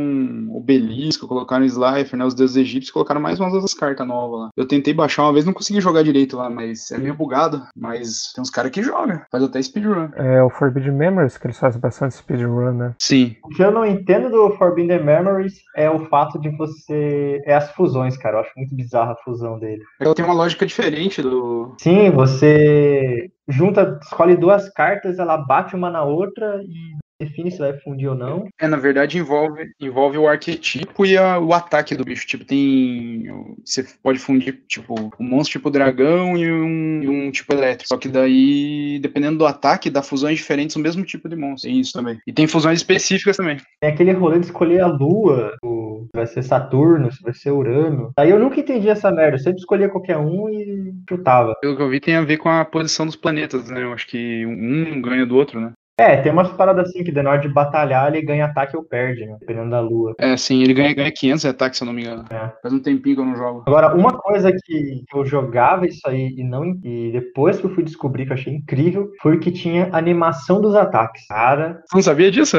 obelisco, 0.49 1.27
colocaram 1.27 1.63
Slifer, 1.63 2.17
né? 2.17 2.25
Os 2.25 2.33
deuses 2.33 2.57
egípcios, 2.57 2.91
colocaram 2.91 3.21
mais 3.21 3.39
umas 3.39 3.53
outras 3.53 3.75
cartas 3.75 4.07
novas 4.07 4.39
lá. 4.39 4.49
Eu 4.57 4.67
tentei 4.67 4.95
baixar 4.95 5.23
uma 5.23 5.33
vez, 5.33 5.45
não 5.45 5.53
consegui 5.53 5.79
jogar 5.79 6.01
direito 6.01 6.35
lá, 6.35 6.49
mas 6.49 6.89
é 6.89 6.97
meio 6.97 7.13
bugado. 7.13 7.61
Mas 7.75 8.33
tem 8.33 8.41
uns 8.41 8.49
caras 8.49 8.71
que 8.71 8.81
jogam, 8.81 9.21
faz 9.31 9.43
até 9.43 9.61
speedrun. 9.61 10.09
É 10.15 10.41
o 10.41 10.49
Forbidden 10.49 10.93
Memories, 10.93 11.37
que 11.37 11.45
eles 11.45 11.59
fazem 11.59 11.79
bastante 11.79 12.15
speedrun, 12.15 12.71
né? 12.71 12.95
Sim. 12.99 13.35
O 13.43 13.49
que 13.49 13.63
eu 13.63 13.71
não 13.71 13.85
entendo 13.85 14.31
do 14.31 14.57
Forbidden 14.57 15.03
Memories 15.03 15.61
é 15.75 15.87
o 15.87 16.07
fato 16.07 16.39
de 16.39 16.49
você. 16.49 17.43
É 17.45 17.55
as 17.55 17.69
fusões, 17.73 18.17
cara. 18.17 18.37
Eu 18.37 18.41
acho 18.41 18.53
muito 18.57 18.73
bizarra 18.75 19.11
a 19.11 19.18
fusão 19.23 19.59
dele. 19.59 19.83
Ela 19.99 20.15
tem 20.15 20.25
uma 20.25 20.33
lógica 20.33 20.65
diferente 20.65 21.21
do. 21.21 21.75
Sim, 21.79 22.09
você 22.11 23.31
junta, 23.47 23.99
escolhe 24.01 24.35
duas 24.35 24.69
cartas, 24.69 25.19
ela 25.19 25.37
bate 25.37 25.75
uma 25.75 25.89
na 25.89 26.03
outra 26.03 26.61
e 26.63 26.97
define 27.19 27.51
se 27.51 27.59
vai 27.59 27.73
fundir 27.79 28.07
ou 28.09 28.15
não. 28.15 28.47
É, 28.59 28.67
na 28.67 28.77
verdade 28.77 29.17
envolve, 29.17 29.71
envolve 29.79 30.17
o 30.17 30.27
arquetipo 30.27 31.05
e 31.05 31.17
a- 31.17 31.39
o 31.39 31.53
ataque 31.53 31.95
do 31.95 32.03
bicho. 32.05 32.25
Tipo, 32.25 32.45
tem. 32.45 33.23
Você 33.65 33.85
pode 34.01 34.19
fundir, 34.19 34.61
tipo, 34.67 34.95
um 35.19 35.23
monstro 35.25 35.59
tipo 35.59 35.69
dragão 35.69 36.37
e 36.37 36.51
um, 36.51 37.03
e 37.03 37.09
um 37.09 37.31
tipo 37.31 37.53
elétrico. 37.53 37.87
Só 37.89 37.97
que 37.97 38.07
daí, 38.07 38.99
dependendo 39.01 39.37
do 39.39 39.45
ataque, 39.45 39.89
dá 39.89 40.01
fusões 40.01 40.37
diferentes 40.37 40.75
no 40.75 40.81
mesmo 40.83 41.03
tipo 41.03 41.27
de 41.27 41.35
monstro. 41.35 41.69
Tem 41.69 41.79
isso 41.79 41.93
também. 41.93 42.19
E 42.25 42.31
tem 42.31 42.47
fusões 42.47 42.79
específicas 42.79 43.37
também. 43.37 43.57
Tem 43.81 43.91
aquele 43.91 44.11
rolê 44.11 44.39
de 44.39 44.45
escolher 44.45 44.81
a 44.81 44.87
lua, 44.87 45.55
o- 45.63 46.05
se 46.05 46.11
vai 46.17 46.27
ser 46.27 46.43
Saturno, 46.43 47.11
se 47.11 47.21
vai 47.21 47.33
ser 47.33 47.51
Urano. 47.51 48.11
Aí 48.17 48.29
eu 48.29 48.39
nunca 48.39 48.59
entendi 48.59 48.87
essa 48.89 49.11
merda. 49.11 49.35
Eu 49.35 49.39
sempre 49.39 49.59
escolhia 49.59 49.89
qualquer 49.89 50.17
um 50.17 50.49
e 50.49 50.93
chutava. 51.09 51.55
Pelo 51.61 51.75
que 51.75 51.81
eu 51.81 51.89
vi, 51.89 51.99
tem 51.99 52.15
a 52.15 52.21
ver 52.21 52.37
com 52.37 52.49
a 52.49 52.63
posição 52.63 53.05
dos 53.05 53.15
planetas, 53.15 53.69
né? 53.69 53.83
Eu 53.83 53.93
acho 53.93 54.07
que 54.07 54.45
um 54.45 55.01
ganha 55.01 55.25
do 55.25 55.35
outro, 55.35 55.59
né? 55.59 55.71
É, 55.99 56.15
tem 56.17 56.31
umas 56.31 56.49
paradas 56.53 56.87
assim 56.89 57.03
que 57.03 57.11
na 57.11 57.29
hora 57.29 57.41
de 57.41 57.49
batalhar 57.49 58.07
ele 58.07 58.25
ganha 58.25 58.45
ataque 58.45 58.75
ou 58.77 58.83
perde, 58.83 59.25
né? 59.25 59.35
Dependendo 59.39 59.69
da 59.71 59.81
lua. 59.81 60.15
É, 60.17 60.37
sim, 60.37 60.63
ele 60.63 60.73
ganha, 60.73 60.93
ganha 60.93 61.11
500 61.11 61.41
de 61.41 61.47
ataque, 61.49 61.75
se 61.75 61.83
eu 61.83 61.85
não 61.85 61.93
me 61.93 62.03
engano. 62.03 62.25
É. 62.29 62.51
Faz 62.61 62.73
um 62.73 62.79
tempinho 62.79 63.15
que 63.15 63.21
eu 63.21 63.25
não 63.25 63.35
jogo. 63.35 63.63
Agora, 63.67 63.93
uma 63.93 64.13
coisa 64.13 64.51
que 64.51 65.03
eu 65.13 65.25
jogava 65.25 65.85
isso 65.85 66.01
aí 66.05 66.33
e 66.37 66.43
não 66.43 66.69
e 66.83 67.11
depois 67.11 67.59
que 67.59 67.65
eu 67.65 67.75
fui 67.75 67.83
descobrir 67.83 68.25
que 68.25 68.31
eu 68.31 68.35
achei 68.35 68.53
incrível 68.53 69.09
foi 69.21 69.39
que 69.39 69.51
tinha 69.51 69.89
animação 69.91 70.61
dos 70.61 70.73
ataques. 70.73 71.27
Cara, 71.27 71.81
Você 71.89 71.95
não 71.97 72.01
sabia 72.01 72.31
disso? 72.31 72.57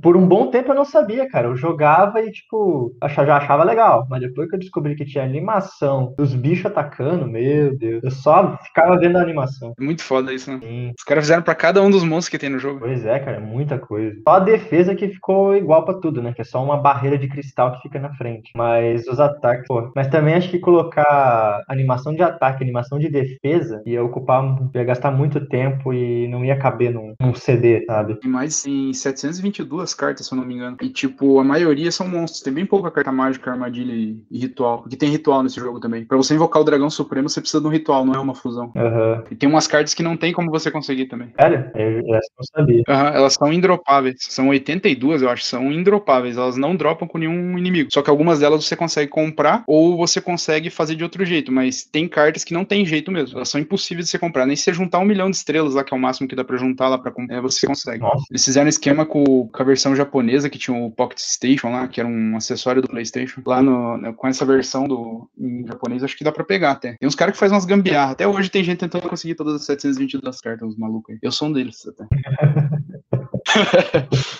por 0.00 0.16
um 0.16 0.26
bom 0.26 0.48
tempo 0.50 0.70
eu 0.70 0.74
não 0.74 0.84
sabia, 0.84 1.28
cara. 1.28 1.48
Eu 1.48 1.56
jogava 1.56 2.20
e 2.20 2.30
tipo, 2.30 2.94
achava, 3.00 3.26
já 3.26 3.36
achava 3.38 3.64
legal, 3.64 4.06
mas 4.08 4.20
depois 4.20 4.48
que 4.48 4.54
eu 4.54 4.60
descobri 4.60 4.94
que 4.94 5.04
tinha 5.04 5.24
animação 5.24 6.14
dos 6.16 6.34
bichos 6.34 6.66
atacando, 6.66 7.26
meu 7.26 7.76
Deus, 7.76 8.02
eu 8.04 8.10
só 8.10 8.56
ficava 8.64 8.98
vendo 8.98 9.18
a 9.18 9.22
animação. 9.22 9.74
É 9.78 9.82
muito 9.82 10.02
foda 10.02 10.32
isso, 10.32 10.50
né? 10.50 10.60
Sim. 10.62 10.92
Os 10.96 11.04
caras 11.04 11.24
fizeram 11.24 11.42
pra 11.42 11.54
cada 11.54 11.82
um 11.82 11.90
dos 11.90 12.04
monstros 12.04 12.28
que 12.28 12.38
tem 12.38 12.51
no 12.52 12.58
jogo. 12.58 12.80
Pois 12.80 13.04
é, 13.04 13.18
cara, 13.18 13.38
é 13.38 13.40
muita 13.40 13.78
coisa. 13.78 14.16
Só 14.26 14.34
a 14.34 14.40
defesa 14.40 14.94
que 14.94 15.08
ficou 15.08 15.56
igual 15.56 15.84
pra 15.84 15.94
tudo, 15.94 16.22
né? 16.22 16.32
Que 16.32 16.42
é 16.42 16.44
só 16.44 16.62
uma 16.62 16.76
barreira 16.76 17.18
de 17.18 17.28
cristal 17.28 17.72
que 17.72 17.82
fica 17.82 17.98
na 17.98 18.14
frente. 18.14 18.52
Mas 18.54 19.06
os 19.06 19.18
ataques, 19.18 19.66
pô. 19.66 19.90
Mas 19.94 20.08
também 20.08 20.34
acho 20.34 20.50
que 20.50 20.58
colocar 20.58 21.62
animação 21.68 22.14
de 22.14 22.22
ataque, 22.22 22.62
animação 22.62 22.98
de 22.98 23.08
defesa 23.08 23.82
ia 23.86 24.02
ocupar, 24.02 24.42
ia 24.74 24.84
gastar 24.84 25.10
muito 25.10 25.46
tempo 25.46 25.92
e 25.92 26.28
não 26.28 26.44
ia 26.44 26.56
caber 26.56 26.92
num, 26.92 27.14
num 27.20 27.34
CD, 27.34 27.84
sabe? 27.86 28.14
Tem 28.16 28.30
mais 28.30 28.66
em 28.66 28.92
722 28.92 29.94
cartas, 29.94 30.26
se 30.26 30.34
eu 30.34 30.38
não 30.38 30.44
me 30.44 30.54
engano. 30.54 30.76
E, 30.80 30.88
tipo, 30.88 31.38
a 31.38 31.44
maioria 31.44 31.90
são 31.90 32.08
monstros. 32.08 32.42
Tem 32.42 32.52
bem 32.52 32.66
pouca 32.66 32.90
carta 32.90 33.12
mágica, 33.12 33.50
armadilha 33.50 33.92
e, 33.92 34.22
e 34.30 34.38
ritual. 34.38 34.82
Porque 34.82 34.96
tem 34.96 35.10
ritual 35.10 35.42
nesse 35.42 35.58
jogo 35.60 35.80
também. 35.80 36.04
Pra 36.04 36.16
você 36.16 36.34
invocar 36.34 36.62
o 36.62 36.64
dragão 36.64 36.90
supremo, 36.90 37.28
você 37.28 37.40
precisa 37.40 37.60
de 37.60 37.66
um 37.66 37.70
ritual, 37.70 38.04
não 38.04 38.14
é 38.14 38.18
uma 38.18 38.34
fusão. 38.34 38.72
Aham. 38.76 39.24
E 39.30 39.36
tem 39.36 39.48
umas 39.48 39.66
cartas 39.66 39.94
que 39.94 40.02
não 40.02 40.16
tem 40.16 40.32
como 40.32 40.50
você 40.50 40.70
conseguir 40.70 41.06
também. 41.06 41.32
Sério? 41.38 41.70
Eu, 41.74 42.14
essa 42.14 42.28
eu 42.38 42.41
não 42.54 42.64
sabia. 42.64 42.82
Aham, 42.88 43.08
elas 43.08 43.34
são 43.34 43.52
indropáveis. 43.52 44.16
São 44.20 44.48
82, 44.48 45.22
eu 45.22 45.30
acho. 45.30 45.44
São 45.44 45.70
indropáveis. 45.70 46.36
Elas 46.36 46.56
não 46.56 46.74
dropam 46.76 47.06
com 47.06 47.18
nenhum 47.18 47.58
inimigo. 47.58 47.92
Só 47.92 48.02
que 48.02 48.10
algumas 48.10 48.40
delas 48.40 48.64
você 48.64 48.76
consegue 48.76 49.10
comprar 49.10 49.64
ou 49.66 49.96
você 49.96 50.20
consegue 50.20 50.70
fazer 50.70 50.94
de 50.94 51.04
outro 51.04 51.24
jeito. 51.24 51.52
Mas 51.52 51.84
tem 51.84 52.08
cartas 52.08 52.44
que 52.44 52.54
não 52.54 52.64
tem 52.64 52.84
jeito 52.84 53.10
mesmo. 53.10 53.38
Elas 53.38 53.48
são 53.48 53.60
impossíveis 53.60 54.06
de 54.06 54.10
você 54.10 54.18
comprar. 54.18 54.46
Nem 54.46 54.56
se 54.56 54.64
você 54.64 54.72
juntar 54.72 54.98
um 54.98 55.04
milhão 55.04 55.30
de 55.30 55.36
estrelas 55.36 55.74
lá, 55.74 55.84
que 55.84 55.94
é 55.94 55.96
o 55.96 56.00
máximo 56.00 56.28
que 56.28 56.36
dá 56.36 56.44
pra 56.44 56.56
juntar 56.56 56.88
lá 56.88 56.98
pra 56.98 57.10
comprar, 57.10 57.36
é, 57.36 57.40
você 57.40 57.66
consegue. 57.66 58.00
Nossa. 58.00 58.24
Eles 58.30 58.44
fizeram 58.44 58.66
um 58.66 58.68
esquema 58.68 59.04
com, 59.04 59.48
com 59.48 59.62
a 59.62 59.64
versão 59.64 59.94
japonesa, 59.94 60.48
que 60.50 60.58
tinha 60.58 60.76
o 60.76 60.90
Pocket 60.90 61.18
Station 61.18 61.70
lá, 61.70 61.88
que 61.88 62.00
era 62.00 62.08
um 62.08 62.36
acessório 62.36 62.82
do 62.82 62.88
PlayStation. 62.88 63.42
Lá 63.46 63.62
no, 63.62 64.14
com 64.14 64.26
essa 64.26 64.44
versão 64.44 64.86
do 64.86 65.28
em 65.38 65.66
japonês, 65.66 66.02
acho 66.02 66.16
que 66.16 66.24
dá 66.24 66.32
pra 66.32 66.44
pegar 66.44 66.72
até. 66.72 66.96
Tem 66.98 67.08
uns 67.08 67.14
caras 67.14 67.34
que 67.34 67.40
fazem 67.40 67.54
umas 67.54 67.64
gambiarra. 67.64 68.12
Até 68.12 68.26
hoje 68.26 68.50
tem 68.50 68.62
gente 68.62 68.78
tentando 68.78 69.08
conseguir 69.08 69.34
todas 69.34 69.54
as 69.54 69.64
722 69.64 70.40
cartas, 70.40 70.68
os 70.68 70.76
malucos 70.76 71.14
aí. 71.14 71.18
Eu 71.22 71.32
sou 71.32 71.48
um 71.48 71.52
deles 71.52 71.86
até. 71.86 72.04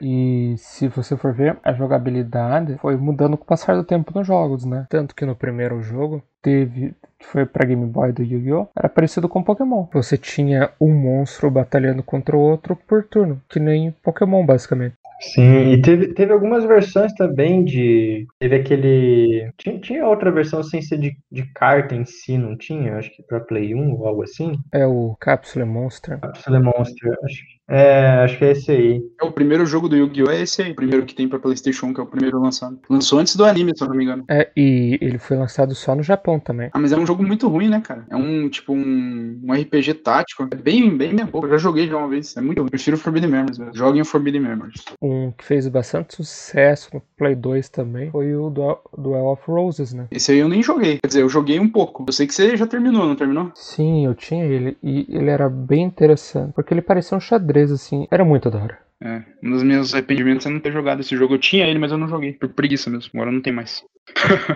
E 0.00 0.54
se 0.58 0.88
você 0.88 1.16
for 1.16 1.32
ver, 1.32 1.58
a 1.62 1.72
jogabilidade 1.72 2.76
foi 2.78 2.96
mudando 2.96 3.36
com 3.36 3.44
o 3.44 3.46
passar 3.46 3.76
do 3.76 3.84
tempo 3.84 4.12
nos 4.14 4.26
jogos, 4.26 4.64
né? 4.64 4.86
Tanto 4.88 5.14
que 5.14 5.24
no 5.24 5.34
primeiro 5.34 5.82
jogo 5.82 6.22
teve, 6.40 6.94
que 7.18 7.26
foi 7.26 7.44
pra 7.44 7.66
Game 7.66 7.86
Boy 7.86 8.12
do 8.12 8.22
Yu-Gi-Oh! 8.22 8.68
Era 8.76 8.88
parecido 8.88 9.28
com 9.28 9.42
Pokémon. 9.42 9.86
Você 9.92 10.16
tinha 10.16 10.70
um 10.80 10.94
monstro 10.94 11.50
batalhando 11.50 12.02
contra 12.02 12.36
o 12.36 12.40
outro 12.40 12.76
por 12.76 13.04
turno, 13.04 13.40
que 13.48 13.58
nem 13.58 13.90
Pokémon, 14.02 14.44
basicamente. 14.44 14.94
Sim, 15.20 15.72
e 15.72 15.80
teve, 15.80 16.12
teve 16.14 16.32
algumas 16.32 16.64
versões 16.64 17.12
também 17.14 17.64
de. 17.64 18.26
Teve 18.38 18.56
aquele. 18.56 19.50
Tinha, 19.56 19.80
tinha 19.80 20.06
outra 20.06 20.30
versão 20.30 20.62
sem 20.62 20.82
ser 20.82 20.98
de, 20.98 21.16
de 21.30 21.42
carta 21.54 21.94
em 21.94 22.04
si, 22.04 22.36
não 22.36 22.56
tinha? 22.56 22.96
Acho 22.98 23.10
que 23.10 23.22
pra 23.22 23.40
Play 23.40 23.74
1 23.74 23.92
ou 23.94 24.06
algo 24.06 24.22
assim. 24.22 24.52
É 24.72 24.86
o 24.86 25.16
Capsule 25.18 25.64
Monster. 25.64 26.20
Capsule 26.20 26.60
Monster. 26.60 27.16
Acho, 27.24 27.36
que- 27.46 27.55
é, 27.68 28.20
acho 28.24 28.38
que 28.38 28.44
é 28.44 28.50
esse 28.52 28.70
aí. 28.70 29.02
É, 29.20 29.24
o 29.24 29.32
primeiro 29.32 29.66
jogo 29.66 29.88
do 29.88 29.96
Yu-Gi-Oh! 29.96 30.30
é 30.30 30.42
esse 30.42 30.62
aí. 30.62 30.72
O 30.72 30.76
primeiro 30.76 31.04
que 31.04 31.14
tem 31.14 31.28
pra 31.28 31.38
PlayStation 31.38 31.86
1, 31.86 31.94
que 31.94 32.00
é 32.00 32.04
o 32.04 32.06
primeiro 32.06 32.40
lançado. 32.40 32.78
Lançou 32.88 33.18
antes 33.18 33.34
do 33.36 33.44
anime, 33.44 33.72
se 33.76 33.82
eu 33.82 33.88
não 33.88 33.96
me 33.96 34.04
engano. 34.04 34.24
É, 34.28 34.50
e 34.56 34.98
ele 35.00 35.18
foi 35.18 35.36
lançado 35.36 35.74
só 35.74 35.94
no 35.94 36.02
Japão 36.02 36.38
também. 36.38 36.70
Ah, 36.72 36.78
mas 36.78 36.92
é 36.92 36.96
um 36.96 37.06
jogo 37.06 37.22
muito 37.22 37.48
ruim, 37.48 37.68
né, 37.68 37.80
cara? 37.80 38.06
É 38.10 38.16
um, 38.16 38.48
tipo, 38.48 38.72
um, 38.72 39.40
um 39.42 39.52
RPG 39.52 39.94
tático. 39.94 40.46
É 40.50 40.56
bem, 40.56 40.96
bem 40.96 41.12
minha 41.12 41.26
boca. 41.26 41.46
Eu 41.46 41.52
já 41.52 41.58
joguei 41.58 41.88
já 41.88 41.96
uma 41.96 42.08
vez. 42.08 42.36
É 42.36 42.40
muito 42.40 42.60
ruim. 42.60 42.70
Prefiro 42.70 42.96
Forbidden 42.96 43.30
Memories 43.30 43.58
mesmo. 43.58 43.76
Joguem 43.76 44.02
o 44.02 44.04
Forbidden 44.04 44.42
Memories. 44.42 44.84
Um 45.02 45.32
que 45.32 45.44
fez 45.44 45.66
bastante 45.68 46.14
sucesso 46.14 46.90
no 46.92 47.02
Play 47.16 47.34
2 47.34 47.68
também 47.68 48.10
foi 48.10 48.34
o 48.34 48.50
Duel, 48.50 48.80
Duel 48.96 49.26
of 49.26 49.42
Roses, 49.46 49.92
né? 49.92 50.06
Esse 50.10 50.32
aí 50.32 50.38
eu 50.38 50.48
nem 50.48 50.62
joguei. 50.62 50.98
Quer 50.98 51.08
dizer, 51.08 51.22
eu 51.22 51.28
joguei 51.28 51.58
um 51.58 51.68
pouco. 51.68 52.04
Eu 52.06 52.12
sei 52.12 52.26
que 52.26 52.34
você 52.34 52.56
já 52.56 52.66
terminou, 52.66 53.06
não 53.06 53.16
terminou? 53.16 53.50
Sim, 53.54 54.04
eu 54.04 54.14
tinha 54.14 54.44
ele 54.44 54.76
e 54.82 55.06
ele 55.08 55.30
era 55.30 55.48
bem 55.48 55.82
interessante, 55.82 56.52
porque 56.52 56.72
ele 56.72 56.82
parecia 56.82 57.16
um 57.16 57.20
xadrez 57.20 57.55
assim, 57.64 58.06
era 58.10 58.24
muito 58.24 58.50
da 58.50 58.58
hora. 58.62 58.78
É. 59.02 59.22
Um 59.42 59.50
dos 59.50 59.62
meus 59.62 59.92
arrependimentos 59.94 60.46
é 60.46 60.50
não 60.50 60.60
ter 60.60 60.72
jogado 60.72 61.00
esse 61.00 61.16
jogo. 61.16 61.34
Eu 61.34 61.38
tinha 61.38 61.66
ele, 61.66 61.78
mas 61.78 61.92
eu 61.92 61.98
não 61.98 62.08
joguei. 62.08 62.32
Por 62.32 62.48
preguiça 62.48 62.88
mesmo. 62.88 63.10
Agora 63.14 63.30
não 63.30 63.42
tem 63.42 63.52
mais. 63.52 63.84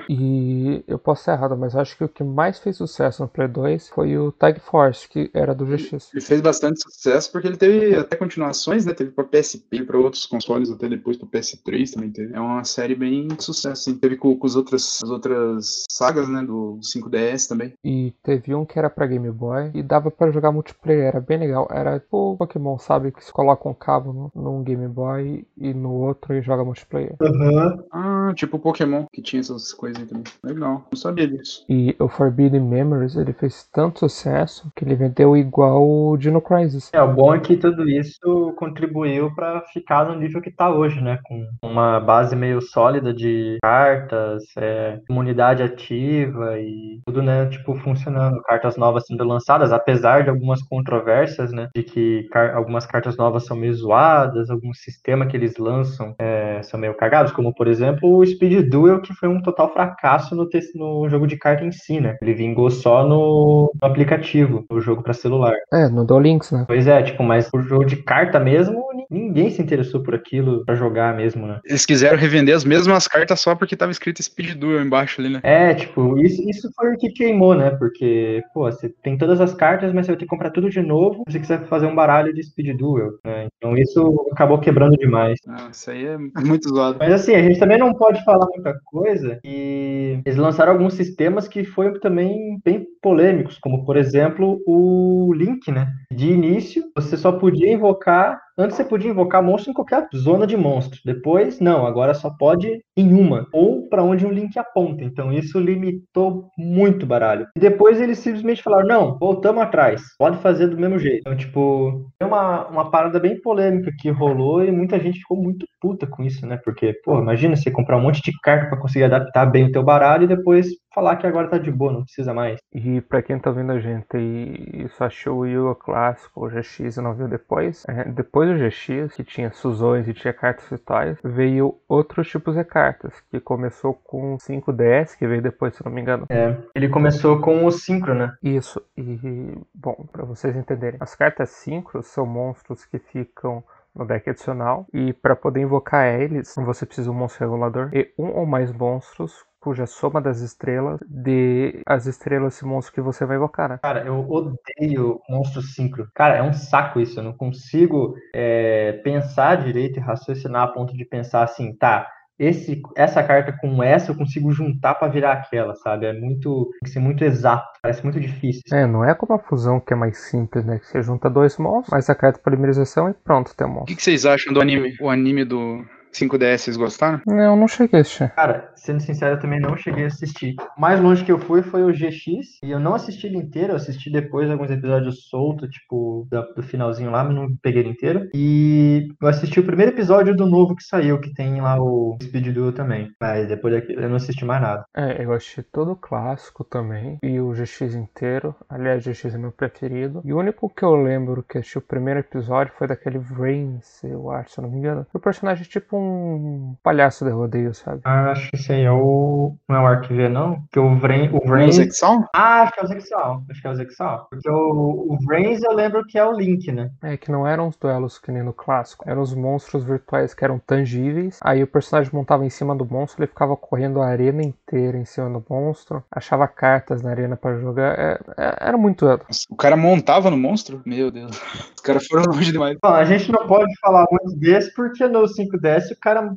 E 0.09 0.85
eu 0.87 0.99
posso 0.99 1.23
estar 1.23 1.33
errado, 1.33 1.57
mas 1.57 1.77
acho 1.77 1.97
que 1.97 2.05
o 2.05 2.09
que 2.09 2.25
mais 2.25 2.59
fez 2.59 2.77
sucesso 2.77 3.23
no 3.23 3.29
Play 3.29 3.49
2 3.49 3.89
foi 3.89 4.17
o 4.17 4.33
Tag 4.33 4.61
Force, 4.61 5.09
que 5.09 5.31
era 5.35 5.55
do 5.55 5.65
GX. 5.67 6.11
Ele 6.13 6.25
fez 6.25 6.41
bastante 6.41 6.83
sucesso 6.83 7.31
porque 7.31 7.49
ele 7.49 7.57
teve 7.57 7.97
até 7.97 8.17
continuações, 8.17 8.85
né? 8.85 8.93
Teve 8.93 9.11
pra 9.11 9.25
PSP, 9.25 9.85
pra 9.85 9.99
outros 9.99 10.27
consoles, 10.27 10.71
até 10.71 10.89
depois 10.89 11.17
pra 11.17 11.29
PS3 11.29 11.93
também 11.93 12.11
teve. 12.11 12.35
É 12.35 12.41
uma 12.41 12.65
série 12.65 12.95
bem 12.95 13.29
de 13.29 13.43
sucesso, 13.43 13.91
assim. 13.91 13.99
Teve 13.99 14.17
com, 14.17 14.37
com 14.37 14.47
os 14.47 14.57
outras, 14.57 14.99
as 15.03 15.11
outras 15.11 15.85
sagas, 15.91 16.29
né? 16.29 16.43
Do 16.43 16.79
5DS 16.83 17.49
também. 17.49 17.73
E 17.85 18.13
teve 18.23 18.55
um 18.55 18.65
que 18.65 18.79
era 18.79 18.91
pra 18.91 19.07
Game 19.07 19.31
Boy 19.31 19.71
e 19.75 19.83
dava 19.83 20.11
pra 20.11 20.31
jogar 20.31 20.53
multiplayer, 20.53 21.07
era 21.07 21.21
bem 21.21 21.39
legal. 21.39 21.69
Era 21.71 21.99
tipo 21.99 22.37
Pokémon, 22.37 22.79
sabe? 22.79 23.13
Que 23.13 23.25
se 23.25 23.33
coloca 23.33 23.69
um 23.69 23.75
cabo 23.75 24.13
no, 24.13 24.43
num 24.43 24.63
Game 24.63 24.87
Boy 24.89 25.47
e 25.57 25.75
no 25.75 25.93
outro 25.93 26.35
e 26.35 26.43
joga 26.43 26.65
multiplayer. 26.65 27.17
Aham. 27.21 27.85
Ah, 27.93 28.33
tipo 28.35 28.59
Pokémon, 28.59 29.07
que 29.13 29.23
tinha 29.23 29.40
essas 29.41 29.73
coisas 29.73 30.03
aí 30.03 30.09
também. 30.09 30.25
Legal, 30.45 30.85
não 30.91 30.99
sabia 30.99 31.27
disso. 31.27 31.65
E 31.69 31.95
o 31.99 32.09
Forbidden 32.09 32.61
Memories, 32.61 33.17
ele 33.17 33.33
fez 33.33 33.69
tanto 33.73 34.01
sucesso 34.01 34.71
que 34.75 34.85
ele 34.85 34.95
vendeu 34.95 35.37
igual 35.37 35.87
o 35.87 36.17
Dino 36.17 36.41
Crisis. 36.41 36.91
É, 36.93 37.03
o 37.03 37.13
bom 37.13 37.35
é 37.35 37.41
que 37.41 37.57
tudo 37.57 37.89
isso 37.89 38.53
contribuiu 38.57 39.35
pra 39.35 39.63
ficar 39.73 40.05
no 40.07 40.17
nível 40.19 40.41
que 40.41 40.51
tá 40.51 40.71
hoje, 40.71 41.01
né? 41.01 41.19
Com 41.25 41.47
uma 41.63 42.01
base 42.01 42.35
meio 42.37 42.61
sólida 42.61 43.13
de 43.13 43.59
cartas, 43.63 44.45
é, 44.57 45.01
comunidade 45.07 45.63
ativa 45.63 46.59
e 46.59 47.01
tudo, 47.07 47.23
né? 47.23 47.47
Tipo, 47.47 47.75
funcionando. 47.77 48.41
Cartas 48.43 48.77
novas 48.77 49.05
sendo 49.07 49.25
lançadas, 49.25 49.73
apesar 49.73 50.25
de 50.25 50.31
algumas 50.31 50.63
controvérsias, 50.63 51.53
né? 51.53 51.69
De 51.75 51.83
que 51.83 52.29
car- 52.31 52.55
algumas 52.57 52.87
cartas 52.87 53.17
novas 53.17 53.45
são 53.47 53.57
meio 53.57 53.75
zoadas, 53.75 54.51
algum 54.51 54.73
sistema 54.75 55.27
que 55.27 55.37
eles 55.37 55.57
lançam 55.57 56.15
é, 56.19 56.63
são 56.63 56.79
meio 56.79 56.95
cagados, 56.95 57.33
como, 57.33 57.55
por 57.55 57.67
exemplo, 57.69 58.17
o 58.19 58.27
Speed 58.27 58.69
Duel, 58.69 59.01
que 59.01 59.15
foi 59.15 59.29
um 59.31 59.43
total 59.43 59.73
fracasso 59.73 60.35
no, 60.35 60.49
no 60.75 61.09
jogo 61.09 61.27
de 61.27 61.37
carta 61.37 61.65
em 61.65 61.73
si, 61.73 62.01
né? 62.01 62.17
Ele 62.21 62.35
vingou 62.35 62.71
só 62.71 63.07
no, 63.07 63.73
no 63.81 63.87
aplicativo, 63.87 64.65
o 64.71 64.81
jogo 64.81 65.03
pra 65.03 65.13
celular. 65.13 65.55
É, 65.73 65.89
no 65.89 66.05
Duel 66.05 66.21
Links, 66.21 66.51
né? 66.53 66.65
Pois 66.67 66.87
é, 66.87 67.03
tipo, 67.03 67.23
mas 67.23 67.49
o 67.55 67.61
jogo 67.61 67.85
de 67.85 67.97
carta 67.97 68.39
mesmo, 68.41 68.83
ni- 68.95 69.07
ninguém 69.11 69.51
se 69.51 69.63
interessou 69.63 70.03
por 70.03 70.15
aquilo 70.15 70.65
pra 70.65 70.75
jogar 70.75 71.15
mesmo, 71.17 71.47
né? 71.47 71.61
Eles 71.65 71.87
quiseram 71.87 72.19
revender 72.19 72.55
as 72.55 72.65
mesmas 72.65 73.07
cartas 73.07 73.41
só 73.41 73.55
porque 73.55 73.77
tava 73.77 73.93
escrito 73.93 74.23
Speed 74.23 74.55
Duel 74.57 74.83
embaixo 74.83 75.21
ali, 75.21 75.31
né? 75.31 75.41
É, 75.43 75.75
tipo, 75.75 76.19
isso, 76.19 76.43
isso 76.49 76.71
foi 76.75 76.95
o 76.95 76.99
que 76.99 77.11
queimou, 77.11 77.55
né? 77.55 77.71
Porque, 77.71 78.43
pô, 78.55 78.71
você 78.71 78.89
tem 79.03 79.17
todas 79.17 79.41
as 79.41 79.55
cartas, 79.55 79.93
mas 79.93 80.07
você 80.07 80.13
vai 80.13 80.19
ter 80.19 80.25
que 80.25 80.31
comprar 80.31 80.51
tudo 80.51 80.71
de 80.71 80.81
novo 80.83 81.23
se 81.29 81.33
você 81.33 81.41
quiser 81.41 81.65
fazer 81.67 81.87
um 81.87 81.95
baralho 81.95 82.33
de 82.33 82.43
Speed 82.43 82.77
Duel, 82.77 83.13
né? 83.25 83.49
Então 83.57 83.77
isso 83.77 84.27
acabou 84.33 84.59
quebrando 84.59 84.97
demais. 84.97 85.39
Ah, 85.49 85.69
isso 85.73 85.91
aí 85.91 86.07
é 86.07 86.19
muito 86.19 86.69
zoado. 86.69 86.99
Mas 86.99 87.13
assim, 87.13 87.35
a 87.35 87.43
gente 87.43 87.59
também 87.59 87.79
não 87.79 87.95
pode 87.95 88.23
falar 88.25 88.47
muita 88.47 88.75
coisa 88.85 89.20
e 89.45 90.21
eles 90.25 90.37
lançaram 90.37 90.73
alguns 90.73 90.95
sistemas 90.95 91.49
que 91.49 91.65
foi 91.65 91.99
também 92.01 92.59
bem 92.65 92.87
polêmicos, 93.03 93.59
como 93.59 93.85
por 93.85 93.97
exemplo 93.97 94.61
o 94.67 95.33
Link, 95.35 95.71
né? 95.71 95.91
De 96.13 96.31
início, 96.31 96.85
você 96.95 97.17
só 97.17 97.33
podia 97.33 97.73
invocar 97.73 98.39
Antes 98.61 98.77
você 98.77 98.85
podia 98.85 99.11
invocar 99.11 99.43
monstro 99.43 99.71
em 99.71 99.75
qualquer 99.75 100.07
zona 100.15 100.47
de 100.47 100.55
monstro. 100.55 101.01
Depois, 101.03 101.61
não, 101.61 101.87
agora 101.87 102.13
só 102.13 102.29
pode 102.29 102.83
em 102.95 103.15
uma. 103.15 103.47
Ou 103.55 103.89
para 103.89 104.03
onde 104.03 104.27
o 104.27 104.31
link 104.31 104.59
aponta. 104.59 105.03
Então 105.03 105.33
isso 105.33 105.59
limitou 105.59 106.51
muito 106.59 107.05
o 107.05 107.07
baralho. 107.07 107.47
E 107.57 107.61
depois 107.61 107.99
eles 107.99 108.19
simplesmente 108.19 108.63
falaram: 108.63 108.87
não, 108.87 109.19
voltamos 109.19 109.63
atrás. 109.63 110.03
Pode 110.19 110.37
fazer 110.43 110.67
do 110.67 110.77
mesmo 110.77 110.99
jeito. 110.99 111.21
Então, 111.21 111.35
tipo, 111.35 112.07
é 112.21 112.27
uma, 112.27 112.69
uma 112.69 112.91
parada 112.91 113.19
bem 113.19 113.41
polêmica 113.41 113.91
que 113.99 114.11
rolou 114.11 114.63
e 114.63 114.71
muita 114.71 115.01
gente 115.01 115.21
ficou 115.21 115.39
muito 115.39 115.67
puta 115.81 116.07
com 116.07 116.23
isso, 116.23 116.47
né? 116.47 116.59
Porque, 116.63 116.93
pô, 117.03 117.19
imagina 117.19 117.57
você 117.57 117.71
comprar 117.71 117.97
um 117.97 118.03
monte 118.03 118.21
de 118.21 118.33
carta 118.43 118.69
para 118.69 118.79
conseguir 118.79 119.05
adaptar 119.15 119.47
bem 119.47 119.67
o 119.67 119.73
teu 119.73 119.83
baralho 119.83 120.25
e 120.25 120.29
depois 120.29 120.69
falar 120.93 121.17
que 121.17 121.27
agora 121.27 121.49
tá 121.49 121.59
de 121.59 121.71
boa, 121.71 121.93
não 121.93 122.03
precisa 122.03 122.35
mais. 122.35 122.59
E 122.73 123.01
para 123.01 123.23
quem 123.23 123.39
tá 123.39 123.51
vendo 123.51 123.73
a 123.73 123.79
gente 123.79 124.17
e 124.17 124.89
só 124.97 125.05
achou 125.05 125.41
o 125.41 125.47
Yu 125.47 125.75
clássico, 125.77 126.45
o 126.45 126.49
GX 126.49 126.97
e 126.97 127.01
não 127.01 127.15
viu 127.15 127.29
depois, 127.29 127.85
é, 127.89 128.05
depois 128.05 128.49
do 128.49 128.57
GX, 128.57 129.15
que 129.15 129.25
tinha 129.25 129.51
fusões 129.51 130.09
e 130.09 130.15
tinha 130.15 130.33
cartas 130.33 130.69
virtuais, 130.69 131.19
veio 131.23 131.79
outros 131.89 132.29
tipos 132.29 132.57
de 132.57 132.65
cartas, 132.65 133.13
que 133.31 133.41
começou 133.41 133.95
com 133.95 134.37
5DS, 134.39 135.17
que 135.17 135.27
veio 135.27 135.43
depois, 135.43 135.75
se 135.75 135.85
não 135.85 135.93
me 135.93 136.01
engano. 136.01 136.27
É, 136.29 136.57
ele 136.75 136.89
começou 136.89 137.41
com 137.41 137.65
o 137.65 137.71
Synchro, 137.71 138.15
né? 138.15 138.35
Isso, 138.43 138.83
e 138.97 139.57
bom, 139.75 140.07
para 140.11 140.25
vocês 140.25 140.57
entenderem, 140.57 140.99
as 141.01 141.15
cartas 141.15 141.51
Synchro 141.51 142.03
são 142.03 142.27
monstros 142.27 142.85
que 142.85 142.99
ficam 142.99 143.63
no 143.95 144.07
deck 144.07 144.29
adicional 144.31 144.87
e 144.93 145.13
para 145.13 145.37
poder 145.37 145.61
invocar 145.61 146.07
eles, 146.07 146.55
você 146.57 146.87
precisa 146.87 147.11
de 147.11 147.17
um 147.17 147.19
monstro 147.19 147.45
regulador 147.45 147.91
e 147.93 148.13
um 148.19 148.31
ou 148.37 148.47
mais 148.47 148.73
monstros 148.73 149.45
cuja 149.61 149.87
soma 149.87 150.21
das 150.21 150.41
estrelas 150.41 150.99
de 151.07 151.83
as 151.85 152.07
estrelas 152.07 152.55
esse 152.55 152.65
monstro 152.65 152.95
que 152.95 153.01
você 153.01 153.27
vai 153.27 153.37
invocar, 153.37 153.69
né? 153.69 153.79
Cara, 153.83 154.05
eu 154.05 154.27
odeio 154.29 155.21
monstro 155.29 155.61
sincro. 155.61 156.09
Cara, 156.15 156.37
é 156.37 156.43
um 156.43 156.53
saco 156.53 156.99
isso. 156.99 157.21
Eu 157.21 157.25
não 157.25 157.35
consigo 157.35 158.15
é, 158.35 158.93
pensar 159.05 159.63
direito 159.63 159.99
e 159.99 160.03
raciocinar 160.03 160.63
a 160.63 160.69
ponto 160.69 160.97
de 160.97 161.05
pensar 161.05 161.43
assim, 161.43 161.75
tá. 161.77 162.11
Esse, 162.41 162.81
essa 162.97 163.23
carta 163.23 163.53
com 163.61 163.83
essa 163.83 164.13
eu 164.13 164.17
consigo 164.17 164.51
juntar 164.51 164.95
para 164.95 165.09
virar 165.09 165.33
aquela, 165.35 165.75
sabe? 165.75 166.07
É 166.07 166.13
muito. 166.15 166.71
Tem 166.71 166.81
que 166.85 166.91
ser 166.91 166.99
muito 166.99 167.23
exato, 167.23 167.69
parece 167.83 168.03
muito 168.03 168.19
difícil. 168.19 168.63
É, 168.73 168.87
não 168.87 169.05
é 169.05 169.15
como 169.15 169.35
a 169.35 169.39
fusão 169.39 169.79
que 169.79 169.93
é 169.93 169.97
mais 169.97 170.17
simples, 170.17 170.65
né? 170.65 170.79
Que 170.79 170.87
você 170.87 171.03
junta 171.03 171.29
dois 171.29 171.59
monstros, 171.59 171.91
mas 171.93 172.09
a 172.09 172.15
carta 172.15 172.39
de 172.39 172.45
primerização 172.45 173.11
e 173.11 173.13
pronto, 173.13 173.55
tem 173.55 173.67
um 173.67 173.71
monstro. 173.71 173.83
O 173.83 173.87
que, 173.89 173.97
que 173.97 174.03
vocês 174.03 174.25
acham 174.25 174.55
do 174.55 174.61
anime? 174.63 174.97
O 175.03 175.11
anime 175.11 175.45
do 175.45 175.85
5DS, 176.13 176.59
vocês 176.59 176.77
gostaram? 176.77 177.21
Não, 177.27 177.57
não 177.57 177.69
cheguei 177.69 178.01
a 178.01 178.03
assistir. 178.03 178.31
Cara, 178.35 178.73
sendo 178.75 179.01
sincero, 179.01 179.37
eu 179.37 179.41
também 179.41 179.61
não 179.61 179.77
cheguei 179.77 180.05
a 180.05 180.09
assistir. 180.09 180.55
O 180.77 180.81
mais 180.81 181.01
longe 181.01 181.25
que 181.25 181.33
eu 181.33 181.39
fui 181.39 181.63
foi 181.63 181.83
o 181.83 181.93
GX, 181.93 182.59
e 182.63 182.71
eu 182.71 182.81
não 182.81 182.95
assisti 182.95 183.27
ele 183.27 183.39
inteiro, 183.39 183.73
eu 183.73 183.77
assisti 183.77 184.11
depois 184.11 184.51
alguns 184.51 184.71
episódios 184.71 185.29
soltos, 185.29 185.69
tipo, 185.71 186.27
do 186.57 186.63
finalzinho 186.63 187.11
lá, 187.11 187.25
mas 187.25 187.35
não 187.35 187.49
peguei 187.63 187.83
ele 187.83 187.91
inteiro. 187.91 188.29
E 188.35 189.09
eu 189.21 189.29
assisti 189.29 189.61
o 189.61 189.67
primeiro 189.67 189.93
episódio 189.93 190.35
do 190.35 190.47
novo 190.47 190.75
que 190.75 190.83
saiu, 190.83 191.21
que 191.21 191.33
tem 191.33 191.61
lá 191.61 191.81
o 191.81 192.17
Speed 192.23 192.49
Duel 192.53 192.73
também. 192.73 193.11
Mas 193.21 193.49
depois 193.49 193.75
daquilo 193.75 194.03
eu 194.03 194.09
não 194.09 194.17
assisti 194.17 194.45
mais 194.45 194.61
nada. 194.61 194.85
É, 194.95 195.25
eu 195.25 195.33
assisti 195.33 195.63
todo 195.63 195.93
o 195.93 195.97
clássico 195.97 196.65
também, 196.65 197.19
e 197.23 197.41
o 197.41 197.53
GX 197.53 197.95
inteiro. 197.95 198.55
Aliás, 198.69 199.07
o 199.07 199.11
GX 199.11 199.35
é 199.35 199.39
meu 199.39 199.53
preferido. 199.53 200.23
E 200.25 200.33
o 200.33 200.39
único 200.39 200.69
que 200.69 200.85
eu 200.85 200.95
lembro 200.95 201.43
que 201.43 201.59
assisti 201.59 201.79
o 201.79 201.83
primeiro 201.83 202.21
episódio 202.21 202.73
foi 202.77 202.87
daquele 202.87 203.19
Vrains, 203.19 204.03
eu 204.05 204.31
acho, 204.31 204.53
se 204.53 204.59
eu 204.59 204.63
não 204.63 204.71
me 204.71 204.79
engano. 204.79 205.07
O 205.13 205.19
personagem 205.19 205.65
tipo 205.65 206.00
um 206.01 206.77
palhaço 206.83 207.25
de 207.25 207.31
rodeio, 207.31 207.75
sabe? 207.75 208.01
Ah, 208.05 208.33
acho 208.33 208.51
que 208.51 208.57
esse 208.57 208.73
aí 208.73 208.83
é 208.85 208.91
o. 208.93 209.55
Não 209.69 209.77
é 209.77 209.81
o 209.81 209.87
Arquiver, 209.87 210.31
não? 210.31 210.61
Porque 210.63 210.79
o 210.81 210.95
Vrain. 210.97 211.29
O 211.29 211.33
Não, 211.35 211.41
Vrain... 211.47 211.73
Zexal? 211.73 212.29
Ah, 212.35 212.63
acho 212.63 212.73
que 212.73 212.81
é 212.81 212.85
o 212.85 212.87
Zexal. 212.87 213.43
Acho 213.51 213.61
que 213.61 213.67
é 213.67 213.71
o 213.71 213.75
Zexal. 213.75 214.27
Porque 214.31 214.51
o, 214.51 215.07
o 215.13 215.19
Vrains 215.27 215.63
eu 215.63 215.73
lembro 215.73 216.05
que 216.07 216.19
é 216.19 216.25
o 216.25 216.33
Link, 216.33 216.71
né? 216.73 216.91
É 217.03 217.17
que 217.17 217.31
não 217.31 217.47
eram 217.47 217.69
os 217.69 217.77
duelos 217.77 218.19
que 218.19 218.33
nem 218.33 218.43
no 218.43 218.53
clássico, 218.53 219.05
eram 219.09 219.23
os 219.23 219.35
monstros 219.35 219.85
virtuais 219.85 220.35
que 220.35 220.45
eram 220.45 220.59
tangíveis. 220.59 221.39
Aí 221.43 221.63
o 221.63 221.67
personagem 221.67 222.13
montava 222.13 222.45
em 222.45 222.51
cima 222.51 222.75
do 222.75 222.85
monstro, 222.85 223.23
ele 223.23 223.29
ficava 223.29 223.57
correndo 223.57 224.01
a 224.01 224.07
arena 224.07 224.43
inteira 224.43 224.97
em 224.99 225.05
cima 225.05 225.29
do 225.31 225.45
monstro, 225.49 226.03
achava 226.11 226.47
cartas 226.49 227.03
na 227.03 227.11
arena 227.11 227.37
pra 227.37 227.57
jogar. 227.59 227.99
É, 227.99 228.19
é- 228.37 228.57
era 228.61 228.77
muito 228.79 229.05
duelo. 229.05 229.21
O 229.51 229.57
cara 229.57 229.77
montava 229.77 230.31
no 230.31 230.37
monstro? 230.37 230.83
Meu 230.85 231.11
Deus. 231.11 231.31
Os 231.81 231.83
caras 231.83 232.07
foram 232.07 232.25
longe 232.33 232.53
demais. 232.53 232.77
Bom, 232.83 232.91
a 232.91 233.05
gente 233.05 233.33
não 233.33 233.47
pode 233.47 233.73
falar 233.81 234.07
muito 234.11 234.37
desse 234.39 234.73
porque 234.75 235.07
no 235.09 235.27
5DS 235.27 235.90
o 235.93 236.01
cara 236.01 236.35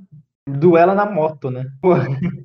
duela 0.47 0.93
na 0.93 1.05
moto, 1.05 1.49
né? 1.49 1.65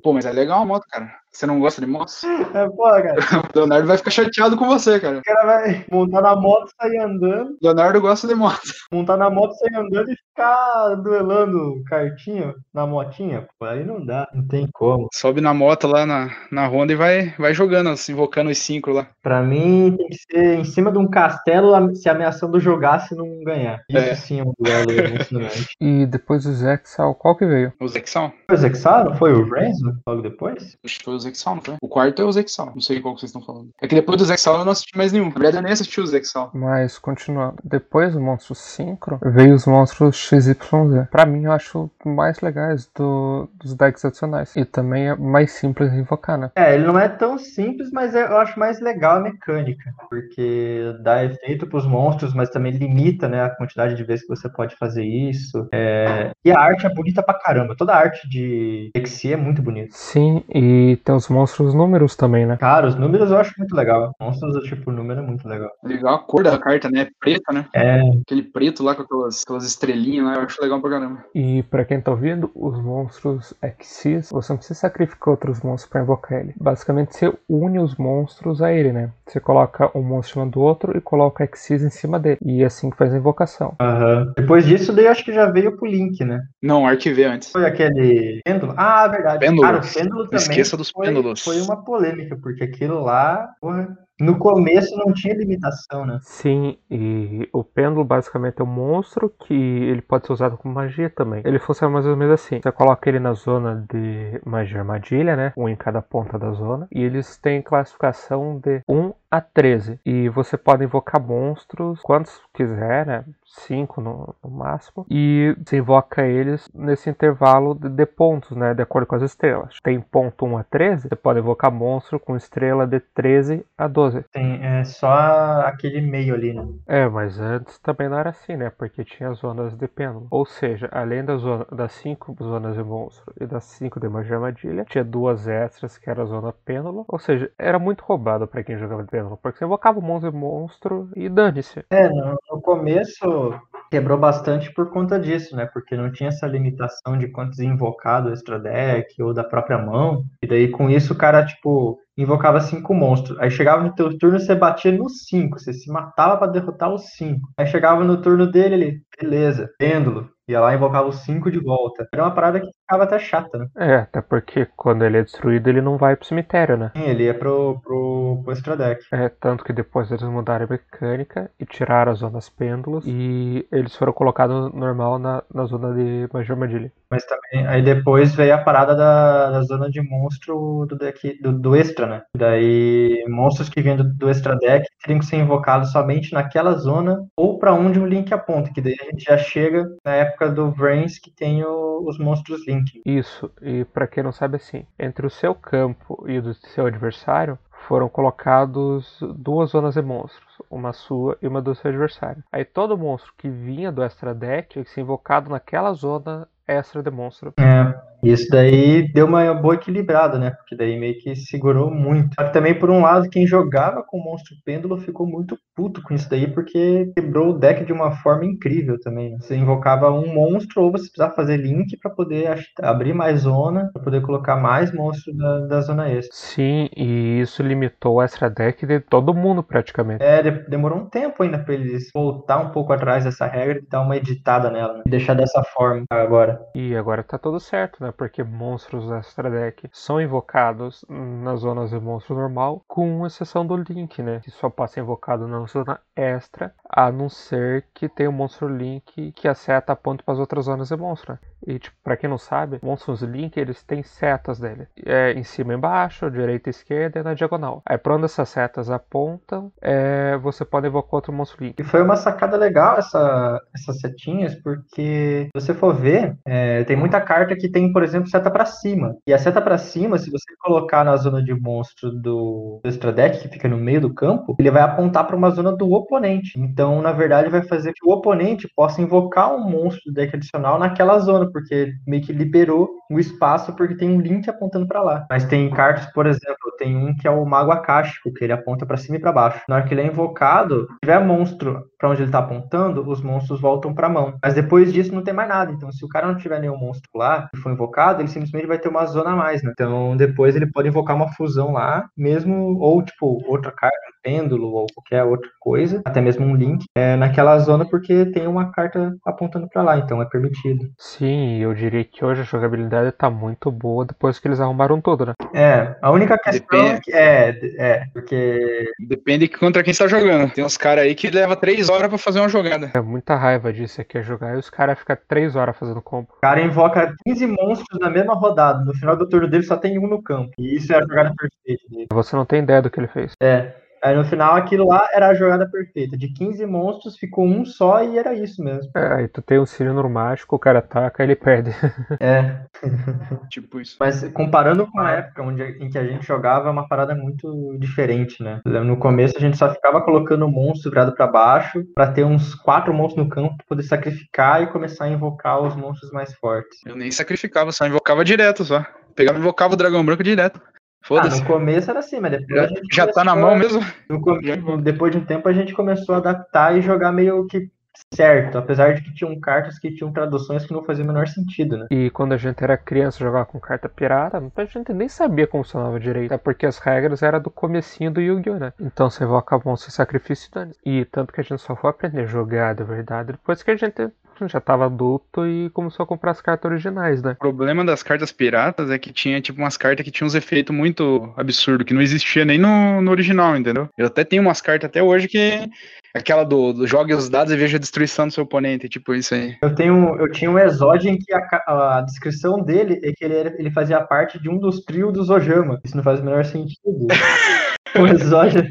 Pô, 0.01 0.13
mas 0.13 0.25
é 0.25 0.31
legal 0.31 0.61
a 0.61 0.65
moto, 0.65 0.85
cara. 0.89 1.18
Você 1.31 1.45
não 1.45 1.59
gosta 1.59 1.79
de 1.81 1.87
moto? 1.87 2.11
é, 2.53 2.67
pô, 2.69 2.83
cara. 2.83 3.15
O 3.53 3.57
Leonardo 3.57 3.87
vai 3.87 3.97
ficar 3.97 4.11
chateado 4.11 4.57
com 4.57 4.65
você, 4.67 4.99
cara. 4.99 5.19
O 5.19 5.23
cara 5.23 5.45
vai 5.45 5.85
montar 5.91 6.21
na 6.21 6.35
moto, 6.35 6.71
sair 6.79 6.97
andando, 6.97 7.51
O 7.51 7.57
Leonardo 7.61 8.01
gosta 8.01 8.27
de 8.27 8.33
moto. 8.35 8.59
montar 8.91 9.15
na 9.17 9.29
moto, 9.29 9.53
sair 9.53 9.75
andando 9.75 10.11
e 10.11 10.15
ficar 10.15 10.95
duelando 10.95 11.83
cartinha 11.85 12.55
na 12.73 12.87
motinha. 12.87 13.47
Pô, 13.59 13.65
aí 13.65 13.83
não 13.85 14.03
dá, 14.03 14.27
não 14.33 14.45
tem 14.47 14.67
como. 14.73 15.07
Sobe 15.13 15.39
na 15.41 15.53
moto 15.53 15.87
lá 15.87 16.05
na, 16.05 16.29
na 16.51 16.67
Honda 16.67 16.93
e 16.93 16.95
vai, 16.95 17.33
vai 17.37 17.53
jogando, 17.53 17.89
assim, 17.89 18.13
invocando 18.13 18.49
os 18.49 18.57
cinco 18.57 18.91
lá. 18.91 19.07
Pra 19.21 19.41
mim, 19.43 19.95
tem 19.97 20.07
que 20.07 20.17
ser 20.17 20.59
em 20.59 20.63
cima 20.63 20.91
de 20.91 20.97
um 20.97 21.07
castelo 21.07 21.95
se 21.95 22.09
ameaçando 22.09 22.59
jogar 22.59 22.99
se 23.01 23.15
não 23.15 23.43
ganhar. 23.43 23.81
Isso 23.89 23.97
É. 23.97 24.15
sim 24.15 24.39
é 24.39 24.43
um 24.43 24.53
duelo 24.59 24.91
emocionante. 24.91 25.67
E 25.79 26.05
depois 26.07 26.43
do 26.43 26.53
Zexal, 26.53 27.13
qual 27.15 27.37
que 27.37 27.45
veio? 27.45 27.71
O 27.79 27.87
Zexal? 27.87 28.33
Foi 28.47 28.55
o 28.55 28.59
Zexal? 28.59 29.15
Foi 29.15 29.33
o 29.33 29.47
Renzo 29.49 29.93
logo 30.07 30.21
depois? 30.21 30.75
Acho 30.83 30.99
que 30.99 31.05
foi 31.05 31.18
o 31.19 31.21
Zexal, 31.21 31.55
não 31.55 31.61
foi? 31.61 31.75
O 31.81 31.87
quarto 31.87 32.21
é 32.21 32.25
o 32.25 32.31
Zexal. 32.31 32.71
Não 32.73 32.81
sei 32.81 32.99
qual 33.01 33.13
que 33.13 33.21
vocês 33.21 33.29
estão 33.29 33.41
falando. 33.45 33.69
É 33.81 33.87
que 33.87 33.95
depois 33.95 34.17
do 34.17 34.25
Zexal 34.25 34.59
eu 34.59 34.65
não 34.65 34.71
assisti 34.71 34.97
mais 34.97 35.11
nenhum. 35.11 35.25
Na 35.25 35.31
verdade, 35.33 35.57
eu 35.57 35.61
nem 35.61 35.73
assisti 35.73 35.99
o 36.01 36.07
Zexal. 36.07 36.51
Mas 36.53 36.97
continuando, 36.97 37.57
depois 37.63 38.13
do 38.13 38.21
monstro 38.21 38.55
Synchro, 38.55 39.19
veio 39.23 39.53
os 39.53 39.65
monstros 39.65 40.15
XYZ. 40.15 41.07
Pra 41.11 41.25
mim, 41.25 41.43
eu 41.45 41.51
acho 41.51 41.89
mais 42.05 42.39
legais 42.41 42.89
do- 42.95 43.47
dos 43.55 43.73
decks 43.75 44.03
adicionais. 44.05 44.55
E 44.55 44.65
também 44.65 45.09
é 45.09 45.15
mais 45.15 45.51
simples 45.51 45.91
de 45.91 45.97
invocar, 45.99 46.37
né? 46.37 46.51
É, 46.55 46.73
ele 46.75 46.85
não 46.85 46.97
é 46.97 47.07
tão 47.09 47.37
simples, 47.37 47.89
mas 47.91 48.15
é- 48.15 48.23
eu 48.23 48.37
acho 48.37 48.57
mais 48.59 48.79
legal 48.79 49.17
a 49.17 49.19
mecânica, 49.21 49.93
porque 50.09 50.93
dá 51.03 51.23
efeito 51.23 51.67
pros 51.67 51.85
monstros, 51.85 52.33
mas 52.33 52.49
também 52.49 52.71
limita, 52.71 53.27
né, 53.27 53.43
a 53.43 53.49
quantidade 53.49 53.95
de 53.95 54.03
vezes 54.03 54.25
que 54.25 54.35
você 54.35 54.49
pode 54.49 54.75
fazer 54.75 55.03
isso. 55.03 55.67
É, 55.73 56.31
E 56.45 56.51
a 56.51 56.59
arte 56.59 56.85
é 56.85 56.93
bonita 56.93 57.21
pra 57.21 57.33
caramba. 57.37 57.75
Toda 57.75 57.93
a 57.93 57.97
arte 57.97 58.27
de 58.29 58.89
Exi 58.95 59.33
é 59.33 59.37
muito 59.37 59.61
bonita. 59.61 59.89
Sim, 59.91 60.43
e 60.49 60.97
tem 61.09 61.15
os 61.15 61.27
monstros 61.27 61.73
números 61.73 62.15
também, 62.15 62.45
né? 62.45 62.55
Cara, 62.57 62.85
os 62.87 62.93
números 62.95 63.31
eu 63.31 63.37
acho 63.37 63.51
muito 63.57 63.75
legal. 63.75 64.13
Monstros, 64.21 64.63
tipo, 64.65 64.91
o 64.91 64.93
número 64.93 65.21
é 65.21 65.23
muito 65.23 65.47
legal. 65.47 65.71
Legal 65.83 66.13
a 66.13 66.19
cor 66.19 66.43
da 66.43 66.55
carta, 66.59 66.87
né? 66.87 67.01
É 67.01 67.07
preta, 67.19 67.51
né? 67.51 67.65
É, 67.73 67.99
Aquele 68.21 68.43
preto 68.43 68.83
lá 68.83 68.93
com 68.93 69.01
aquelas, 69.01 69.41
aquelas 69.41 69.65
estrelinhas 69.65 70.27
lá, 70.27 70.35
eu 70.35 70.41
acho 70.41 70.61
legal 70.61 70.79
pra 70.79 70.91
caramba. 70.91 71.25
E 71.33 71.63
pra 71.63 71.83
quem 71.83 71.99
tá 71.99 72.11
ouvindo, 72.11 72.51
os 72.53 72.79
monstros 72.79 73.55
Xyz, 73.81 74.29
você 74.29 74.53
não 74.53 74.57
precisa 74.57 74.79
sacrificar 74.79 75.29
outros 75.29 75.61
monstros 75.61 75.89
pra 75.89 76.01
invocar 76.01 76.41
ele. 76.41 76.53
Basicamente, 76.59 77.15
você 77.15 77.33
une 77.49 77.79
os 77.79 77.95
monstros 77.95 78.61
a 78.61 78.71
ele, 78.71 78.91
né? 78.93 79.09
Você 79.25 79.39
coloca 79.39 79.89
um 79.97 80.03
monstro 80.03 80.41
em 80.41 80.43
cima 80.43 80.51
do 80.51 80.59
outro 80.59 80.95
e 80.95 81.01
coloca 81.01 81.47
Xyz 81.55 81.81
em 81.81 81.89
cima 81.89 82.19
dele. 82.19 82.37
E 82.45 82.61
é 82.61 82.65
assim 82.67 82.91
que 82.91 82.97
faz 82.97 83.11
a 83.11 83.17
invocação. 83.17 83.73
aham. 83.79 84.31
Depois 84.37 84.63
disso, 84.63 84.93
daí 84.93 85.05
eu 85.05 85.11
acho 85.11 85.25
que 85.25 85.33
já 85.33 85.47
veio 85.49 85.75
pro 85.75 85.87
Link, 85.87 86.23
né? 86.23 86.43
Não, 86.61 86.85
arquivei 86.85 87.25
antes. 87.25 87.51
Foi 87.51 87.65
aquele 87.65 88.41
pêndulo? 88.45 88.75
Ah, 88.77 89.07
verdade. 89.07 89.39
Pêndulos. 89.39 89.65
Cara, 89.65 89.77
o 89.79 89.93
pêndulo 89.93 90.23
Não 90.23 90.29
também 90.29 90.39
esqueça 90.39 90.77
dos 90.77 90.91
foi, 91.05 91.35
foi 91.35 91.61
uma 91.61 91.83
polêmica, 91.83 92.37
porque 92.41 92.63
aquilo 92.63 93.01
lá, 93.01 93.49
porra, 93.61 93.97
no 94.19 94.37
começo 94.37 94.97
não 94.97 95.13
tinha 95.13 95.33
limitação, 95.33 96.05
né? 96.05 96.19
Sim, 96.21 96.77
e 96.91 97.47
o 97.53 97.63
pêndulo 97.63 98.03
basicamente 98.03 98.59
é 98.59 98.63
um 98.63 98.67
monstro 98.67 99.29
que 99.29 99.53
ele 99.53 100.01
pode 100.01 100.27
ser 100.27 100.33
usado 100.33 100.57
como 100.57 100.73
magia 100.73 101.09
também. 101.09 101.41
Ele 101.45 101.57
funciona 101.57 101.93
mais 101.93 102.05
ou 102.05 102.17
menos 102.17 102.33
assim. 102.33 102.59
Você 102.61 102.71
coloca 102.71 103.09
ele 103.09 103.19
na 103.19 103.31
zona 103.33 103.85
de 103.89 104.41
magia 104.45 104.79
armadilha, 104.79 105.37
né? 105.37 105.53
Um 105.55 105.69
em 105.69 105.75
cada 105.75 106.01
ponta 106.01 106.37
da 106.37 106.51
zona. 106.51 106.87
E 106.91 107.01
eles 107.01 107.37
têm 107.37 107.61
classificação 107.61 108.59
de 108.59 108.81
1 108.89 109.13
a 109.29 109.41
13. 109.41 109.99
E 110.05 110.29
você 110.29 110.57
pode 110.57 110.83
invocar 110.83 111.21
monstros 111.21 112.01
quantos 112.01 112.41
quiser, 112.53 113.05
né? 113.05 113.25
5 113.45 114.01
no, 114.01 114.35
no 114.43 114.49
máximo. 114.49 115.05
E 115.09 115.55
você 115.65 115.77
invoca 115.77 116.25
eles 116.25 116.69
nesse 116.73 117.09
intervalo 117.09 117.73
de, 117.73 117.89
de 117.89 118.05
pontos, 118.05 118.55
né? 118.55 118.73
De 118.73 118.81
acordo 118.81 119.05
com 119.07 119.15
as 119.15 119.23
estrelas. 119.23 119.75
Tem 119.83 119.99
ponto 119.99 120.45
1 120.45 120.57
a 120.57 120.63
13, 120.63 121.09
você 121.09 121.15
pode 121.15 121.39
invocar 121.39 121.71
monstro 121.71 122.19
com 122.19 122.35
estrela 122.35 122.85
de 122.85 122.99
13 122.99 123.65
a 123.77 123.87
12. 123.87 124.23
Tem 124.31 124.63
é 124.63 124.83
só 124.83 125.61
aquele 125.65 126.01
meio 126.01 126.33
ali, 126.33 126.53
né? 126.53 126.67
É, 126.87 127.07
mas 127.07 127.39
antes 127.39 127.79
também 127.79 128.09
não 128.09 128.17
era 128.17 128.29
assim, 128.29 128.55
né? 128.55 128.69
Porque 128.69 129.03
tinha 129.03 129.31
zonas 129.33 129.75
de 129.75 129.87
pêndulo. 129.87 130.27
Ou 130.29 130.45
seja, 130.45 130.87
além 130.91 131.23
da 131.23 131.37
zona, 131.37 131.65
das 131.71 131.93
cinco 131.93 132.35
zonas 132.41 132.75
de 132.75 132.83
monstro 132.83 133.33
e 133.39 133.45
das 133.45 133.63
cinco 133.63 133.99
de 133.99 134.07
magia 134.07 134.35
armadilha, 134.35 134.85
tinha 134.85 135.03
duas 135.03 135.47
extras 135.47 135.97
que 135.97 136.09
era 136.09 136.23
a 136.23 136.25
zona 136.25 136.53
pêndulo. 136.53 137.05
Ou 137.07 137.19
seja, 137.19 137.51
era 137.57 137.79
muito 137.79 138.03
roubado 138.03 138.47
pra 138.47 138.63
quem 138.63 138.77
jogava 138.77 139.03
de 139.03 139.09
Porque 139.41 139.59
você 139.59 139.65
invocava 139.65 139.99
o 139.99 140.01
monstro 140.01 140.33
monstro 140.33 141.09
e 141.15 141.29
dane-se. 141.29 141.85
É, 141.89 142.09
no, 142.09 142.37
no 142.51 142.61
começo, 142.61 143.53
quebrou 143.89 144.17
bastante 144.17 144.73
por 144.73 144.91
conta 144.91 145.19
disso, 145.19 145.55
né? 145.55 145.65
Porque 145.65 145.95
não 145.95 146.11
tinha 146.11 146.29
essa 146.29 146.47
limitação 146.47 147.17
de 147.17 147.27
quantos 147.27 147.59
invocado 147.59 148.31
extra 148.31 148.59
deck 148.59 149.21
ou 149.21 149.33
da 149.33 149.43
própria 149.43 149.77
mão. 149.77 150.23
E 150.41 150.47
daí 150.47 150.69
com 150.69 150.89
isso 150.89 151.13
o 151.13 151.17
cara, 151.17 151.45
tipo, 151.45 151.99
invocava 152.17 152.61
cinco 152.61 152.93
monstros. 152.93 153.39
Aí 153.39 153.49
chegava 153.49 153.83
no 153.83 153.93
teu 153.93 154.17
turno, 154.17 154.39
você 154.39 154.55
batia 154.55 154.91
nos 154.91 155.25
cinco. 155.25 155.59
Você 155.59 155.73
se 155.73 155.91
matava 155.91 156.37
para 156.37 156.51
derrotar 156.51 156.93
os 156.93 157.11
cinco. 157.13 157.49
Aí 157.57 157.67
chegava 157.67 158.03
no 158.03 158.21
turno 158.21 158.49
dele, 158.49 158.75
ele, 158.75 159.01
beleza, 159.19 159.69
pêndulo. 159.77 160.29
Ia 160.47 160.59
lá 160.59 160.73
e 160.73 160.77
invocava 160.77 161.07
os 161.07 161.19
cinco 161.23 161.51
de 161.51 161.59
volta. 161.59 162.07
Era 162.11 162.23
uma 162.23 162.33
parada 162.33 162.59
que 162.59 162.69
ficava 162.89 163.03
até 163.03 163.19
chata, 163.19 163.57
né? 163.59 163.67
É, 163.77 163.95
até 163.97 164.19
porque 164.19 164.67
quando 164.75 165.05
ele 165.05 165.19
é 165.19 165.23
destruído, 165.23 165.69
ele 165.69 165.81
não 165.81 165.95
vai 165.95 166.15
pro 166.15 166.25
cemitério, 166.25 166.75
né? 166.75 166.91
Sim, 166.97 167.03
ele 167.03 167.25
ia 167.25 167.33
pro, 167.35 167.79
pro, 167.81 168.41
pro 168.43 168.51
extra 168.51 168.75
deck. 168.75 169.05
É, 169.11 169.29
tanto 169.29 169.63
que 169.63 169.71
depois 169.71 170.09
eles 170.09 170.23
mudaram 170.23 170.65
a 170.65 170.69
mecânica 170.69 171.51
e 171.59 171.65
tiraram 171.65 172.11
as 172.11 172.19
zonas 172.19 172.49
pêndulos 172.49 173.05
e 173.05 173.67
eles 173.71 173.95
foram 173.95 174.11
colocados 174.11 174.73
normal 174.73 175.19
na, 175.19 175.43
na 175.53 175.65
zona 175.65 175.93
de 175.93 176.27
magia 176.33 176.55
armadilha. 176.55 176.91
Mas 177.11 177.25
também, 177.25 177.67
aí 177.67 177.81
depois 177.81 178.33
veio 178.35 178.55
a 178.55 178.57
parada 178.57 178.95
da, 178.95 179.51
da 179.51 179.61
zona 179.63 179.89
de 179.89 180.01
monstro 180.01 180.85
do, 180.87 180.95
deck, 180.97 181.39
do, 181.41 181.51
do 181.51 181.75
extra, 181.75 182.07
né? 182.07 182.21
Daí, 182.35 183.23
monstros 183.27 183.69
que 183.69 183.81
do, 183.81 184.03
do 184.03 184.29
extra 184.29 184.55
deck 184.55 184.85
teriam 185.01 185.19
que 185.19 185.25
ser 185.25 185.37
invocados 185.37 185.91
somente 185.91 186.33
naquela 186.33 186.73
zona 186.73 187.25
ou 187.35 187.59
para 187.59 187.73
onde 187.73 187.99
o 187.99 188.05
link 188.05 188.33
aponta, 188.33 188.71
que 188.71 188.81
daí 188.81 188.95
a 189.01 189.05
gente 189.05 189.23
já 189.23 189.37
chega 189.37 189.87
na 190.05 190.13
época 190.13 190.49
do 190.49 190.71
Vrains 190.71 191.19
que 191.19 191.31
tem 191.31 191.63
o, 191.63 192.03
os 192.07 192.17
monstros 192.19 192.65
link. 192.67 192.78
Isso, 193.05 193.51
e 193.61 193.85
para 193.85 194.07
quem 194.07 194.23
não 194.23 194.31
sabe 194.31 194.57
assim, 194.57 194.85
entre 194.97 195.25
o 195.25 195.29
seu 195.29 195.53
campo 195.55 196.23
e 196.27 196.37
o 196.37 196.41
do 196.41 196.53
seu 196.53 196.85
adversário 196.85 197.57
foram 197.87 198.09
colocados 198.09 199.17
duas 199.35 199.71
zonas 199.71 199.95
de 199.95 200.01
monstros, 200.01 200.61
uma 200.69 200.93
sua 200.93 201.37
e 201.41 201.47
uma 201.47 201.61
do 201.61 201.73
seu 201.73 201.89
adversário. 201.89 202.43
Aí 202.51 202.65
todo 202.65 202.97
monstro 202.97 203.33
que 203.37 203.49
vinha 203.49 203.91
do 203.91 204.03
extra 204.03 204.33
deck 204.33 204.83
que 204.83 204.89
ser 204.89 205.01
invocado 205.01 205.49
naquela 205.49 205.93
zona 205.93 206.47
extra 206.67 207.01
de 207.01 207.09
monstro. 207.09 207.53
É, 207.57 208.08
isso 208.23 208.47
daí 208.49 209.11
deu 209.11 209.25
uma 209.25 209.53
boa 209.53 209.75
equilibrada, 209.75 210.37
né? 210.37 210.51
Porque 210.51 210.75
daí 210.75 210.99
meio 210.99 211.17
que 211.19 211.35
segurou 211.35 211.91
muito. 211.91 212.35
Também, 212.51 212.77
por 212.77 212.89
um 212.89 213.01
lado, 213.01 213.29
quem 213.29 213.47
jogava 213.47 214.03
com 214.03 214.17
o 214.17 214.23
monstro 214.23 214.55
pêndulo 214.65 214.97
ficou 214.97 215.25
muito 215.25 215.57
puto 215.75 216.01
com 216.01 216.13
isso 216.13 216.29
daí, 216.29 216.47
porque 216.47 217.11
quebrou 217.15 217.49
o 217.49 217.57
deck 217.57 217.85
de 217.85 217.93
uma 217.93 218.11
forma 218.11 218.45
incrível 218.45 218.99
também. 218.99 219.31
Né? 219.31 219.37
Você 219.39 219.55
invocava 219.55 220.11
um 220.11 220.33
monstro 220.33 220.83
ou 220.83 220.91
você 220.91 221.05
precisava 221.05 221.35
fazer 221.35 221.57
link 221.57 221.97
para 221.97 222.11
poder 222.11 222.59
abrir 222.81 223.13
mais 223.13 223.41
zona, 223.41 223.89
para 223.93 224.01
poder 224.01 224.21
colocar 224.21 224.57
mais 224.57 224.91
monstros 224.93 225.35
da, 225.37 225.59
da 225.67 225.81
zona 225.81 226.09
extra. 226.09 226.35
Sim, 226.35 226.89
e 226.95 227.39
isso 227.39 227.63
limitou 227.63 228.15
o 228.15 228.21
extra 228.21 228.49
deck 228.49 228.85
de 228.85 228.99
todo 228.99 229.33
mundo 229.33 229.63
praticamente. 229.63 230.23
É, 230.23 230.43
demorou 230.67 230.99
um 230.99 231.09
tempo 231.09 231.43
ainda 231.43 231.57
para 231.57 231.73
eles 231.73 232.09
voltar 232.13 232.59
um 232.59 232.71
pouco 232.71 232.91
atrás 232.91 233.23
dessa 233.23 233.45
regra 233.45 233.79
e 233.79 233.87
dar 233.89 234.01
uma 234.01 234.17
editada 234.17 234.69
nela, 234.69 234.95
né? 234.95 235.03
E 235.05 235.09
deixar 235.09 235.33
dessa 235.33 235.63
forma 235.63 236.03
agora. 236.09 236.59
E 236.75 236.95
agora 236.95 237.23
tá 237.23 237.37
tudo 237.37 237.59
certo, 237.59 238.03
né? 238.03 238.08
Porque 238.11 238.43
monstros 238.43 239.11
extra 239.11 239.49
deck 239.49 239.89
são 239.91 240.21
invocados 240.21 241.05
nas 241.09 241.61
zonas 241.61 241.89
de 241.89 241.99
monstro 241.99 242.35
normal, 242.35 242.83
com 242.87 243.25
exceção 243.25 243.65
do 243.65 243.75
Link, 243.75 244.21
né? 244.21 244.39
Que 244.43 244.51
só 244.51 244.69
ser 244.87 245.01
invocado 245.01 245.47
na 245.47 245.65
zona 245.65 245.99
extra, 246.15 246.73
a 246.89 247.11
não 247.11 247.29
ser 247.29 247.85
que 247.93 248.09
tenha 248.09 248.29
um 248.29 248.33
monstro 248.33 248.67
Link 248.67 249.31
que 249.33 249.47
a 249.47 249.53
seta 249.53 249.93
aponta 249.93 250.23
para 250.23 250.33
as 250.33 250.39
outras 250.39 250.65
zonas 250.65 250.89
de 250.89 250.95
monstro. 250.95 251.37
E, 251.65 251.79
tipo, 251.79 251.95
pra 252.03 252.17
quem 252.17 252.29
não 252.29 252.37
sabe, 252.37 252.79
monstros 252.81 253.21
Link, 253.21 253.57
eles 253.57 253.83
têm 253.83 254.03
setas 254.03 254.59
dele. 254.59 254.87
É 255.05 255.33
em 255.33 255.43
cima 255.43 255.73
e 255.73 255.75
embaixo, 255.75 256.29
direita 256.31 256.69
e 256.69 256.71
esquerda 256.71 257.19
e 257.19 257.23
na 257.23 257.33
diagonal. 257.33 257.81
Aí 257.85 257.97
pra 257.97 258.15
onde 258.15 258.25
essas 258.25 258.49
setas 258.49 258.89
apontam, 258.89 259.71
é, 259.81 260.37
você 260.37 260.63
pode 260.63 260.87
invocar 260.87 261.15
outro 261.15 261.33
monstro 261.33 261.63
Link. 261.63 261.79
E 261.79 261.83
foi 261.83 262.01
uma 262.01 262.15
sacada 262.15 262.57
legal 262.57 262.97
essa, 262.97 263.61
essas 263.73 263.99
setinhas, 263.99 264.55
porque 264.55 265.49
se 265.55 265.61
você 265.61 265.73
for 265.73 265.93
ver, 265.93 266.37
é, 266.45 266.83
tem 266.83 266.95
muita 266.95 267.21
carta 267.21 267.55
que 267.55 267.69
tem, 267.69 267.91
por 267.91 268.03
exemplo, 268.03 268.29
seta 268.29 268.49
para 268.49 268.65
cima. 268.65 269.15
E 269.27 269.33
a 269.33 269.37
seta 269.37 269.61
para 269.61 269.77
cima, 269.77 270.17
se 270.17 270.31
você 270.31 270.53
colocar 270.59 271.03
na 271.03 271.15
zona 271.17 271.43
de 271.43 271.53
monstro 271.53 272.11
do, 272.11 272.79
do 272.83 272.89
extra 272.89 273.11
deck, 273.11 273.39
que 273.39 273.47
fica 273.47 273.67
no 273.67 273.77
meio 273.77 274.01
do 274.01 274.13
campo, 274.13 274.55
ele 274.59 274.71
vai 274.71 274.81
apontar 274.81 275.25
para 275.25 275.35
uma 275.35 275.49
zona 275.49 275.75
do 275.75 275.91
oponente. 275.91 276.59
Então, 276.59 277.01
na 277.01 277.11
verdade, 277.11 277.49
vai 277.49 277.61
fazer 277.61 277.93
que 277.93 278.05
o 278.05 278.11
oponente 278.11 278.67
possa 278.75 279.01
invocar 279.01 279.53
um 279.53 279.69
monstro 279.69 280.03
do 280.07 280.13
deck 280.13 280.35
adicional 280.35 280.79
naquela 280.79 281.19
zona, 281.19 281.48
porque 281.51 281.93
meio 282.07 282.23
que 282.23 282.33
liberou 282.33 282.89
o 283.11 283.19
espaço 283.19 283.75
porque 283.75 283.95
tem 283.95 284.09
um 284.09 284.21
link 284.21 284.49
apontando 284.49 284.87
para 284.87 285.01
lá. 285.01 285.25
Mas 285.29 285.45
tem 285.45 285.69
cartas, 285.69 286.05
por 286.13 286.25
exemplo, 286.27 286.75
tem 286.77 286.95
um 286.95 287.15
que 287.15 287.27
é 287.27 287.31
o 287.31 287.45
Mago 287.45 287.71
Akáshico, 287.71 288.33
que 288.33 288.43
ele 288.43 288.53
aponta 288.53 288.85
para 288.85 288.97
cima 288.97 289.17
e 289.17 289.19
para 289.19 289.31
baixo. 289.31 289.61
Na 289.67 289.75
hora 289.75 289.85
que 289.85 289.93
ele 289.93 290.01
é 290.01 290.07
invocado, 290.07 290.81
se 290.81 290.99
tiver 291.03 291.19
monstro 291.25 291.83
para 291.97 292.09
onde 292.09 292.23
ele 292.23 292.31
tá 292.31 292.39
apontando, 292.39 293.07
os 293.07 293.21
monstros 293.21 293.59
voltam 293.59 293.93
para 293.93 294.09
mão. 294.09 294.37
Mas 294.41 294.53
depois 294.53 294.93
disso 294.93 295.13
não 295.13 295.23
tem 295.23 295.33
mais 295.33 295.49
nada. 295.49 295.71
Então, 295.71 295.91
se 295.91 296.03
o 296.05 296.07
cara 296.07 296.27
não 296.27 296.37
tiver 296.37 296.59
nenhum 296.59 296.77
monstro 296.77 297.09
lá 297.13 297.49
que 297.53 297.59
foi 297.59 297.73
invocado, 297.73 298.21
ele 298.21 298.29
simplesmente 298.29 298.67
vai 298.67 298.79
ter 298.79 298.89
uma 298.89 299.05
zona 299.05 299.31
a 299.31 299.35
mais, 299.35 299.61
né? 299.61 299.71
Então, 299.71 300.15
depois 300.15 300.55
ele 300.55 300.71
pode 300.71 300.87
invocar 300.87 301.15
uma 301.15 301.31
fusão 301.33 301.73
lá, 301.73 302.07
mesmo 302.15 302.77
ou 302.79 303.03
tipo 303.03 303.41
outra 303.47 303.71
carta, 303.71 303.97
pêndulo 304.21 304.67
ou 304.73 304.87
qualquer 304.93 305.23
outra 305.23 305.49
coisa, 305.59 306.01
até 306.05 306.21
mesmo 306.21 306.45
um 306.45 306.55
link 306.55 306.85
é, 306.95 307.15
naquela 307.15 307.57
zona 307.59 307.85
porque 307.85 308.25
tem 308.27 308.47
uma 308.47 308.71
carta 308.71 309.15
apontando 309.25 309.67
para 309.67 309.81
lá, 309.81 309.97
então 309.97 310.21
é 310.21 310.25
permitido. 310.25 310.89
Sim, 310.97 311.57
eu 311.57 311.73
diria 311.73 312.03
que 312.03 312.23
hoje 312.23 312.41
a 312.41 312.45
jogabilidade 312.45 313.11
tá 313.11 313.29
muito 313.29 313.71
boa 313.71 314.05
depois 314.05 314.39
que 314.39 314.47
eles 314.47 314.59
arrumaram 314.59 315.01
tudo, 315.01 315.25
né? 315.25 315.33
É, 315.53 315.95
a 316.01 316.11
única 316.11 316.37
questão 316.37 316.83
Depende. 316.83 317.11
é, 317.11 317.49
é, 317.77 318.03
porque. 318.13 318.91
Depende 318.99 319.47
contra 319.47 319.83
quem 319.83 319.91
está 319.91 320.07
jogando. 320.07 320.51
Tem 320.51 320.63
uns 320.63 320.77
caras 320.77 321.03
aí 321.03 321.15
que 321.15 321.29
leva 321.29 321.55
três 321.55 321.89
horas 321.89 322.07
para 322.07 322.17
fazer 322.17 322.39
uma 322.39 322.49
jogada. 322.49 322.91
É 322.93 323.01
muita 323.01 323.35
raiva 323.35 323.71
disso 323.73 324.01
aqui 324.01 324.17
é 324.17 324.23
jogar 324.23 324.55
e 324.55 324.59
os 324.59 324.69
caras 324.69 324.99
ficam 324.99 325.17
três 325.27 325.55
horas 325.55 325.77
fazendo 325.77 326.01
combo. 326.01 326.27
O 326.37 326.41
cara 326.41 326.61
invoca 326.61 327.13
15 327.25 327.47
monstros 327.47 327.99
na 327.99 328.09
mesma 328.09 328.33
rodada. 328.33 328.83
No 328.83 328.93
final 328.93 329.15
do 329.15 329.27
turno 329.27 329.47
dele 329.47 329.63
só 329.63 329.77
tem 329.77 329.97
um 329.97 330.07
no 330.07 330.21
campo. 330.21 330.51
E 330.57 330.75
isso 330.75 330.93
é 330.93 330.97
a 330.97 331.01
jogada 331.01 331.33
perfeita 331.35 331.83
dele. 331.89 332.07
Você 332.11 332.35
não 332.35 332.45
tem 332.45 332.61
ideia 332.61 332.81
do 332.81 332.89
que 332.89 332.99
ele 332.99 333.07
fez. 333.07 333.33
É. 333.41 333.73
Aí 334.03 334.15
no 334.15 334.23
final 334.23 334.55
aquilo 334.55 334.87
lá 334.87 335.07
era 335.13 335.27
a 335.27 335.33
jogada 335.33 335.69
perfeita. 335.69 336.17
De 336.17 336.31
15 336.33 336.65
monstros 336.65 337.17
ficou 337.17 337.45
um 337.45 337.65
só 337.65 338.03
e 338.03 338.17
era 338.17 338.33
isso 338.33 338.63
mesmo. 338.63 338.91
É, 338.95 339.13
aí 339.15 339.27
tu 339.27 339.41
tem 339.41 339.59
um 339.59 339.65
Cílio 339.65 340.09
mágico, 340.09 340.55
o 340.55 340.59
cara 340.59 340.79
ataca 340.79 341.23
ele 341.23 341.35
perde. 341.35 341.71
É. 342.19 342.65
tipo 343.49 343.79
isso. 343.79 343.97
Mas 343.99 344.23
comparando 344.29 344.85
com 344.87 344.99
a 344.99 345.11
época 345.11 345.43
onde, 345.43 345.63
em 345.63 345.89
que 345.89 345.97
a 345.97 346.03
gente 346.03 346.25
jogava, 346.25 346.67
é 346.67 346.71
uma 346.71 346.87
parada 346.87 347.15
muito 347.15 347.77
diferente, 347.79 348.43
né? 348.43 348.61
No 348.65 348.97
começo 348.97 349.37
a 349.37 349.39
gente 349.39 349.57
só 349.57 349.73
ficava 349.73 350.01
colocando 350.01 350.49
monstro 350.49 350.89
virado 350.89 351.13
para 351.13 351.27
baixo 351.27 351.83
para 351.93 352.11
ter 352.11 352.23
uns 352.23 352.55
quatro 352.55 352.93
monstros 352.93 353.25
no 353.25 353.29
campo, 353.29 353.63
poder 353.67 353.83
sacrificar 353.83 354.63
e 354.63 354.67
começar 354.67 355.05
a 355.05 355.09
invocar 355.09 355.61
os 355.61 355.75
monstros 355.75 356.11
mais 356.11 356.33
fortes. 356.33 356.79
Eu 356.85 356.95
nem 356.95 357.11
sacrificava, 357.11 357.71
só 357.71 357.85
invocava 357.85 358.25
direto 358.25 358.63
só. 358.63 358.85
Pegava 359.15 359.37
e 359.37 359.41
invocava 359.41 359.73
o 359.73 359.77
dragão 359.77 360.05
branco 360.05 360.23
direto. 360.23 360.61
Ah, 361.09 361.27
no 361.27 361.45
começo 361.45 361.89
era 361.89 361.99
assim, 361.99 362.19
mas 362.19 362.31
depois. 362.31 362.69
Já, 362.69 363.05
já 363.05 363.07
tá 363.07 363.23
na 363.23 363.35
mão 363.35 363.55
mesmo? 363.55 363.81
No, 364.09 364.81
depois 364.81 365.11
de 365.11 365.17
um 365.17 365.25
tempo 365.25 365.47
a 365.47 365.53
gente 365.53 365.73
começou 365.73 366.15
a 366.15 366.17
adaptar 366.19 366.77
e 366.77 366.81
jogar 366.81 367.11
meio 367.11 367.47
que 367.47 367.69
certo, 368.13 368.57
apesar 368.57 368.93
de 368.93 369.01
que 369.01 369.13
tinham 369.13 369.37
cartas 369.39 369.77
que 369.77 369.91
tinham 369.91 370.11
traduções 370.11 370.65
que 370.65 370.73
não 370.73 370.83
faziam 370.83 371.05
o 371.05 371.07
menor 371.07 371.27
sentido, 371.27 371.77
né? 371.77 371.87
E 371.91 372.09
quando 372.09 372.33
a 372.33 372.37
gente 372.37 372.63
era 372.63 372.77
criança 372.77 373.19
jogava 373.19 373.45
com 373.45 373.59
carta 373.59 373.89
pirata, 373.89 374.41
a 374.55 374.65
gente 374.65 374.93
nem 374.93 375.09
sabia 375.09 375.47
como 375.47 375.63
funcionava 375.63 375.99
direito, 375.99 376.33
até 376.33 376.41
porque 376.41 376.65
as 376.65 376.79
regras 376.79 377.21
eram 377.21 377.41
do 377.41 377.49
comecinho 377.49 378.11
do 378.11 378.21
Yu-Gi-Oh, 378.21 378.57
né? 378.57 378.73
Então 378.79 379.09
você 379.09 379.23
invoca 379.23 379.59
monstro 379.63 379.91
sacrifício 379.91 380.49
e 380.49 380.53
dane. 380.53 380.73
E 380.85 381.05
tanto 381.05 381.33
que 381.33 381.41
a 381.41 381.43
gente 381.43 381.61
só 381.61 381.75
foi 381.75 381.89
aprender 381.89 382.21
a 382.21 382.25
jogar 382.25 382.73
de 382.73 382.83
verdade 382.83 383.33
depois 383.33 383.61
que 383.61 383.71
a 383.71 383.75
gente 383.75 384.11
já 384.47 384.59
tava 384.59 384.85
adulto 384.85 385.45
e 385.45 385.69
começou 385.71 386.03
a 386.03 386.07
comprar 386.07 386.31
as 386.31 386.41
cartas 386.41 386.71
originais, 386.71 387.21
né? 387.21 387.31
O 387.33 387.35
problema 387.35 387.83
das 387.83 388.03
cartas 388.03 388.31
piratas 388.31 388.89
é 388.89 388.97
que 388.97 389.11
tinha, 389.11 389.41
tipo, 389.41 389.59
umas 389.59 389.77
cartas 389.77 390.03
que 390.03 390.11
tinham 390.11 390.27
uns 390.27 390.35
efeitos 390.35 390.75
muito 390.75 391.33
absurdos, 391.35 391.85
que 391.85 391.93
não 391.93 392.01
existia 392.01 392.45
nem 392.45 392.57
no, 392.57 393.01
no 393.01 393.11
original, 393.11 393.55
entendeu? 393.55 393.89
Eu 393.97 394.07
até 394.07 394.23
tenho 394.23 394.41
umas 394.41 394.61
cartas 394.61 394.89
até 394.89 395.01
hoje 395.01 395.27
que. 395.27 395.69
Aquela 396.11 396.43
do, 396.43 396.73
do 396.73 396.87
jogue 396.87 397.13
os 397.13 397.29
dados 397.29 397.53
e 397.53 397.55
veja 397.55 397.77
a 397.77 397.79
destruição 397.79 398.25
do 398.25 398.33
seu 398.33 398.43
oponente, 398.43 398.89
tipo 398.89 399.13
isso 399.13 399.35
aí. 399.35 399.55
Eu 399.61 399.75
tenho, 399.75 400.17
eu 400.19 400.31
tinha 400.31 400.49
um 400.49 400.57
Exódio 400.57 401.07
em 401.11 401.19
que 401.19 401.31
a, 401.31 401.97
a 401.97 402.01
descrição 402.01 402.63
dele 402.63 402.99
é 403.03 403.11
que 403.11 403.23
ele, 403.23 403.35
era, 403.35 403.55
ele 403.59 403.69
fazia 403.69 404.01
parte 404.01 404.41
de 404.41 404.49
um 404.49 404.57
dos 404.57 404.83
trios 404.83 405.13
dos 405.13 405.29
Ojama. 405.29 405.79
Isso 405.85 405.95
não 405.95 406.03
faz 406.03 406.19
o 406.19 406.23
menor 406.23 406.43
sentido. 406.45 406.79
o 407.95 408.07
Exódio 408.07 408.63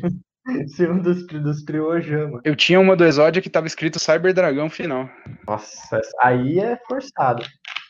Ser 0.68 0.90
um 0.90 0.98
dos, 0.98 1.26
dos 1.26 1.62
Triojama. 1.64 2.40
Eu 2.44 2.56
tinha 2.56 2.80
uma 2.80 2.96
do 2.96 3.04
Exódia 3.04 3.42
que 3.42 3.50
tava 3.50 3.66
escrito 3.66 3.98
Cyber 3.98 4.32
Dragão 4.32 4.68
final. 4.68 5.08
Nossa, 5.46 6.00
aí 6.20 6.58
é 6.58 6.78
forçado. 6.88 7.44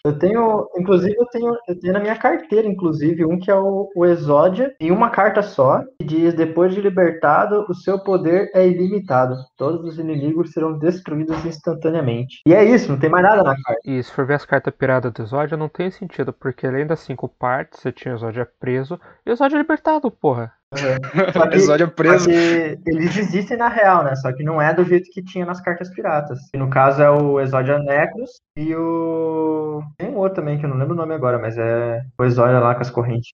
Eu 0.04 0.18
tenho, 0.18 0.68
inclusive, 0.78 1.14
eu 1.18 1.26
tenho, 1.26 1.54
eu 1.66 1.78
tenho 1.78 1.92
na 1.92 1.98
minha 2.00 2.16
carteira, 2.16 2.66
inclusive, 2.66 3.24
um 3.24 3.38
que 3.38 3.50
é 3.50 3.54
o, 3.54 3.90
o 3.94 4.06
Exódia, 4.06 4.74
em 4.80 4.90
uma 4.92 5.10
carta 5.10 5.42
só, 5.42 5.82
que 5.98 6.06
diz: 6.06 6.34
depois 6.34 6.74
de 6.74 6.80
libertado, 6.80 7.66
o 7.68 7.74
seu 7.74 7.98
poder 7.98 8.50
é 8.54 8.66
ilimitado. 8.66 9.34
Todos 9.56 9.84
os 9.84 9.98
inimigos 9.98 10.52
serão 10.52 10.78
destruídos 10.78 11.44
instantaneamente. 11.44 12.40
E 12.46 12.54
é 12.54 12.64
isso, 12.64 12.90
não 12.90 12.98
tem 12.98 13.10
mais 13.10 13.24
nada 13.24 13.42
na 13.42 13.54
carta. 13.60 13.80
E 13.84 14.02
se 14.02 14.10
for 14.12 14.24
ver 14.24 14.34
as 14.34 14.46
cartas 14.46 14.72
piradas 14.74 15.12
do 15.12 15.22
Exódia, 15.22 15.56
não 15.56 15.68
tem 15.68 15.90
sentido, 15.90 16.32
porque 16.32 16.66
além 16.66 16.86
das 16.86 17.00
cinco 17.00 17.28
partes, 17.28 17.80
você 17.80 17.90
tinha 17.90 18.14
o 18.14 18.16
Exódia 18.16 18.48
preso 18.58 19.00
e 19.26 19.30
o 19.30 19.32
Exódia 19.32 19.58
libertado, 19.58 20.10
porra. 20.10 20.52
Exódia 21.52 21.86
só 21.86 21.92
preso. 21.92 22.30
eles 22.30 23.16
existem 23.16 23.56
na 23.56 23.68
real, 23.68 24.04
né? 24.04 24.14
Só 24.16 24.32
que 24.32 24.42
não 24.42 24.60
é 24.60 24.74
do 24.74 24.84
jeito 24.84 25.10
que 25.10 25.22
tinha 25.22 25.46
nas 25.46 25.60
cartas 25.60 25.88
piratas. 25.90 26.38
Que 26.50 26.58
no 26.58 26.68
caso 26.68 27.02
é 27.02 27.10
o 27.10 27.40
Exódia 27.40 27.78
Necros 27.78 28.30
e 28.56 28.74
o. 28.74 29.82
Tem 29.96 30.10
um 30.10 30.16
outro 30.16 30.36
também 30.36 30.58
que 30.58 30.66
eu 30.66 30.70
não 30.70 30.76
lembro 30.76 30.94
o 30.94 30.96
nome 30.96 31.14
agora, 31.14 31.38
mas 31.38 31.56
é 31.56 32.04
o 32.18 32.24
Exódia 32.24 32.58
lá 32.60 32.74
com 32.74 32.82
as 32.82 32.90
correntes. 32.90 33.32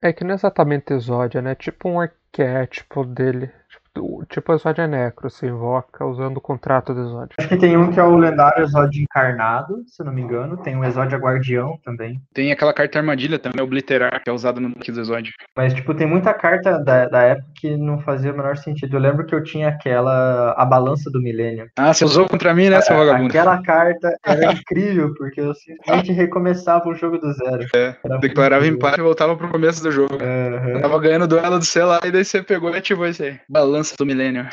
É 0.00 0.12
que 0.12 0.22
não 0.22 0.32
é 0.32 0.34
exatamente 0.34 0.92
Exódia, 0.92 1.42
né? 1.42 1.54
Tipo 1.54 1.88
um 1.88 2.00
arquétipo 2.00 3.04
dele. 3.04 3.50
Tipo, 3.98 4.26
tipo 4.28 4.52
Exódia 4.52 4.86
Necro, 4.86 5.28
se 5.28 5.46
invoca 5.46 6.04
usando 6.04 6.36
o 6.36 6.40
contrato 6.40 6.94
do 6.94 7.00
Exódia. 7.00 7.34
Acho 7.38 7.48
que 7.48 7.56
tem 7.56 7.76
um 7.76 7.90
que 7.90 7.98
é 7.98 8.02
o 8.02 8.16
lendário 8.16 8.62
Exódia 8.62 9.02
Encarnado, 9.02 9.82
se 9.86 10.00
eu 10.00 10.06
não 10.06 10.12
me 10.12 10.22
engano. 10.22 10.56
Tem 10.58 10.76
o 10.76 10.84
Exódia 10.84 11.18
Guardião 11.18 11.78
também. 11.84 12.20
Tem 12.32 12.52
aquela 12.52 12.72
carta 12.72 12.98
armadilha 12.98 13.38
também, 13.38 13.62
Obliterar, 13.62 14.22
que 14.22 14.30
é 14.30 14.32
usada 14.32 14.60
no 14.60 14.70
deck 14.70 14.92
do 14.92 15.00
Exódio. 15.00 15.32
Mas, 15.56 15.74
tipo, 15.74 15.94
tem 15.94 16.06
muita 16.06 16.32
carta 16.32 16.78
da, 16.78 17.08
da 17.08 17.22
época 17.22 17.48
que 17.56 17.76
não 17.76 17.98
fazia 17.98 18.32
o 18.32 18.36
menor 18.36 18.56
sentido. 18.56 18.96
Eu 18.96 19.00
lembro 19.00 19.26
que 19.26 19.34
eu 19.34 19.42
tinha 19.42 19.68
aquela. 19.68 20.52
A 20.56 20.64
Balança 20.64 21.10
do 21.10 21.20
Milênio. 21.20 21.68
Ah, 21.76 21.92
você 21.92 22.04
usou 22.04 22.28
contra 22.28 22.54
mim, 22.54 22.68
né, 22.68 22.80
seu 22.80 22.96
vagabundo? 22.96 23.28
Aquela 23.28 23.60
carta 23.62 24.16
era 24.24 24.52
incrível, 24.52 25.12
porque 25.14 25.40
eu 25.40 25.54
simplesmente 25.54 26.12
recomeçava 26.12 26.88
o 26.88 26.94
jogo 26.94 27.18
do 27.18 27.32
zero. 27.32 27.66
É, 27.74 27.96
Era 28.04 28.18
Declarava 28.18 28.66
empate 28.66 29.00
e 29.00 29.02
voltava 29.02 29.36
pro 29.36 29.48
começo 29.48 29.82
do 29.82 29.90
jogo. 29.90 30.14
Aham. 30.14 30.70
Eu 30.70 30.80
tava 30.80 30.98
ganhando 31.00 31.22
o 31.22 31.28
duelo 31.28 31.58
do 31.58 31.64
celular 31.64 32.00
e 32.04 32.10
daí 32.10 32.24
você 32.24 32.42
pegou 32.42 32.70
e 32.70 32.76
ativou 32.76 33.06
isso 33.06 33.22
aí. 33.22 33.38
Balança 33.48 33.87
do 33.96 34.06
milênio. 34.06 34.48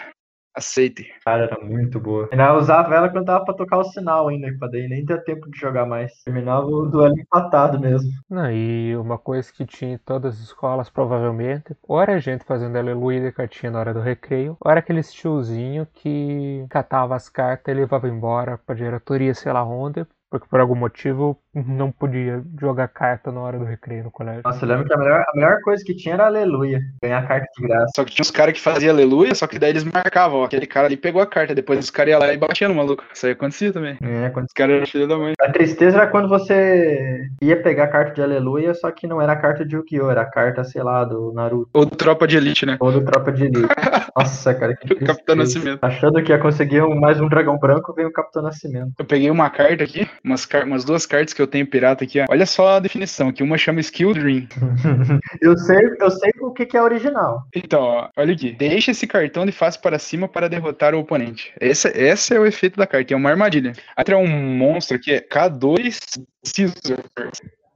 Aceite. 0.55 1.05
Cara, 1.25 1.43
era 1.43 1.65
muito 1.65 1.99
boa. 1.99 2.29
Ainda 2.31 2.57
usava 2.57 2.95
ela 2.95 3.09
quando 3.09 3.25
dava 3.25 3.43
pra 3.43 3.53
tocar 3.53 3.77
o 3.77 3.83
sinal 3.83 4.29
ainda, 4.29 4.47
pra 4.57 4.69
daí 4.69 4.87
nem 4.87 5.05
ter 5.05 5.21
tempo 5.25 5.51
de 5.51 5.59
jogar 5.59 5.85
mais. 5.85 6.23
Terminava 6.23 6.65
o 6.65 6.85
duelo 6.85 7.19
empatado 7.19 7.77
mesmo. 7.77 8.09
Não, 8.29 8.49
e 8.49 8.95
uma 8.95 9.17
coisa 9.17 9.51
que 9.51 9.65
tinha 9.65 9.95
em 9.95 9.97
todas 9.97 10.35
as 10.35 10.39
escolas, 10.39 10.89
provavelmente, 10.89 11.75
ou 11.83 12.01
era 12.01 12.21
gente 12.21 12.45
fazendo 12.45 12.77
aleluia 12.77 13.19
de 13.19 13.33
cartinha 13.33 13.69
na 13.69 13.79
hora 13.79 13.93
do 13.93 13.99
recreio, 13.99 14.55
ou 14.61 14.71
era 14.71 14.79
aqueles 14.79 15.11
tiozinho 15.11 15.85
que 15.93 16.65
catava 16.69 17.15
as 17.17 17.27
cartas 17.27 17.75
e 17.75 17.77
levava 17.77 18.07
embora 18.07 18.57
pra 18.57 18.75
diretoria, 18.75 19.33
sei 19.33 19.51
lá 19.51 19.65
onde, 19.65 20.05
porque 20.29 20.47
por 20.49 20.59
algum 20.59 20.75
motivo 20.75 21.37
não 21.53 21.89
podia 21.91 22.43
jogar 22.59 22.87
carta 22.89 23.31
na 23.31 23.39
hora 23.39 23.57
do 23.57 23.63
recreio 23.63 24.03
no 24.03 24.11
colégio. 24.11 24.41
Nossa, 24.43 24.65
eu 24.65 24.69
lembro 24.69 24.85
que 24.85 24.93
a 24.93 24.97
melhor, 24.97 25.21
a 25.21 25.31
melhor 25.35 25.61
coisa 25.61 25.81
que 25.85 25.95
tinha 25.95 26.15
era 26.15 26.25
aleluia. 26.25 26.81
Ganhar 27.01 27.25
carta 27.25 27.47
de 27.57 27.65
graça. 27.67 27.91
Só 27.95 28.03
que 28.03 28.11
tinha 28.11 28.23
uns 28.23 28.31
caras 28.31 28.53
que 28.53 28.59
faziam 28.61 28.93
aleluia, 28.93 29.33
só 29.33 29.47
que 29.47 29.57
daí 29.57 29.69
eles 29.69 29.85
marcavam, 29.85 30.39
ó, 30.41 30.45
aquele 30.45 30.67
cara 30.67 30.87
ali 30.87 30.97
pegou 30.97 31.21
a 31.21 31.25
carta, 31.27 31.55
depois 31.55 31.79
os 31.79 31.89
caras 31.89 32.11
iam 32.11 32.19
lá 32.19 32.33
e 32.33 32.37
batiam 32.37 32.69
no 32.69 32.75
maluco. 32.75 33.03
Isso 33.13 33.25
aí 33.25 33.31
acontecia 33.31 33.71
também. 33.71 33.97
É, 34.01 34.29
quando... 34.31 34.45
Os 34.47 34.53
caras 34.53 34.75
eram 34.75 34.85
filho 34.87 35.07
da 35.07 35.17
mãe. 35.17 35.33
A 35.39 35.49
tristeza 35.51 35.97
era 35.97 36.07
quando 36.07 36.27
você 36.27 37.29
ia 37.41 37.61
pegar 37.61 37.85
a 37.85 37.87
carta 37.87 38.13
de 38.13 38.21
aleluia, 38.21 38.73
só 38.73 38.91
que 38.91 39.07
não 39.07 39.21
era 39.21 39.31
a 39.31 39.37
carta 39.37 39.65
de 39.65 39.75
Yu-Gi-Oh! 39.75 40.11
Era 40.11 40.21
a 40.23 40.25
carta, 40.29 40.63
sei 40.65 40.83
lá, 40.83 41.03
do 41.05 41.31
Naruto 41.33 41.69
Ou 41.73 41.85
tropa 41.85 42.27
de 42.27 42.35
elite, 42.37 42.65
né? 42.65 42.77
ou 42.79 42.91
do 42.91 43.01
Tropa 43.05 43.31
de 43.31 43.45
Elite. 43.45 43.67
Nossa, 44.17 44.53
cara, 44.53 44.75
que 44.75 44.87
tristeza. 44.87 45.13
Capitão 45.13 45.35
Nascimento. 45.35 45.79
Achando 45.83 46.21
que 46.23 46.31
ia 46.31 46.37
conseguir 46.39 46.81
um- 46.81 46.95
mais 46.99 47.19
um 47.19 47.27
dragão 47.27 47.57
branco, 47.57 47.93
veio 47.93 48.07
o 48.09 48.13
Capitão 48.13 48.41
Nascimento. 48.41 48.93
Eu 48.97 49.05
peguei 49.05 49.29
uma 49.29 49.49
carta 49.49 49.83
aqui, 49.83 50.07
umas, 50.25 50.47
umas 50.65 50.83
duas 50.83 51.05
cartas 51.05 51.33
que 51.33 51.41
eu 51.41 51.47
tenho 51.47 51.67
pirata 51.67 52.03
aqui, 52.03 52.19
ó. 52.19 52.25
Olha 52.29 52.45
só 52.45 52.75
a 52.75 52.79
definição, 52.79 53.31
que 53.31 53.43
uma 53.43 53.57
chama 53.57 53.79
Skill 53.79 54.13
Dream. 54.13 54.47
Eu 55.41 55.57
sei, 55.57 55.77
eu 55.99 56.09
sei 56.09 56.31
o 56.39 56.51
que, 56.51 56.65
que 56.65 56.77
é 56.77 56.81
original. 56.81 57.43
Então, 57.53 57.81
ó, 57.81 58.09
olha 58.17 58.33
aqui. 58.33 58.51
Deixa 58.51 58.91
esse 58.91 59.05
cartão 59.05 59.45
de 59.45 59.51
face 59.51 59.79
para 59.79 59.99
cima 59.99 60.27
para 60.27 60.47
derrotar 60.47 60.95
o 60.95 60.99
oponente. 60.99 61.53
Esse, 61.59 61.89
esse 61.89 62.33
é 62.33 62.39
o 62.39 62.45
efeito 62.45 62.77
da 62.77 62.87
carta, 62.87 63.13
é 63.13 63.17
uma 63.17 63.29
armadilha. 63.29 63.73
Aí 63.95 64.03
tem 64.03 64.15
um 64.15 64.27
monstro 64.27 64.95
aqui, 64.95 65.13
é 65.13 65.21
K2 65.21 65.99
Scissor. 66.43 67.03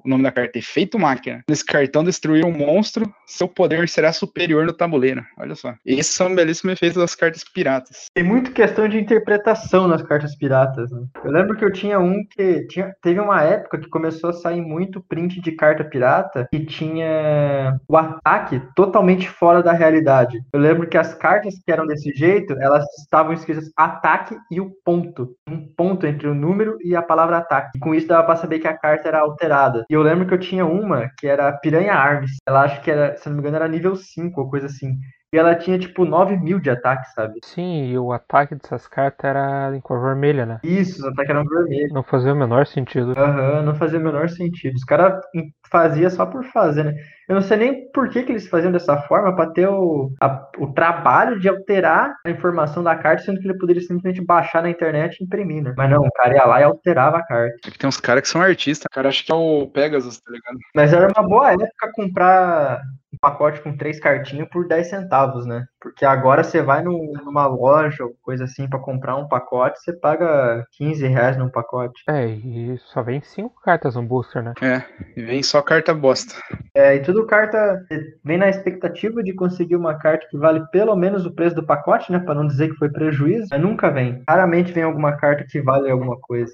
O 0.03 0.09
nome 0.09 0.23
da 0.23 0.31
carta 0.31 0.57
é 0.57 0.59
Efeito 0.59 0.97
Máquina. 0.97 1.43
Nesse 1.49 1.65
cartão 1.65 2.03
destruir 2.03 2.45
um 2.45 2.51
monstro, 2.51 3.11
seu 3.25 3.47
poder 3.47 3.87
será 3.89 4.13
superior 4.13 4.65
no 4.65 4.73
tabuleiro. 4.73 5.23
Olha 5.37 5.55
só. 5.55 5.73
Esses 5.85 6.15
são 6.15 6.33
belíssimos 6.33 6.73
efeitos 6.73 6.97
das 6.97 7.15
cartas 7.15 7.43
piratas. 7.43 8.05
Tem 8.13 8.23
muito 8.23 8.51
questão 8.51 8.87
de 8.87 8.97
interpretação 8.97 9.87
nas 9.87 10.01
cartas 10.01 10.35
piratas. 10.35 10.89
Né? 10.91 11.01
Eu 11.23 11.31
lembro 11.31 11.57
que 11.57 11.65
eu 11.65 11.71
tinha 11.71 11.99
um 11.99 12.23
que 12.25 12.65
tinha, 12.67 12.93
teve 13.01 13.19
uma 13.19 13.43
época 13.43 13.77
que 13.77 13.89
começou 13.89 14.29
a 14.29 14.33
sair 14.33 14.61
muito 14.61 15.01
print 15.01 15.41
de 15.41 15.51
carta 15.51 15.83
pirata 15.83 16.47
que 16.49 16.65
tinha 16.65 17.77
o 17.87 17.97
ataque 17.97 18.61
totalmente 18.75 19.29
fora 19.29 19.61
da 19.61 19.73
realidade. 19.73 20.41
Eu 20.53 20.59
lembro 20.59 20.87
que 20.87 20.97
as 20.97 21.13
cartas 21.13 21.55
que 21.59 21.71
eram 21.71 21.85
desse 21.85 22.11
jeito, 22.13 22.53
elas 22.59 22.85
estavam 22.99 23.33
escritas 23.33 23.69
ataque 23.75 24.37
e 24.49 24.61
o 24.61 24.71
ponto. 24.85 25.35
Um 25.47 25.67
ponto 25.75 26.07
entre 26.07 26.27
o 26.27 26.35
número 26.35 26.77
e 26.81 26.95
a 26.95 27.01
palavra 27.01 27.37
ataque. 27.37 27.77
E 27.77 27.79
com 27.79 27.93
isso 27.93 28.07
dava 28.07 28.23
pra 28.23 28.35
saber 28.35 28.59
que 28.59 28.67
a 28.67 28.77
carta 28.77 29.07
era 29.07 29.19
alterada. 29.19 29.85
E 29.89 29.93
eu 29.95 30.03
lembro 30.03 30.27
que 30.27 30.33
eu 30.35 30.39
tinha 30.39 30.65
uma 30.67 31.09
que 31.17 31.25
era 31.25 31.51
Piranha 31.51 31.93
Arms. 31.93 32.37
Ela 32.47 32.61
acho 32.61 32.79
que 32.81 32.91
era, 32.91 33.17
se 33.17 33.27
não 33.27 33.35
me 33.35 33.41
engano, 33.41 33.55
era 33.55 33.67
nível 33.67 33.95
5 33.95 34.41
ou 34.41 34.49
coisa 34.49 34.67
assim. 34.67 34.99
E 35.33 35.37
ela 35.37 35.55
tinha 35.55 35.79
tipo 35.79 36.05
9 36.05 36.37
mil 36.37 36.59
de 36.59 36.69
ataque, 36.69 37.07
sabe? 37.13 37.39
Sim, 37.43 37.85
e 37.85 37.97
o 37.97 38.11
ataque 38.11 38.53
dessas 38.55 38.87
cartas 38.87 39.27
era 39.27 39.75
em 39.75 39.81
cor 39.81 39.99
vermelha, 40.01 40.45
né? 40.45 40.59
Isso, 40.63 40.99
os 40.99 41.05
ataques 41.05 41.29
eram 41.31 41.43
vermelhos. 41.43 41.91
Não 41.91 42.03
fazia 42.03 42.33
o 42.33 42.35
menor 42.35 42.67
sentido. 42.67 43.13
Aham, 43.17 43.63
não 43.63 43.75
fazia 43.75 43.99
o 43.99 44.03
menor 44.03 44.29
sentido. 44.29 44.75
Os 44.75 44.83
caras 44.83 45.23
faziam 45.71 46.09
só 46.09 46.25
por 46.25 46.43
fazer, 46.45 46.83
né? 46.83 46.93
Eu 47.29 47.35
não 47.35 47.41
sei 47.43 47.57
nem 47.57 47.91
por 47.91 48.09
que, 48.09 48.23
que 48.23 48.31
eles 48.31 48.47
faziam 48.49 48.71
dessa 48.71 48.97
forma, 49.03 49.35
pra 49.35 49.45
ter 49.51 49.67
o, 49.69 50.11
a- 50.19 50.49
o 50.57 50.73
trabalho 50.73 51.39
de 51.39 51.47
alterar 51.47 52.15
a 52.25 52.29
informação 52.31 52.81
da 52.83 52.95
carta, 52.95 53.21
sendo 53.23 53.39
que 53.39 53.47
ele 53.47 53.57
poderia 53.59 53.81
simplesmente 53.83 54.25
baixar 54.25 54.63
na 54.63 54.69
internet 54.71 55.19
e 55.19 55.23
imprimir, 55.25 55.61
né? 55.63 55.73
Mas 55.77 55.91
não, 55.91 56.01
o 56.01 56.11
cara 56.11 56.33
ia 56.35 56.45
lá 56.45 56.59
e 56.59 56.63
alterava 56.63 57.17
a 57.17 57.23
carta. 57.23 57.55
Aqui 57.67 57.77
tem 57.77 57.87
uns 57.87 57.99
caras 57.99 58.23
que 58.23 58.29
são 58.29 58.41
artistas. 58.41 58.85
O 58.89 58.93
cara 58.95 59.09
acha 59.09 59.23
que 59.23 59.31
é 59.31 59.35
o 59.35 59.67
Pegasus, 59.67 60.19
tá 60.19 60.31
ligado? 60.31 60.57
Mas 60.75 60.91
era 60.91 61.07
uma 61.15 61.27
boa 61.27 61.51
época 61.51 61.91
comprar 61.93 62.81
um 63.13 63.17
pacote 63.21 63.61
com 63.61 63.75
três 63.77 63.99
cartinhas 63.99 64.47
por 64.49 64.67
10 64.67 64.89
centavos, 64.89 65.45
né? 65.45 65.65
Porque 65.81 66.05
agora 66.05 66.43
você 66.43 66.61
vai 66.61 66.83
num- 66.83 67.13
numa 67.23 67.47
loja 67.47 68.03
ou 68.03 68.13
coisa 68.21 68.43
assim 68.43 68.67
pra 68.67 68.79
comprar 68.79 69.15
um 69.15 69.27
pacote, 69.27 69.79
você 69.79 69.93
paga 69.93 70.65
15 70.71 71.07
reais 71.07 71.37
num 71.37 71.49
pacote. 71.49 72.03
É, 72.07 72.27
e 72.27 72.77
só 72.79 73.01
vem 73.01 73.21
cinco 73.21 73.61
cartas 73.61 73.95
no 73.95 74.03
booster, 74.03 74.43
né? 74.43 74.53
É, 74.61 74.83
e 75.15 75.23
vem 75.23 75.41
só 75.41 75.61
carta 75.61 75.93
bosta. 75.93 76.35
É, 76.75 76.95
e 76.95 76.99
tudo 77.01 77.25
carta 77.25 77.85
você 77.87 78.13
vem 78.23 78.37
na 78.37 78.49
expectativa 78.49 79.23
de 79.23 79.33
conseguir 79.33 79.75
uma 79.75 79.97
carta 79.97 80.27
que 80.29 80.37
vale 80.37 80.65
pelo 80.71 80.95
menos 80.95 81.25
o 81.25 81.31
preço 81.33 81.55
do 81.55 81.65
pacote, 81.65 82.11
né? 82.11 82.19
Pra 82.19 82.33
não 82.35 82.47
dizer 82.47 82.69
que 82.69 82.75
foi 82.75 82.89
prejuízo, 82.89 83.47
mas 83.51 83.61
nunca 83.61 83.89
vem. 83.89 84.23
Raramente 84.27 84.71
vem 84.71 84.83
alguma 84.83 85.15
carta 85.17 85.45
que 85.47 85.61
vale 85.61 85.89
alguma 85.89 86.17
coisa. 86.19 86.51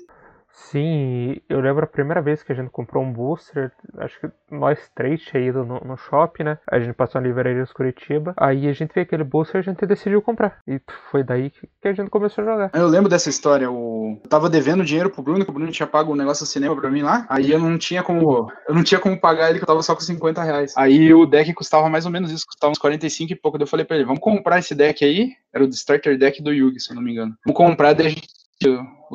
Sim, 0.55 1.35
eu 1.49 1.59
lembro 1.59 1.83
a 1.83 1.87
primeira 1.87 2.21
vez 2.21 2.41
que 2.41 2.51
a 2.51 2.55
gente 2.55 2.69
comprou 2.69 3.03
um 3.03 3.11
booster, 3.11 3.73
acho 3.97 4.19
que 4.21 4.29
nós 4.49 4.79
três 4.95 5.21
tinha 5.21 5.43
ido 5.43 5.65
no, 5.65 5.81
no 5.81 5.97
shopping, 5.97 6.43
né? 6.43 6.57
A 6.71 6.79
gente 6.79 6.93
passou 6.93 7.19
na 7.19 7.27
livraria 7.27 7.63
de 7.63 7.73
Curitiba, 7.73 8.33
aí 8.37 8.67
a 8.67 8.73
gente 8.73 8.93
viu 8.93 9.03
aquele 9.03 9.25
booster 9.25 9.57
e 9.57 9.59
a 9.59 9.63
gente 9.63 9.85
decidiu 9.85 10.21
comprar. 10.21 10.59
E 10.65 10.79
foi 11.11 11.23
daí 11.23 11.49
que 11.49 11.67
que 11.81 11.89
a 11.89 11.93
gente 11.93 12.09
começou 12.09 12.43
a 12.43 12.47
jogar. 12.47 12.71
Eu 12.73 12.87
lembro 12.87 13.09
dessa 13.09 13.29
história. 13.29 13.69
O... 13.69 14.19
Eu 14.23 14.29
tava 14.29 14.49
devendo 14.49 14.83
dinheiro 14.83 15.09
pro 15.09 15.21
Bruno, 15.21 15.43
que 15.43 15.51
o 15.51 15.53
Bruno 15.53 15.71
tinha 15.71 15.85
pago 15.85 16.13
um 16.13 16.15
negócio 16.15 16.45
do 16.45 16.49
cinema 16.49 16.75
pra 16.75 16.89
mim 16.89 17.03
lá. 17.03 17.27
Aí 17.29 17.51
eu 17.51 17.59
não 17.59 17.77
tinha 17.77 18.01
como. 18.01 18.49
Eu 18.67 18.73
não 18.73 18.83
tinha 18.83 18.99
como 18.99 19.19
pagar 19.19 19.49
ele, 19.49 19.59
que 19.59 19.63
eu 19.63 19.67
tava 19.67 19.83
só 19.83 19.93
com 19.93 20.01
50 20.01 20.41
reais. 20.41 20.73
Aí 20.75 21.13
o 21.13 21.25
deck 21.25 21.53
custava 21.53 21.89
mais 21.89 22.05
ou 22.05 22.11
menos 22.11 22.31
isso, 22.31 22.45
custava 22.47 22.71
uns 22.71 22.79
45 22.79 23.31
e 23.31 23.35
pouco. 23.35 23.57
Daí 23.57 23.65
eu 23.65 23.69
falei 23.69 23.85
pra 23.85 23.97
ele, 23.97 24.05
vamos 24.05 24.21
comprar 24.21 24.57
esse 24.57 24.73
deck 24.73 25.03
aí. 25.03 25.33
Era 25.53 25.63
o 25.63 25.67
starter 25.67 26.17
deck 26.17 26.41
do 26.41 26.51
Yugi, 26.51 26.79
se 26.79 26.91
eu 26.91 26.95
não 26.95 27.03
me 27.03 27.11
engano. 27.11 27.35
Vamos 27.45 27.57
comprar, 27.57 27.93
daí 27.93 28.07
a 28.07 28.09
gente 28.09 28.27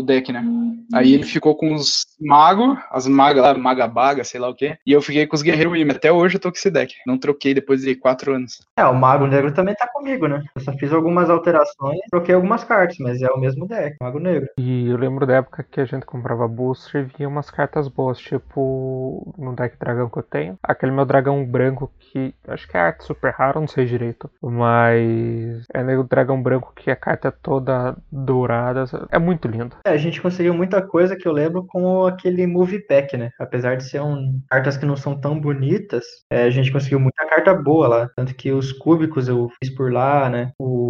o 0.01 0.03
deck, 0.03 0.33
né? 0.33 0.45
Aí 0.93 1.15
ele 1.15 1.25
ficou 1.25 1.55
com 1.55 1.75
os 1.75 2.07
magos, 2.21 2.79
as 2.91 3.07
magas 3.07 3.43
lá, 3.43 3.55
maga 3.55 3.87
baga, 3.87 4.25
sei 4.25 4.41
lá 4.41 4.49
o 4.49 4.55
quê. 4.55 4.77
E 4.85 4.93
eu 4.93 5.01
fiquei 5.01 5.27
com 5.27 5.37
os 5.37 5.43
guerreiros 5.43 5.73
Wim. 5.73 5.91
Até 5.91 6.11
hoje 6.13 6.37
eu 6.37 6.41
tô 6.41 6.51
com 6.51 6.57
esse 6.57 6.71
deck. 6.71 6.95
Não 7.07 7.19
troquei 7.19 7.55
depois 7.55 7.83
de 7.83 7.95
quatro 7.95 8.35
anos. 8.35 8.61
É, 8.77 8.85
o 8.85 8.95
Mago 8.95 9.27
Negro 9.27 9.53
também 9.53 9.75
tá 9.75 9.87
comigo, 9.87 10.27
né? 10.27 10.43
Eu 10.55 10.61
só 10.61 10.73
fiz 10.73 10.93
algumas 10.93 11.31
alterações, 11.31 12.01
troquei 12.11 12.35
algumas 12.35 12.65
cartas, 12.65 12.97
mas 12.99 13.23
é 13.23 13.29
o 13.31 13.39
mesmo 13.39 13.67
deck, 13.67 13.97
Mago 14.03 14.19
Negro. 14.19 14.49
E 14.59 14.89
eu 14.89 14.97
lembro 14.97 15.27
da 15.27 15.37
época 15.37 15.65
que 15.71 15.81
a 15.81 15.85
gente 15.85 16.05
comprava 16.05 16.49
booster 16.49 17.03
e 17.03 17.17
vinha 17.17 17.29
umas 17.29 17.51
cartas 17.51 17.89
boas, 17.89 18.19
tipo 18.19 19.33
no 19.39 19.55
deck 19.55 19.77
dragão 19.79 20.09
que 20.09 20.19
eu 20.19 20.23
tenho. 20.23 20.59
Aquele 20.63 20.93
meu 20.93 21.05
dragão 21.05 21.45
branco 21.45 21.91
que 21.99 22.35
acho 22.49 22.69
que 22.69 22.77
é 22.77 22.81
arte 22.81 23.05
super 23.05 23.33
rara, 23.33 23.61
não 23.61 23.69
sei 23.69 23.85
direito. 23.85 24.31
Mas 24.43 25.65
é 25.73 25.99
o 25.99 26.05
dragão 26.05 26.43
branco 26.43 26.73
que 26.75 26.91
a 26.91 26.97
carta 26.97 27.29
é 27.29 27.31
toda 27.31 27.97
dourada. 28.11 28.85
É 29.11 29.19
muito 29.19 29.49
lindo. 29.49 29.77
É, 29.85 29.90
a 29.91 29.97
gente 29.97 30.21
conseguiu 30.21 30.55
muita 30.55 30.81
coisa 30.81 31.17
que 31.17 31.27
eu 31.27 31.33
lembro 31.33 31.67
com 31.67 32.07
aquele 32.07 32.47
Movie 32.47 32.87
Pack, 32.87 33.17
né? 33.17 33.31
Apesar 33.39 33.77
de 33.77 33.85
ser 33.85 34.01
um, 34.01 34.41
cartas 34.49 34.77
que 34.77 34.87
não 34.87 34.97
são 34.97 35.19
tão 35.21 35.41
bonitas, 35.41 36.05
é, 36.31 36.45
a 36.45 36.51
gente 36.51 36.73
conseguiu 36.73 37.01
muita 37.01 37.27
carta 37.27 37.55
boa 37.55 37.89
lá. 37.89 38.11
Tanto 38.17 38.35
que 38.35 38.53
os 38.53 38.73
cúbicos 38.73 39.29
eu 39.29 39.49
fiz 39.63 39.75
por 39.75 39.93
lá, 39.93 40.29
né? 40.29 40.53
O 40.59 40.90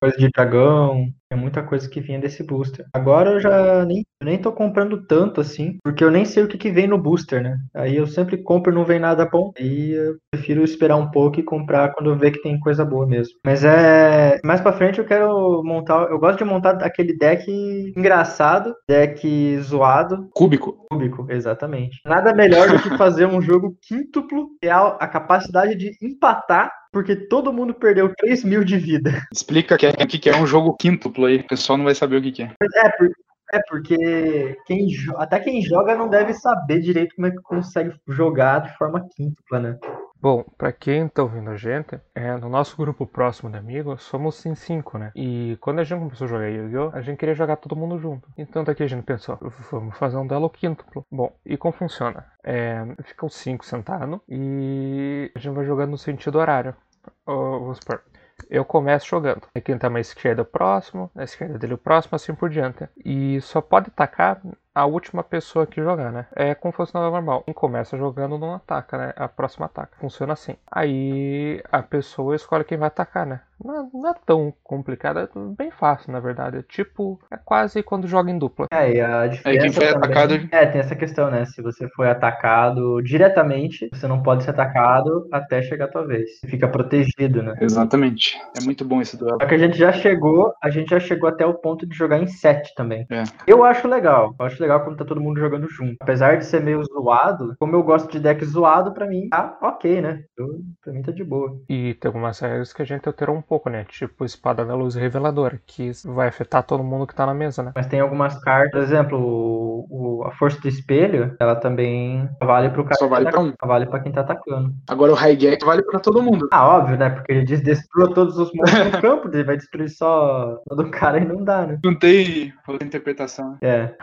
coisa 0.00 0.16
de 0.16 0.28
dragão, 0.28 1.08
é 1.32 1.36
muita 1.36 1.62
coisa 1.62 1.88
que 1.88 2.00
vinha 2.00 2.18
desse 2.18 2.42
booster. 2.42 2.84
Agora 2.92 3.30
eu 3.30 3.40
já 3.40 3.84
nem, 3.84 4.04
eu 4.20 4.26
nem 4.26 4.38
tô 4.38 4.52
comprando 4.52 5.06
tanto 5.06 5.40
assim, 5.40 5.78
porque 5.82 6.02
eu 6.02 6.10
nem 6.10 6.24
sei 6.24 6.42
o 6.42 6.48
que, 6.48 6.58
que 6.58 6.70
vem 6.70 6.88
no 6.88 6.98
booster, 6.98 7.42
né? 7.42 7.56
Aí 7.74 7.96
eu 7.96 8.06
sempre 8.06 8.36
compro 8.42 8.72
e 8.72 8.74
não 8.74 8.84
vem 8.84 8.98
nada 8.98 9.24
bom. 9.24 9.52
Aí 9.56 9.92
eu 9.92 10.16
prefiro 10.32 10.64
esperar 10.64 10.96
um 10.96 11.10
pouco 11.10 11.38
e 11.38 11.44
comprar 11.44 11.92
quando 11.92 12.10
eu 12.10 12.18
ver 12.18 12.32
que 12.32 12.42
tem 12.42 12.58
coisa 12.58 12.84
boa 12.84 13.06
mesmo. 13.06 13.34
Mas 13.44 13.64
é. 13.64 14.40
Mais 14.44 14.60
pra 14.60 14.72
frente 14.72 14.98
eu 14.98 15.04
quero 15.04 15.62
montar. 15.64 16.10
Eu 16.10 16.18
gosto 16.18 16.38
de 16.38 16.44
montar 16.44 16.82
aquele 16.82 17.16
deck 17.16 17.48
engraçado, 17.96 18.74
deck 18.88 19.58
zoado, 19.60 20.28
Cúbico. 20.34 20.86
Cúbico, 20.90 21.26
exatamente. 21.30 22.00
Nada 22.04 22.34
melhor 22.34 22.68
do 22.68 22.82
que 22.82 22.90
fazer 22.98 23.26
um 23.26 23.40
jogo 23.40 23.76
quíntuplo, 23.80 24.48
que 24.60 24.66
é 24.66 24.72
a 24.72 24.90
a 25.00 25.06
capacidade 25.06 25.74
de 25.76 25.96
empatar 26.02 26.70
porque 26.92 27.14
todo 27.14 27.52
mundo 27.52 27.72
perdeu 27.74 28.12
3 28.16 28.44
mil 28.44 28.64
de 28.64 28.76
vida. 28.76 29.22
Explica 29.32 29.74
o 29.74 29.78
que, 29.78 29.86
é, 29.86 29.92
que, 29.92 30.30
é 30.30 30.36
um 30.36 30.46
jogo 30.46 30.76
quíntuplo 30.76 31.26
aí. 31.26 31.36
O 31.36 31.46
pessoal 31.46 31.76
não 31.76 31.84
vai 31.84 31.94
saber 31.94 32.16
o 32.16 32.22
que, 32.22 32.32
que 32.32 32.42
é. 32.42 32.52
É, 32.74 32.88
por- 32.90 33.10
é 33.52 33.60
porque 33.68 34.56
quem, 34.66 34.88
até 35.16 35.40
quem 35.40 35.60
joga 35.62 35.94
não 35.94 36.08
deve 36.08 36.32
saber 36.34 36.80
direito 36.80 37.14
como 37.14 37.26
é 37.26 37.30
que 37.30 37.42
consegue 37.42 37.92
jogar 38.08 38.60
de 38.60 38.76
forma 38.76 39.06
quíntupla, 39.16 39.58
né? 39.58 39.78
Bom, 40.22 40.44
pra 40.58 40.70
quem 40.70 41.08
tá 41.08 41.22
ouvindo 41.22 41.48
a 41.48 41.56
gente, 41.56 41.98
é, 42.14 42.36
no 42.36 42.50
nosso 42.50 42.76
grupo 42.76 43.06
próximo 43.06 43.50
de 43.50 43.56
amigos, 43.56 44.02
somos 44.02 44.44
em 44.44 44.54
cinco, 44.54 44.98
né? 44.98 45.12
E 45.16 45.56
quando 45.62 45.78
a 45.78 45.82
gente 45.82 45.98
começou 45.98 46.26
a 46.26 46.28
jogar 46.28 46.48
Yu-Gi-Oh!, 46.48 46.90
a 46.92 47.00
gente 47.00 47.16
queria 47.16 47.34
jogar 47.34 47.56
todo 47.56 47.74
mundo 47.74 47.98
junto. 47.98 48.28
Então 48.36 48.62
daqui 48.62 48.82
a 48.82 48.86
gente 48.86 49.02
pensou, 49.02 49.38
vamos 49.72 49.96
fazer 49.96 50.18
um 50.18 50.26
duelo 50.26 50.50
quíntuplo. 50.50 51.06
Bom, 51.10 51.34
e 51.46 51.56
como 51.56 51.72
funciona? 51.72 52.26
É, 52.44 52.84
ficam 53.02 53.30
cinco 53.30 53.64
sentados 53.64 54.20
e 54.28 55.32
a 55.34 55.38
gente 55.38 55.54
vai 55.54 55.64
jogando 55.64 55.92
no 55.92 55.98
sentido 55.98 56.38
horário. 56.38 56.76
Vamos 57.24 57.78
supor, 57.78 58.02
eu 58.50 58.62
começo 58.62 59.06
jogando. 59.06 59.48
Aí 59.54 59.62
quem 59.62 59.78
tá 59.78 59.88
mais 59.88 60.08
esquerda 60.08 60.42
é 60.42 60.44
o 60.44 60.46
próximo, 60.46 61.10
na 61.14 61.24
esquerda 61.24 61.58
dele 61.58 61.72
é 61.72 61.76
o 61.76 61.78
próximo, 61.78 62.16
assim 62.16 62.34
por 62.34 62.50
diante. 62.50 62.86
E 63.02 63.40
só 63.40 63.62
pode 63.62 63.88
atacar 63.88 64.42
a 64.80 64.86
última 64.86 65.22
pessoa 65.22 65.66
que 65.66 65.82
jogar, 65.82 66.10
né? 66.10 66.26
É 66.34 66.54
como 66.54 66.72
se 66.72 66.76
fosse 66.78 66.94
na 66.94 67.00
normal. 67.10 67.42
Quem 67.44 67.52
começa 67.54 67.96
jogando 67.96 68.38
não 68.38 68.54
ataca, 68.54 68.96
né? 68.96 69.12
A 69.16 69.28
próxima 69.28 69.66
ataca. 69.66 69.96
Funciona 70.00 70.32
assim. 70.32 70.56
Aí 70.70 71.62
a 71.70 71.82
pessoa 71.82 72.34
escolhe 72.34 72.64
quem 72.64 72.78
vai 72.78 72.88
atacar, 72.88 73.26
né? 73.26 73.40
Não 73.62 73.78
é, 73.78 73.86
não 73.92 74.08
é 74.10 74.14
tão 74.24 74.54
complicado, 74.64 75.18
é 75.18 75.28
bem 75.54 75.70
fácil, 75.70 76.10
na 76.12 76.18
verdade. 76.18 76.56
É 76.56 76.62
tipo, 76.62 77.20
é 77.30 77.36
quase 77.36 77.82
quando 77.82 78.06
joga 78.08 78.30
em 78.30 78.38
dupla. 78.38 78.66
É, 78.72 78.90
e 78.94 79.00
a 79.02 79.26
diferença 79.26 79.60
quem 79.64 79.72
foi 79.72 79.86
também- 79.92 79.98
atacado- 79.98 80.48
É, 80.50 80.64
tem 80.64 80.80
essa 80.80 80.96
questão, 80.96 81.30
né? 81.30 81.44
Se 81.44 81.60
você 81.60 81.86
foi 81.90 82.08
atacado 82.08 83.02
diretamente, 83.02 83.90
você 83.92 84.06
não 84.08 84.22
pode 84.22 84.44
ser 84.44 84.50
atacado 84.50 85.28
até 85.30 85.60
chegar 85.60 85.84
a 85.84 85.88
tua 85.88 86.06
vez. 86.06 86.40
Você 86.40 86.48
fica 86.48 86.66
protegido, 86.68 87.42
né? 87.42 87.54
Exatamente. 87.60 88.40
É 88.58 88.64
muito 88.64 88.82
bom 88.82 89.02
esse 89.02 89.18
duelo. 89.18 89.36
Só 89.42 89.46
que 89.46 89.54
a 89.54 89.58
gente 89.58 89.76
já 89.76 89.92
chegou, 89.92 90.54
a 90.62 90.70
gente 90.70 90.88
já 90.88 90.98
chegou 91.00 91.28
até 91.28 91.44
o 91.44 91.52
ponto 91.52 91.86
de 91.86 91.94
jogar 91.94 92.16
em 92.18 92.26
set 92.26 92.72
também. 92.74 93.06
É. 93.10 93.24
Eu 93.46 93.62
acho 93.62 93.86
legal. 93.86 94.34
Eu 94.40 94.46
acho 94.46 94.62
legal 94.62 94.69
quando 94.78 94.96
tá 94.98 95.04
todo 95.04 95.20
mundo 95.20 95.40
jogando 95.40 95.68
junto. 95.68 95.96
Apesar 96.00 96.36
de 96.36 96.44
ser 96.44 96.60
meio 96.62 96.82
zoado, 96.84 97.54
como 97.58 97.74
eu 97.74 97.82
gosto 97.82 98.10
de 98.12 98.20
deck 98.20 98.44
zoado, 98.44 98.92
pra 98.92 99.06
mim 99.06 99.28
tá 99.28 99.58
ok, 99.62 100.00
né? 100.00 100.22
Eu, 100.38 100.60
pra 100.82 100.92
mim 100.92 101.02
tá 101.02 101.10
de 101.10 101.24
boa. 101.24 101.58
E 101.68 101.94
tem 101.94 102.08
algumas 102.08 102.38
regras 102.38 102.72
que 102.72 102.82
a 102.82 102.84
gente 102.84 103.08
alterou 103.08 103.34
um 103.34 103.42
pouco, 103.42 103.68
né? 103.68 103.84
Tipo 103.88 104.24
espada 104.24 104.64
da 104.64 104.74
luz 104.74 104.94
reveladora, 104.94 105.60
que 105.66 105.90
vai 106.04 106.28
afetar 106.28 106.62
todo 106.62 106.84
mundo 106.84 107.06
que 107.06 107.14
tá 107.14 107.26
na 107.26 107.34
mesa, 107.34 107.62
né? 107.62 107.72
Mas 107.74 107.86
tem 107.86 107.98
algumas 108.00 108.38
cartas, 108.42 108.70
por 108.70 108.78
exemplo, 108.80 109.18
o, 109.18 109.86
o- 110.20 110.24
a 110.26 110.32
força 110.32 110.60
do 110.60 110.68
espelho, 110.68 111.34
ela 111.40 111.56
também 111.56 112.28
vale 112.42 112.68
pro 112.70 112.84
cara. 112.84 112.96
Só 112.98 113.08
vale 113.08 113.24
que 113.26 113.30
pra 113.32 113.40
tá- 113.40 113.46
um. 113.46 113.52
Vale 113.68 113.86
pra 113.86 114.00
quem 114.00 114.12
tá 114.12 114.20
atacando. 114.20 114.72
Agora 114.88 115.12
o 115.12 115.14
High 115.14 115.36
Gap 115.36 115.64
vale 115.64 115.82
pra 115.82 115.98
todo 116.00 116.22
mundo. 116.22 116.48
Ah, 116.52 116.68
óbvio, 116.68 116.96
né? 116.98 117.10
Porque 117.10 117.32
ele 117.32 117.44
diz 117.44 117.62
destrua 117.62 118.12
todos 118.14 118.36
os 118.38 118.50
monstros 118.54 118.92
no 118.92 119.00
campo, 119.00 119.28
ele 119.32 119.44
vai 119.44 119.56
destruir 119.56 119.88
só 119.88 120.56
todo 120.68 120.90
cara 120.90 121.18
e 121.18 121.24
não 121.24 121.42
dá, 121.44 121.66
né? 121.66 121.78
Não 121.84 121.98
tem 121.98 122.52
outra 122.66 122.86
interpretação. 122.86 123.56
É, 123.62 123.94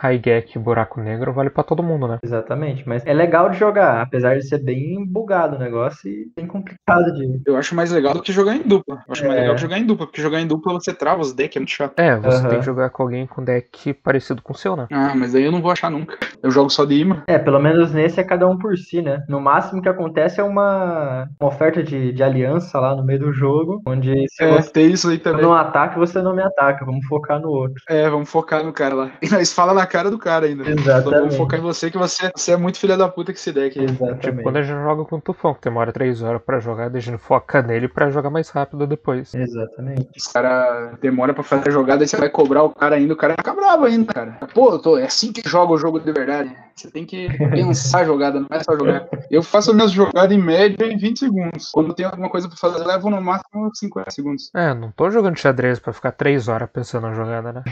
Highgek 0.48 0.58
buraco 0.58 1.00
negro 1.00 1.32
vale 1.32 1.50
pra 1.50 1.62
todo 1.62 1.82
mundo, 1.82 2.08
né? 2.08 2.18
exatamente. 2.22 2.86
Mas 2.88 3.04
é 3.06 3.12
legal 3.12 3.50
de 3.50 3.58
jogar, 3.58 4.00
apesar 4.02 4.36
de 4.36 4.46
ser 4.46 4.58
bem 4.62 5.04
bugado 5.06 5.56
o 5.56 5.58
negócio 5.58 6.08
e 6.10 6.30
bem 6.36 6.46
complicado 6.46 7.12
de. 7.12 7.40
Eu 7.46 7.56
acho 7.56 7.74
mais 7.74 7.90
legal 7.90 8.14
do 8.14 8.22
que 8.22 8.32
jogar 8.32 8.56
em 8.56 8.62
dupla. 8.62 9.02
Eu 9.06 9.12
acho 9.12 9.24
mais 9.24 9.36
É. 9.36 9.40
legal 9.40 9.54
que 9.54 9.60
jogar 9.60 9.78
em 9.78 9.84
dupla, 9.86 10.06
porque 10.06 10.22
jogar 10.22 10.40
em 10.40 10.46
dupla 10.46 10.72
você 10.74 10.92
trava 10.92 11.20
os 11.20 11.32
decks, 11.32 11.56
é 11.56 11.60
muito 11.60 11.70
chato. 11.70 11.98
É, 11.98 12.16
você 12.16 12.38
Aham. 12.40 12.48
tem 12.48 12.58
que 12.60 12.64
jogar 12.66 12.90
com 12.90 13.02
alguém 13.02 13.26
com 13.26 13.44
deck 13.44 13.92
parecido 13.94 14.42
com 14.42 14.52
o 14.52 14.56
seu, 14.56 14.76
né? 14.76 14.86
Ah, 14.90 15.14
mas 15.14 15.34
aí 15.34 15.44
eu 15.44 15.52
não 15.52 15.60
vou 15.62 15.70
achar 15.70 15.90
nunca. 15.90 16.16
Eu 16.42 16.50
jogo 16.50 16.70
só 16.70 16.84
de 16.84 16.94
imã. 16.94 17.22
É, 17.26 17.38
pelo 17.38 17.58
menos 17.58 17.92
nesse 17.92 18.20
é 18.20 18.24
cada 18.24 18.48
um 18.48 18.56
por 18.58 18.76
si, 18.76 19.02
né? 19.02 19.24
No 19.28 19.40
máximo 19.40 19.82
que 19.82 19.88
acontece 19.88 20.40
é 20.40 20.44
uma, 20.44 21.28
uma 21.40 21.48
oferta 21.48 21.82
de, 21.82 22.12
de 22.12 22.22
aliança 22.22 22.78
lá 22.80 22.94
no 22.94 23.04
meio 23.04 23.18
do 23.18 23.32
jogo, 23.32 23.82
onde 23.86 24.14
se 24.30 24.44
É, 24.44 24.62
você 24.62 24.70
tem 24.70 24.90
isso 24.92 25.08
aí 25.08 25.18
também. 25.18 25.42
não 25.42 25.52
ataca, 25.52 25.98
você 25.98 26.20
não 26.22 26.34
me 26.34 26.42
ataca. 26.42 26.84
Vamos 26.84 27.06
focar 27.06 27.40
no 27.40 27.48
outro. 27.48 27.82
É, 27.88 28.08
vamos 28.08 28.28
focar 28.30 28.64
no 28.64 28.72
cara 28.72 28.94
lá. 28.94 29.10
E 29.22 29.28
nós 29.30 29.52
fala 29.52 29.74
na 29.74 29.86
cara 29.86 30.10
do 30.10 30.18
cara 30.18 30.37
ainda. 30.46 30.68
Exatamente. 30.68 31.20
Vamos 31.20 31.36
focar 31.36 31.58
em 31.58 31.62
você, 31.62 31.90
que 31.90 31.98
você, 31.98 32.30
você 32.34 32.52
é 32.52 32.56
muito 32.56 32.78
filha 32.78 32.96
da 32.96 33.08
puta 33.08 33.32
que 33.32 33.38
esse 33.38 33.52
deck. 33.52 33.78
aí. 33.78 33.86
Tipo, 33.86 34.06
Exatamente. 34.06 34.42
quando 34.42 34.56
a 34.56 34.62
gente 34.62 34.82
joga 34.82 35.04
com 35.04 35.16
o 35.16 35.20
Tufão, 35.20 35.54
que 35.54 35.60
demora 35.62 35.92
3 35.92 36.22
horas 36.22 36.42
pra 36.42 36.60
jogar, 36.60 36.94
a 36.94 37.00
gente 37.00 37.18
foca 37.18 37.62
nele 37.62 37.88
pra 37.88 38.10
jogar 38.10 38.30
mais 38.30 38.48
rápido 38.50 38.86
depois. 38.86 39.34
Exatamente. 39.34 40.08
Os 40.16 40.26
caras 40.26 40.98
demoram 41.00 41.34
pra 41.34 41.42
fazer 41.42 41.68
a 41.68 41.72
jogada 41.72 42.04
e 42.04 42.08
você 42.08 42.16
vai 42.16 42.28
cobrar 42.28 42.62
o 42.62 42.70
cara 42.70 42.96
ainda, 42.96 43.14
o 43.14 43.16
cara 43.16 43.34
fica 43.38 43.54
bravo 43.54 43.84
ainda, 43.84 44.12
cara. 44.12 44.38
Pô, 44.54 44.72
eu 44.72 44.78
tô, 44.78 44.98
é 44.98 45.04
assim 45.04 45.32
que 45.32 45.48
joga 45.48 45.72
o 45.72 45.78
jogo 45.78 46.00
de 46.00 46.12
verdade. 46.12 46.54
Você 46.74 46.90
tem 46.90 47.04
que 47.04 47.28
pensar 47.50 48.00
a 48.00 48.04
jogada, 48.04 48.38
não 48.38 48.46
é 48.52 48.62
só 48.62 48.76
jogar. 48.76 49.08
Eu 49.30 49.42
faço 49.42 49.74
minhas 49.74 49.90
jogadas 49.90 50.30
em 50.30 50.40
média 50.40 50.86
em 50.86 50.96
20 50.96 51.18
segundos. 51.18 51.70
Quando 51.72 51.92
tem 51.92 52.06
alguma 52.06 52.30
coisa 52.30 52.48
pra 52.48 52.56
fazer, 52.56 52.78
eu 52.78 52.86
levo 52.86 53.10
no 53.10 53.20
máximo 53.20 53.70
50 53.74 54.10
segundos. 54.12 54.50
É, 54.54 54.72
não 54.74 54.92
tô 54.92 55.10
jogando 55.10 55.36
xadrez 55.36 55.80
pra 55.80 55.92
ficar 55.92 56.12
3 56.12 56.46
horas 56.46 56.68
pensando 56.72 57.08
na 57.08 57.14
jogada, 57.14 57.52
né? 57.52 57.62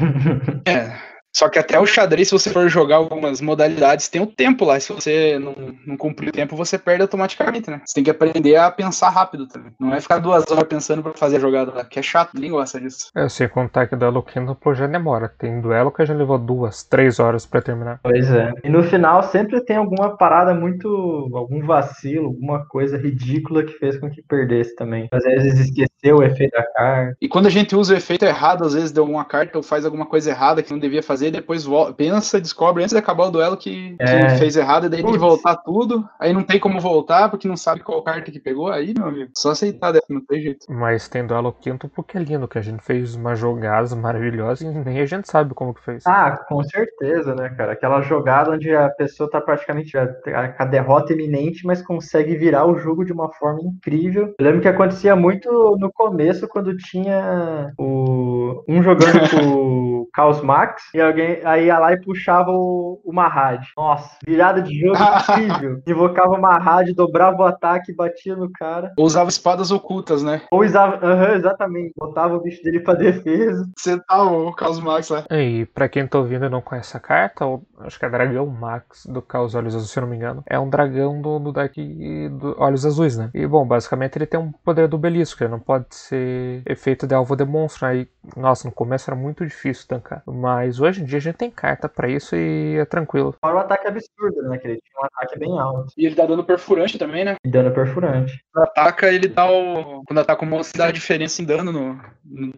É. 0.66 1.15
Só 1.36 1.50
que 1.50 1.58
até 1.58 1.78
o 1.78 1.84
xadrez, 1.84 2.28
se 2.28 2.32
você 2.32 2.48
for 2.48 2.66
jogar 2.66 2.96
algumas 2.96 3.42
modalidades, 3.42 4.08
tem 4.08 4.22
o 4.22 4.26
tempo 4.26 4.64
lá. 4.64 4.80
Se 4.80 4.90
você 4.90 5.38
não, 5.38 5.54
não 5.86 5.96
cumprir 5.96 6.30
o 6.30 6.32
tempo, 6.32 6.56
você 6.56 6.78
perde 6.78 7.02
automaticamente, 7.02 7.70
né? 7.70 7.82
Você 7.84 7.94
tem 7.94 8.04
que 8.04 8.10
aprender 8.10 8.56
a 8.56 8.70
pensar 8.70 9.10
rápido 9.10 9.46
também. 9.46 9.70
Não 9.78 9.94
é 9.94 10.00
ficar 10.00 10.18
duas 10.18 10.50
horas 10.50 10.64
pensando 10.64 11.02
pra 11.02 11.12
fazer 11.12 11.36
a 11.36 11.40
jogada 11.40 11.72
lá, 11.74 11.84
que 11.84 11.98
é 11.98 12.02
chato, 12.02 12.30
ninguém 12.34 12.50
gosta 12.50 12.80
disso. 12.80 13.10
É, 13.14 13.28
sem 13.28 13.48
contar 13.48 13.86
que 13.86 13.94
o 13.94 13.98
duelo 13.98 14.22
quíntuplo 14.22 14.74
já 14.74 14.86
demora. 14.86 15.28
Tem 15.28 15.60
duelo 15.60 15.92
que 15.92 16.00
a 16.00 16.06
gente 16.06 16.16
levou 16.16 16.38
2, 16.38 16.84
3 16.84 17.20
horas 17.20 17.44
pra 17.44 17.60
terminar. 17.60 18.00
Pois 18.02 18.30
é. 18.30 18.52
E 18.64 18.70
no 18.70 18.82
final 18.82 19.22
sempre 19.22 19.60
tem 19.60 19.76
alguma 19.76 20.16
parada 20.16 20.54
muito. 20.54 20.88
algum 21.34 21.60
vacilo, 21.66 22.28
alguma 22.28 22.64
coisa 22.66 22.96
ridícula 22.96 23.62
que 23.62 23.74
fez 23.74 23.98
com 23.98 24.10
que 24.10 24.22
perdesse 24.22 24.74
também. 24.74 25.06
Às 25.12 25.24
vezes 25.24 25.60
esqueceu 25.60 26.16
o 26.16 26.22
efeito 26.22 26.52
da 26.52 26.64
carta. 26.72 27.16
E 27.20 27.28
quando 27.28 27.46
a 27.46 27.50
gente 27.50 27.76
usa 27.76 27.92
o 27.92 27.96
efeito 27.96 28.24
errado, 28.24 28.64
às 28.64 28.72
vezes 28.72 28.90
deu 28.90 29.02
alguma 29.02 29.24
carta 29.24 29.58
ou 29.58 29.62
faz 29.62 29.84
alguma 29.84 30.06
coisa 30.06 30.30
errada 30.30 30.62
que 30.62 30.72
não 30.72 30.78
devia 30.78 31.02
fazer, 31.02 31.25
depois 31.30 31.64
volta, 31.64 31.92
pensa, 31.94 32.40
descobre 32.40 32.82
antes 32.82 32.92
de 32.92 32.98
acabar 32.98 33.26
o 33.26 33.30
duelo 33.30 33.56
que, 33.56 33.96
que 33.96 34.02
É. 34.02 34.36
fez 34.38 34.56
errado, 34.56 34.86
e 34.86 34.88
daí 34.88 35.02
tem 35.02 35.12
que 35.12 35.18
Putz. 35.18 35.20
voltar 35.30 35.56
tudo. 35.56 36.08
Aí 36.18 36.32
não 36.32 36.42
tem 36.42 36.58
como 36.60 36.80
voltar 36.80 37.28
porque 37.30 37.48
não 37.48 37.56
sabe 37.56 37.80
qual 37.82 38.02
carta 38.02 38.30
que 38.30 38.40
pegou. 38.40 38.68
Aí, 38.70 38.92
meu 38.96 39.06
amigo, 39.08 39.30
só 39.36 39.50
aceitar, 39.50 39.92
dessa, 39.92 40.06
não 40.08 40.24
tem 40.24 40.40
jeito. 40.42 40.66
Mas 40.68 41.08
tem 41.08 41.26
duelo 41.26 41.52
quíntuplo 41.52 42.04
que 42.04 42.16
é 42.16 42.20
lindo, 42.20 42.48
que 42.48 42.58
a 42.58 42.62
gente 42.62 42.82
fez 42.82 43.14
uma 43.14 43.34
jogada 43.34 43.94
maravilhosa 43.96 44.64
e 44.64 44.68
nem 44.68 45.00
a 45.00 45.06
gente 45.06 45.30
sabe 45.30 45.54
como 45.54 45.74
que 45.74 45.82
fez. 45.84 46.04
Ah, 46.06 46.36
com 46.48 46.62
certeza, 46.62 47.34
né, 47.34 47.48
cara? 47.50 47.72
Aquela 47.72 48.00
jogada 48.00 48.50
onde 48.52 48.74
a 48.74 48.88
pessoa 48.90 49.30
tá 49.30 49.40
praticamente 49.40 49.92
com 49.92 50.62
a 50.62 50.64
derrota 50.66 51.12
iminente, 51.12 51.66
mas 51.66 51.82
consegue 51.82 52.36
virar 52.36 52.66
o 52.66 52.76
jogo 52.78 53.04
de 53.04 53.12
uma 53.12 53.30
forma 53.32 53.60
incrível. 53.62 54.34
Eu 54.38 54.44
lembro 54.44 54.60
que 54.60 54.68
acontecia 54.68 55.14
muito 55.16 55.76
no 55.78 55.92
começo, 55.92 56.48
quando 56.48 56.76
tinha 56.76 57.72
o 57.78 58.35
um 58.68 58.82
jogando 58.82 59.30
com 59.30 59.46
o 59.46 60.08
Chaos 60.14 60.40
Max 60.40 60.82
e 60.94 61.00
alguém 61.00 61.40
aí 61.44 61.66
ia 61.66 61.78
lá 61.78 61.92
e 61.92 62.00
puxava 62.00 62.50
o, 62.50 63.00
o 63.04 63.12
Mahad. 63.12 63.66
Nossa, 63.76 64.16
virada 64.26 64.62
de 64.62 64.78
jogo 64.78 64.96
incrível. 65.38 65.82
Invocava 65.86 66.34
o 66.34 66.40
Mahad, 66.40 66.92
dobrava 66.94 67.42
o 67.42 67.46
ataque, 67.46 67.94
batia 67.94 68.36
no 68.36 68.50
cara. 68.50 68.92
Ou 68.96 69.04
usava 69.04 69.28
espadas 69.28 69.70
ocultas, 69.70 70.22
né? 70.22 70.42
Ou 70.50 70.62
usava, 70.62 71.04
aham, 71.04 71.34
exatamente, 71.34 71.92
botava 71.96 72.36
o 72.36 72.40
bicho 72.40 72.62
dele 72.62 72.80
pra 72.80 72.94
defesa. 72.94 73.68
Você 73.76 73.98
tá 74.00 74.22
o 74.22 74.52
Caos 74.52 74.80
Max 74.80 75.08
lá. 75.10 75.24
E 75.30 75.66
pra 75.66 75.88
quem 75.88 76.06
tá 76.06 76.18
ouvindo 76.18 76.46
e 76.46 76.48
não 76.48 76.60
conhece 76.60 76.96
a 76.96 77.00
carta, 77.00 77.44
acho 77.80 77.98
que 77.98 78.04
é 78.04 78.10
Dragão 78.10 78.46
Max 78.46 79.06
do 79.06 79.20
Caos 79.20 79.54
Olhos 79.54 79.74
Azuis, 79.74 79.90
se 79.90 79.98
eu 79.98 80.02
não 80.02 80.08
me 80.08 80.16
engano. 80.16 80.42
É 80.46 80.58
um 80.58 80.68
dragão 80.68 81.20
do, 81.20 81.38
do 81.38 81.52
deck 81.52 82.28
do 82.30 82.56
Olhos 82.58 82.86
Azuis, 82.86 83.16
né? 83.16 83.30
E 83.34 83.46
bom, 83.46 83.66
basicamente 83.66 84.16
ele 84.16 84.26
tem 84.26 84.38
um 84.38 84.52
poder 84.52 84.88
do 84.88 84.98
belisco, 84.98 85.42
ele 85.42 85.50
não 85.50 85.60
pode 85.60 85.86
ser 85.90 86.62
efeito 86.66 87.06
de 87.06 87.14
alvo 87.14 87.36
de 87.36 87.44
monstro. 87.44 87.86
Aí, 87.86 88.08
nossa, 88.36 88.68
no 88.68 88.74
começo 88.74 89.10
era 89.10 89.18
muito 89.18 89.44
difícil 89.46 89.86
tancar. 89.88 90.22
Mas 90.26 90.80
hoje 90.80 91.02
em 91.02 91.04
dia 91.04 91.18
a 91.18 91.20
gente 91.20 91.36
tem 91.36 91.50
carta 91.50 91.88
pra 91.88 92.08
isso 92.08 92.36
e 92.36 92.76
é 92.78 92.84
tranquilo. 92.84 93.34
Fora 93.40 93.56
o 93.56 93.58
ataque 93.58 93.88
absurdo, 93.88 94.42
né? 94.42 94.58
Que 94.58 94.68
ele 94.68 94.80
tinha 94.80 95.02
um 95.02 95.06
ataque 95.06 95.38
bem 95.38 95.58
alto. 95.58 95.92
E 95.96 96.06
ele 96.06 96.14
tá 96.14 96.26
dando 96.26 96.44
perfurante 96.44 96.98
também, 96.98 97.24
né? 97.24 97.36
E 97.44 97.48
dano 97.50 97.72
perfurante. 97.72 98.38
Quando 98.52 98.64
ataca, 98.64 99.12
ele 99.12 99.28
dá 99.28 99.50
o. 99.50 100.02
Quando 100.04 100.18
ataca 100.20 100.44
o 100.44 100.46
monstro, 100.48 100.78
dá 100.78 100.86
a 100.86 100.92
diferença 100.92 101.40
em 101.42 101.44
dano 101.44 101.72
no. 101.72 101.94
no- 102.24 102.52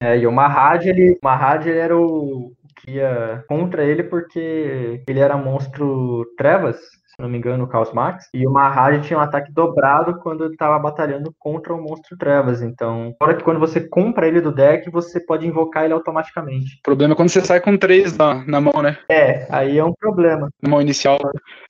É, 0.00 0.16
e 0.18 0.26
o 0.26 0.32
Mahad, 0.32 0.86
ele, 0.88 1.12
o 1.12 1.18
Mahad, 1.22 1.66
ele 1.68 1.78
era 1.78 1.96
o 1.96 2.52
o 2.64 2.74
que 2.86 2.92
ia 2.92 3.44
contra 3.48 3.84
ele 3.84 4.02
porque 4.02 5.02
ele 5.08 5.20
era 5.20 5.36
monstro 5.38 6.24
trevas, 6.36 6.76
se 7.14 7.22
não 7.22 7.28
me 7.28 7.38
engano, 7.38 7.64
o 7.64 7.70
Chaos 7.70 7.92
Max. 7.92 8.28
E 8.34 8.44
o 8.44 8.50
Mahad 8.50 9.06
tinha 9.06 9.18
um 9.18 9.22
ataque 9.22 9.52
dobrado 9.52 10.18
quando 10.18 10.44
ele 10.44 10.56
tava 10.56 10.78
batalhando 10.80 11.32
contra 11.38 11.72
o 11.72 11.80
monstro 11.80 12.16
trevas. 12.18 12.60
Então, 12.60 13.14
fora 13.18 13.34
que 13.34 13.44
quando 13.44 13.60
você 13.60 13.80
compra 13.80 14.26
ele 14.26 14.40
do 14.40 14.52
deck, 14.52 14.90
você 14.90 15.20
pode 15.20 15.46
invocar 15.46 15.84
ele 15.84 15.94
automaticamente. 15.94 16.78
O 16.80 16.82
problema 16.82 17.14
é 17.14 17.16
quando 17.16 17.28
você 17.28 17.40
sai 17.40 17.60
com 17.60 17.76
três 17.76 18.16
na, 18.16 18.44
na 18.44 18.60
mão, 18.60 18.82
né? 18.82 18.98
É, 19.08 19.46
aí 19.48 19.78
é 19.78 19.84
um 19.84 19.92
problema. 19.92 20.50
Na 20.60 20.68
mão 20.68 20.82
inicial. 20.82 21.18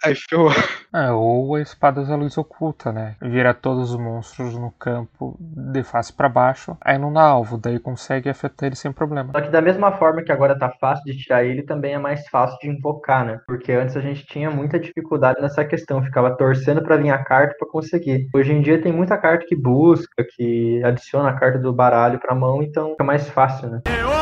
Aí 0.03 0.15
ferrou. 0.15 0.51
É, 0.95 1.11
ou 1.11 1.57
a 1.57 1.61
espada 1.61 2.05
da 2.05 2.15
luz 2.15 2.39
oculta, 2.39 2.93
né? 2.93 3.17
Vira 3.21 3.53
todos 3.53 3.91
os 3.91 3.99
monstros 3.99 4.57
no 4.57 4.71
campo 4.71 5.37
de 5.41 5.83
face 5.83 6.13
pra 6.13 6.29
baixo, 6.29 6.77
aí 6.81 6.97
não 6.97 7.13
dá 7.13 7.23
alvo, 7.23 7.59
daí 7.59 7.81
consegue 7.81 8.29
afetar 8.29 8.69
ele 8.69 8.77
sem 8.77 8.93
problema. 8.93 9.33
Só 9.33 9.41
que 9.41 9.51
da 9.51 9.61
mesma 9.61 9.91
forma 9.91 10.23
que 10.23 10.31
agora 10.31 10.57
tá 10.57 10.71
fácil 10.81 11.05
de 11.05 11.19
tirar 11.19 11.45
ele, 11.45 11.63
também 11.63 11.95
é 11.95 11.99
mais 11.99 12.29
fácil 12.29 12.57
de 12.61 12.69
invocar, 12.69 13.25
né? 13.25 13.41
Porque 13.45 13.73
antes 13.73 13.97
a 13.97 14.01
gente 14.01 14.25
tinha 14.25 14.51
muita 14.51 14.79
dificuldade 14.79 15.41
nessa 15.43 15.65
questão, 15.65 16.01
ficava 16.01 16.37
torcendo 16.37 16.81
para 16.81 16.97
vir 16.97 17.11
a 17.11 17.19
carta 17.19 17.57
para 17.59 17.69
conseguir. 17.69 18.29
Hoje 18.33 18.53
em 18.53 18.63
dia 18.63 18.81
tem 18.81 18.93
muita 18.93 19.19
carta 19.19 19.45
que 19.47 19.57
busca, 19.57 20.25
que 20.37 20.81
adiciona 20.85 21.31
a 21.31 21.35
carta 21.35 21.59
do 21.59 21.73
baralho 21.73 22.21
para 22.21 22.37
mão, 22.37 22.63
então 22.63 22.91
fica 22.91 23.03
mais 23.03 23.29
fácil, 23.29 23.69
né? 23.69 23.83
É! 23.87 24.14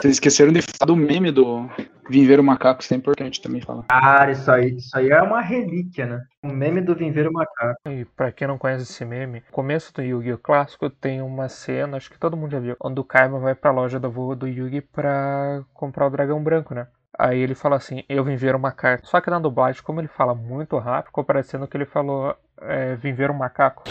Vocês 0.00 0.14
esqueceram 0.14 0.52
de 0.52 0.62
falar 0.62 0.86
do 0.86 0.94
meme 0.94 1.32
do 1.32 1.68
Vim 2.08 2.24
ver 2.24 2.38
o 2.38 2.44
macaco, 2.44 2.80
isso 2.80 2.94
é 2.94 2.96
importante 2.96 3.42
também 3.42 3.60
falar. 3.60 3.82
Cara, 3.88 4.30
isso 4.30 4.50
aí, 4.50 4.76
isso 4.76 4.96
aí 4.96 5.10
é 5.10 5.20
uma 5.20 5.40
relíquia, 5.40 6.06
né? 6.06 6.22
O 6.42 6.48
meme 6.48 6.80
do 6.80 6.94
Vimveiro 6.94 7.32
Macaco. 7.32 7.80
E 7.86 8.04
pra 8.04 8.32
quem 8.32 8.46
não 8.48 8.56
conhece 8.56 8.84
esse 8.84 9.04
meme, 9.04 9.40
no 9.40 9.52
começo 9.52 9.92
do 9.92 10.00
Yu-Gi-Oh! 10.00 10.38
clássico 10.38 10.88
tem 10.88 11.20
uma 11.20 11.48
cena, 11.48 11.96
acho 11.96 12.10
que 12.10 12.18
todo 12.18 12.36
mundo 12.36 12.52
já 12.52 12.60
viu, 12.60 12.76
onde 12.80 13.00
o 13.00 13.04
Kaiba 13.04 13.38
vai 13.38 13.54
pra 13.54 13.72
loja 13.72 14.00
da 14.00 14.08
voa 14.08 14.34
do 14.34 14.46
Yugi 14.46 14.80
pra 14.80 15.62
comprar 15.74 16.06
o 16.06 16.10
dragão 16.10 16.42
branco, 16.42 16.74
né? 16.74 16.86
Aí 17.18 17.40
ele 17.40 17.54
fala 17.54 17.76
assim, 17.76 18.04
eu 18.08 18.22
vim 18.22 18.36
ver 18.36 18.54
uma 18.54 18.70
carta. 18.70 19.06
Só 19.06 19.20
que 19.20 19.28
na 19.28 19.40
dublagem, 19.40 19.82
como 19.82 20.00
ele 20.00 20.08
fala 20.08 20.34
muito 20.34 20.78
rápido, 20.78 21.08
ficou 21.08 21.24
parecendo 21.24 21.66
que 21.66 21.76
ele 21.76 21.84
falou, 21.84 22.34
é, 22.62 22.94
vim 22.94 23.12
ver 23.12 23.30
um 23.30 23.34
macaco. 23.34 23.82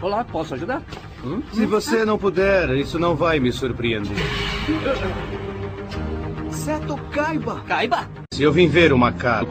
Olá, 0.00 0.22
posso 0.24 0.54
ajudar? 0.54 0.82
Se 1.52 1.66
você 1.66 2.04
não 2.04 2.18
puder, 2.18 2.70
isso 2.76 2.98
não 2.98 3.16
vai 3.16 3.40
me 3.40 3.52
surpreender. 3.52 4.16
Seto 6.50 6.96
Kaiba. 7.10 7.62
Kaiba? 7.66 8.08
Se 8.32 8.42
eu 8.42 8.52
vim 8.52 8.68
ver 8.68 8.92
o 8.92 8.98
macaco, 8.98 9.48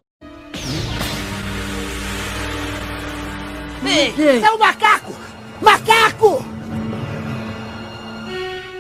Ei, 3.86 4.42
é 4.44 4.52
o 4.52 4.60
macaco! 4.60 5.14
Macaco! 5.62 6.46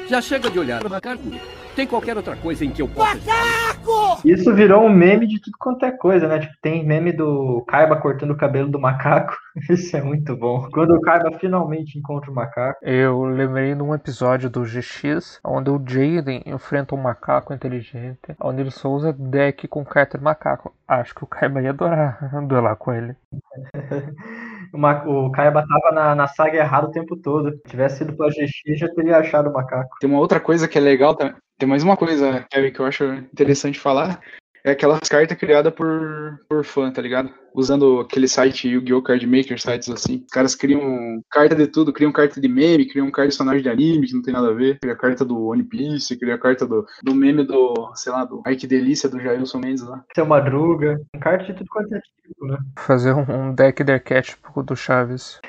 Já 0.09 0.21
chega 0.21 0.49
de 0.49 0.59
olhar 0.59 0.85
o 0.85 0.89
macaco. 0.89 1.23
Tem 1.77 1.85
qualquer 1.85 2.17
outra 2.17 2.35
coisa 2.35 2.65
em 2.65 2.71
que 2.71 2.81
eu 2.81 2.87
possa... 2.87 3.15
Isso 4.25 4.51
virou 4.55 4.83
um 4.83 4.89
meme 4.89 5.27
de 5.27 5.39
tudo 5.39 5.55
quanto 5.59 5.85
é 5.85 5.91
coisa, 5.91 6.27
né? 6.27 6.39
Tipo, 6.39 6.53
tem 6.59 6.83
meme 6.83 7.11
do 7.11 7.63
Kaiba 7.67 7.95
cortando 7.95 8.31
o 8.31 8.35
cabelo 8.35 8.67
do 8.67 8.79
macaco. 8.79 9.37
Isso 9.69 9.95
é 9.95 10.01
muito 10.01 10.35
bom. 10.35 10.67
Quando 10.73 10.95
o 10.95 11.01
Kaiba 11.01 11.37
finalmente 11.37 11.99
encontra 11.99 12.31
o 12.31 12.33
macaco. 12.33 12.79
Eu 12.81 13.25
lembrei 13.25 13.75
num 13.75 13.93
episódio 13.93 14.49
do 14.49 14.63
GX, 14.63 15.39
onde 15.45 15.69
o 15.69 15.79
Jaden 15.79 16.41
enfrenta 16.47 16.95
um 16.95 16.97
macaco 16.97 17.53
inteligente, 17.53 18.35
onde 18.41 18.61
ele 18.61 18.71
só 18.71 18.89
usa 18.89 19.13
deck 19.13 19.67
com 19.67 19.85
carta 19.85 20.17
de 20.17 20.23
macaco. 20.23 20.73
Acho 20.87 21.13
que 21.13 21.23
o 21.23 21.27
Kaiba 21.27 21.61
ia 21.61 21.69
adorar 21.69 22.17
duelar 22.47 22.75
com 22.75 22.91
ele. 22.91 23.15
O 25.05 25.31
Kaiba 25.31 25.65
tava 25.65 25.95
na, 25.95 26.13
na 26.13 26.27
saga 26.27 26.57
errada 26.57 26.87
o 26.87 26.91
tempo 26.91 27.15
todo. 27.15 27.51
Se 27.51 27.69
tivesse 27.69 28.03
ido 28.03 28.13
pra 28.17 28.27
GX, 28.27 28.77
já 28.77 28.89
teria 28.93 29.17
achado 29.17 29.49
o 29.49 29.53
macaco. 29.53 29.95
Tem 30.01 30.09
uma 30.09 30.19
outra 30.19 30.41
coisa 30.41 30.67
que 30.67 30.77
é 30.77 30.81
legal 30.81 31.15
também. 31.15 31.35
Tem 31.57 31.67
mais 31.67 31.83
uma 31.83 31.97
coisa, 31.97 32.45
Kevin, 32.51 32.71
que 32.71 32.79
eu 32.79 32.85
acho 32.85 33.03
interessante 33.03 33.79
falar. 33.79 34.21
É 34.67 34.71
aquelas 34.71 34.99
cartas 35.07 35.37
criadas 35.37 35.73
por, 35.73 36.41
por 36.49 36.61
fã, 36.65 36.91
tá 36.91 37.01
ligado? 37.01 37.29
Usando 37.55 38.01
aquele 38.01 38.27
site 38.27 38.67
Yu-Gi-Oh! 38.67 39.01
Card 39.01 39.25
Maker, 39.25 39.57
sites 39.57 39.89
assim. 39.89 40.25
Os 40.25 40.29
caras 40.29 40.55
criam 40.55 41.23
carta 41.31 41.55
de 41.55 41.67
tudo, 41.67 41.93
criam 41.93 42.11
carta 42.11 42.41
de 42.41 42.49
meme, 42.49 42.85
criam 42.85 43.09
carta 43.09 43.29
de 43.29 43.37
personagem 43.37 43.63
de 43.63 43.69
anime, 43.69 44.07
que 44.07 44.13
não 44.13 44.21
tem 44.21 44.33
nada 44.33 44.49
a 44.49 44.53
ver. 44.53 44.77
Cria 44.79 44.93
carta 44.93 45.23
do 45.23 45.47
One 45.47 45.63
Piece, 45.63 46.19
cria 46.19 46.37
carta 46.37 46.67
do, 46.67 46.85
do 47.01 47.15
meme 47.15 47.45
do, 47.45 47.93
sei 47.95 48.11
lá, 48.11 48.25
do 48.25 48.43
Ai 48.45 48.57
que 48.57 48.67
delícia 48.67 49.07
do 49.07 49.21
Jailson 49.21 49.59
Mendes 49.59 49.83
lá. 49.83 50.03
Seu 50.13 50.25
Madruga. 50.25 50.99
Carta 51.21 51.45
de 51.45 51.53
tudo 51.53 51.69
quanto 51.69 51.95
é 51.95 52.01
tipo, 52.01 52.45
né? 52.45 52.57
Fazer 52.77 53.13
um, 53.13 53.21
um 53.21 53.55
deck 53.55 53.85
de 53.85 53.93
arquétipo 53.93 54.61
do 54.63 54.75
Chaves. 54.75 55.39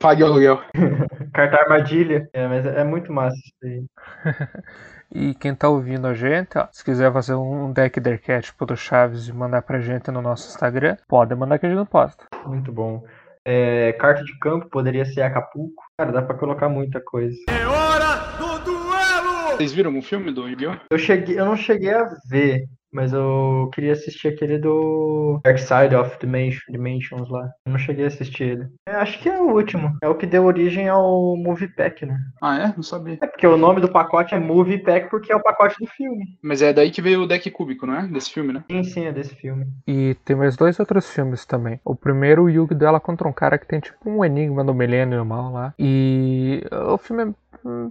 Pague 0.00 0.24
o 0.24 0.26
aluguel. 0.26 0.60
Carta 1.32 1.56
armadilha. 1.56 2.28
É, 2.32 2.48
mas 2.48 2.66
é 2.66 2.82
muito 2.82 3.12
massa 3.12 3.36
isso 3.36 3.54
aí. 3.62 3.84
E 5.14 5.34
quem 5.34 5.54
tá 5.54 5.68
ouvindo 5.68 6.06
a 6.06 6.14
gente, 6.14 6.56
ó, 6.56 6.66
se 6.72 6.82
quiser 6.82 7.12
fazer 7.12 7.34
um 7.34 7.70
deck 7.70 8.00
de 8.00 8.10
arquétipo 8.10 8.64
do 8.64 8.74
Chaves 8.74 9.28
e 9.28 9.32
mandar 9.32 9.60
pra 9.60 9.78
gente 9.78 10.10
no 10.10 10.22
nosso 10.22 10.48
Instagram, 10.48 10.96
pode 11.06 11.34
mandar 11.34 11.58
que 11.58 11.66
a 11.66 11.68
gente 11.68 11.76
não 11.76 11.84
posta. 11.84 12.24
Muito 12.46 12.72
bom. 12.72 13.04
É, 13.44 13.92
carta 13.94 14.24
de 14.24 14.38
campo 14.38 14.70
poderia 14.70 15.04
ser 15.04 15.20
Acapulco. 15.20 15.82
Cara, 15.98 16.12
dá 16.12 16.22
pra 16.22 16.36
colocar 16.36 16.68
muita 16.68 16.98
coisa. 17.00 17.36
É 17.50 17.66
hora 17.66 18.38
do 18.38 18.58
duelo! 18.64 19.56
Vocês 19.56 19.72
viram 19.72 19.98
o 19.98 20.02
filme 20.02 20.32
do 20.32 20.48
Yu-Gi-Oh? 20.48 20.76
Eu, 20.90 20.98
cheguei, 20.98 21.38
eu 21.38 21.44
não 21.44 21.56
cheguei 21.56 21.92
a 21.92 22.08
ver, 22.30 22.64
mas 22.92 23.12
eu 23.12 23.70
queria 23.72 23.92
assistir 23.92 24.28
aquele 24.28 24.58
do 24.58 25.40
Dark 25.44 25.58
Side 25.58 25.94
of 25.94 26.18
Dimension, 26.20 26.60
Dimensions 26.70 27.28
lá. 27.28 27.50
Eu 27.66 27.72
não 27.72 27.78
cheguei 27.78 28.04
a 28.04 28.08
assistir 28.08 28.44
ele. 28.44 28.68
É, 28.86 28.92
acho 28.92 29.20
que 29.20 29.28
é 29.28 29.40
o 29.40 29.54
último. 29.54 29.96
É 30.02 30.08
o 30.08 30.14
que 30.14 30.26
deu 30.26 30.44
origem 30.44 30.88
ao 30.88 31.36
Movie 31.36 31.68
Pack, 31.68 32.04
né? 32.06 32.18
Ah, 32.40 32.58
é? 32.58 32.72
Não 32.76 32.82
sabia. 32.82 33.18
É 33.22 33.26
porque 33.26 33.46
o 33.46 33.56
nome 33.56 33.80
do 33.80 33.90
pacote 33.90 34.34
é 34.34 34.38
Movie 34.38 34.78
Pack 34.78 35.08
porque 35.10 35.32
é 35.32 35.36
o 35.36 35.42
pacote 35.42 35.76
do 35.80 35.86
filme. 35.86 36.24
Mas 36.42 36.62
é 36.62 36.72
daí 36.72 36.90
que 36.90 37.02
veio 37.02 37.22
o 37.22 37.26
deck 37.26 37.50
cúbico, 37.50 37.86
não 37.86 37.96
é? 37.96 38.06
Desse 38.06 38.30
filme, 38.30 38.52
né? 38.52 38.64
Sim, 38.70 38.84
sim, 38.84 39.04
é 39.06 39.12
desse 39.12 39.34
filme. 39.34 39.66
E 39.86 40.14
tem 40.24 40.36
mais 40.36 40.56
dois 40.56 40.78
outros 40.78 41.10
filmes 41.10 41.46
também. 41.46 41.80
O 41.84 41.94
primeiro, 41.94 42.44
o 42.44 42.50
Yugi 42.50 42.74
dela 42.74 43.00
contra 43.00 43.28
um 43.28 43.32
cara 43.32 43.58
que 43.58 43.66
tem 43.66 43.80
tipo 43.80 43.96
um 44.08 44.24
enigma 44.24 44.64
do 44.64 44.74
milênio 44.74 45.24
mal 45.24 45.52
lá. 45.52 45.74
E 45.78 46.62
o 46.70 46.98
filme 46.98 47.24
é 47.24 47.41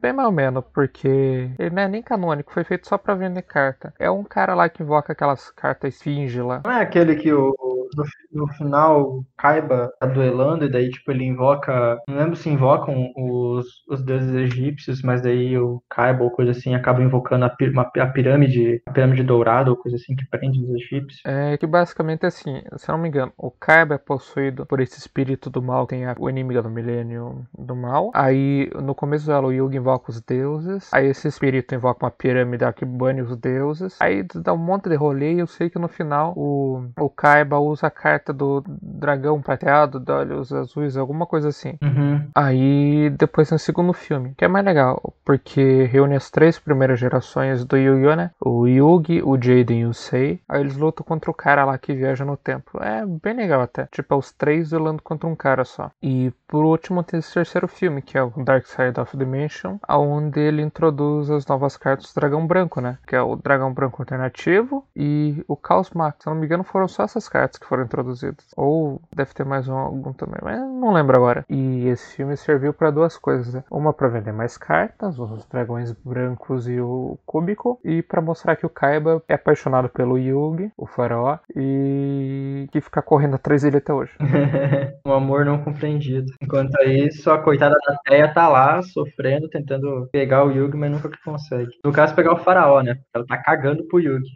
bem 0.01 0.13
mal 0.13 0.31
menos, 0.31 0.63
porque 0.73 1.07
ele 1.07 1.69
não 1.69 1.81
é 1.83 1.87
nem 1.87 2.01
canônico, 2.01 2.51
foi 2.53 2.63
feito 2.63 2.87
só 2.87 2.97
pra 2.97 3.15
vender 3.15 3.41
carta. 3.43 3.93
É 3.99 4.09
um 4.09 4.23
cara 4.23 4.53
lá 4.55 4.69
que 4.69 4.83
invoca 4.83 5.13
aquelas 5.13 5.51
cartas 5.51 5.95
esfinge 5.95 6.41
lá. 6.41 6.61
Não 6.63 6.71
é 6.71 6.81
aquele 6.81 7.15
que 7.15 7.31
o, 7.33 7.55
no, 7.95 8.03
no 8.31 8.47
final 8.53 9.25
Kaiba 9.37 9.91
tá 9.99 10.07
duelando 10.07 10.65
e 10.65 10.69
daí 10.71 10.89
tipo 10.89 11.11
ele 11.11 11.23
invoca. 11.25 11.97
Não 12.07 12.17
lembro 12.17 12.35
se 12.35 12.49
invocam 12.49 13.11
os, 13.15 13.65
os 13.89 14.03
deuses 14.03 14.33
egípcios, 14.35 15.01
mas 15.01 15.21
daí 15.21 15.57
o 15.57 15.81
Kaiba 15.89 16.23
ou 16.23 16.31
coisa 16.31 16.51
assim 16.51 16.75
acaba 16.75 17.01
invocando 17.01 17.45
a, 17.45 17.49
pi- 17.49 17.69
uma- 17.69 17.89
a 17.97 18.07
pirâmide, 18.07 18.81
a 18.85 18.91
pirâmide 18.91 19.23
dourada 19.23 19.69
ou 19.71 19.77
coisa 19.77 19.97
assim 19.97 20.15
que 20.15 20.27
prende 20.29 20.59
os 20.63 20.69
egípcios. 20.75 21.21
É 21.23 21.55
que 21.57 21.67
basicamente 21.67 22.25
assim, 22.25 22.63
se 22.77 22.89
eu 22.89 22.93
não 22.93 23.01
me 23.01 23.07
engano, 23.07 23.31
o 23.37 23.51
Kaiba 23.51 23.93
é 23.95 23.97
possuído 23.99 24.65
por 24.65 24.79
esse 24.79 24.97
espírito 24.97 25.51
do 25.51 25.61
mal, 25.61 25.85
tem 25.85 26.03
a- 26.05 26.15
o 26.19 26.27
inimigo 26.29 26.63
do 26.63 26.69
milênio 26.69 27.45
do 27.57 27.75
mal. 27.75 28.09
Aí 28.15 28.69
no 28.81 28.95
começo 28.95 29.27
dela 29.27 29.45
o 29.47 29.53
Yugi 29.61 29.77
invoca 29.77 30.11
os 30.11 30.21
deuses. 30.21 30.93
Aí 30.93 31.07
esse 31.07 31.27
espírito 31.27 31.75
invoca 31.75 32.05
uma 32.05 32.11
pirâmide 32.11 32.71
que 32.73 32.85
bane 32.85 33.21
os 33.21 33.35
deuses. 33.35 33.97
Aí 33.99 34.23
dá 34.23 34.53
um 34.53 34.57
monte 34.57 34.89
de 34.89 34.95
rolê 34.95 35.33
e 35.33 35.39
eu 35.39 35.47
sei 35.47 35.69
que 35.69 35.79
no 35.79 35.87
final 35.87 36.33
o, 36.35 36.85
o 36.99 37.09
Kaiba 37.09 37.59
usa 37.59 37.87
a 37.87 37.91
carta 37.91 38.31
do 38.31 38.63
dragão 38.67 39.41
prateado, 39.41 39.99
de 39.99 40.11
olhos 40.11 40.53
azuis, 40.53 40.97
alguma 40.97 41.25
coisa 41.25 41.49
assim. 41.49 41.77
Uhum. 41.81 42.27
Aí 42.35 43.09
depois 43.11 43.49
tem 43.49 43.55
o 43.55 43.59
segundo 43.59 43.93
filme, 43.93 44.33
que 44.37 44.45
é 44.45 44.47
mais 44.47 44.65
legal, 44.65 45.13
porque 45.25 45.83
reúne 45.85 46.15
as 46.15 46.29
três 46.29 46.59
primeiras 46.59 46.99
gerações 46.99 47.65
do 47.65 47.77
Yu-Gi-Oh, 47.77 48.15
né? 48.15 48.31
O 48.39 48.67
Yugi, 48.67 49.21
o 49.23 49.35
Jaden 49.41 49.81
e 49.81 49.85
o 49.85 49.93
Sei. 49.93 50.39
Aí 50.47 50.61
eles 50.61 50.77
lutam 50.77 51.05
contra 51.05 51.29
o 51.29 51.33
cara 51.33 51.65
lá 51.65 51.77
que 51.77 51.93
viaja 51.93 52.25
no 52.25 52.37
tempo. 52.37 52.81
É 52.81 53.05
bem 53.05 53.35
legal 53.35 53.61
até. 53.61 53.87
Tipo, 53.91 54.13
é 54.13 54.17
os 54.17 54.31
três 54.31 54.69
duelando 54.69 55.01
contra 55.01 55.27
um 55.27 55.35
cara 55.35 55.65
só. 55.65 55.91
E 56.01 56.31
por 56.47 56.65
último 56.65 57.03
tem 57.03 57.19
esse 57.19 57.33
terceiro 57.33 57.67
filme, 57.67 58.01
que 58.01 58.17
é 58.17 58.23
o 58.23 58.29
Dark 58.43 58.65
Side 58.65 58.99
of 58.99 59.15
Dimension, 59.51 59.77
onde 59.89 60.39
ele 60.39 60.61
introduz 60.61 61.29
as 61.29 61.45
novas 61.45 61.75
cartas 61.75 62.11
do 62.11 62.15
Dragão 62.15 62.47
Branco, 62.47 62.79
né? 62.79 62.97
Que 63.05 63.15
é 63.15 63.21
o 63.21 63.35
Dragão 63.35 63.73
Branco 63.73 64.01
Alternativo 64.01 64.85
e 64.95 65.43
o 65.47 65.55
Caos 65.55 65.91
Max. 65.91 66.23
Se 66.23 66.29
não 66.29 66.35
me 66.35 66.45
engano, 66.45 66.63
foram 66.63 66.87
só 66.87 67.03
essas 67.03 67.27
cartas 67.27 67.59
que 67.59 67.67
foram 67.67 67.83
introduzidas. 67.83 68.45
Ou 68.55 69.01
deve 69.13 69.33
ter 69.33 69.45
mais 69.45 69.67
um, 69.67 69.75
algum 69.75 70.13
também, 70.13 70.39
mas 70.41 70.59
não 70.59 70.93
lembro 70.93 71.15
agora. 71.15 71.45
E 71.49 71.87
esse 71.87 72.15
filme 72.15 72.37
serviu 72.37 72.73
para 72.73 72.91
duas 72.91 73.17
coisas, 73.17 73.53
né? 73.53 73.63
Uma 73.69 73.93
para 73.93 74.07
vender 74.07 74.31
mais 74.31 74.57
cartas, 74.57 75.19
os 75.19 75.45
dragões 75.45 75.91
brancos 75.91 76.67
e 76.67 76.79
o 76.79 77.17
cúbico, 77.25 77.79
e 77.83 78.01
para 78.01 78.21
mostrar 78.21 78.55
que 78.55 78.65
o 78.65 78.69
Kaiba 78.69 79.21
é 79.27 79.33
apaixonado 79.33 79.89
pelo 79.89 80.17
Yugi, 80.17 80.71
o 80.77 80.85
faraó, 80.85 81.37
e 81.55 82.67
que 82.71 82.79
fica 82.79 83.01
correndo 83.01 83.35
atrás 83.35 83.63
dele 83.63 83.77
até 83.77 83.93
hoje. 83.93 84.13
um 85.05 85.13
amor 85.13 85.45
não 85.45 85.63
compreendido. 85.63 86.31
Enquanto 86.41 86.79
isso, 86.83 87.29
a 87.29 87.39
coitada 87.39 87.75
da 87.85 87.97
Teia 88.05 88.33
tá 88.33 88.47
lá 88.47 88.81
sofrendo, 88.81 89.40
tentando 89.49 90.07
pegar 90.11 90.45
o 90.45 90.51
Yugi, 90.51 90.77
mas 90.77 90.91
nunca 90.91 91.09
consegue. 91.23 91.71
No 91.83 91.91
caso, 91.91 92.15
pegar 92.15 92.33
o 92.33 92.37
faraó, 92.37 92.81
né? 92.81 92.99
Ela 93.13 93.25
tá 93.25 93.37
cagando 93.37 93.87
pro 93.87 93.99
Yugi. 93.99 94.35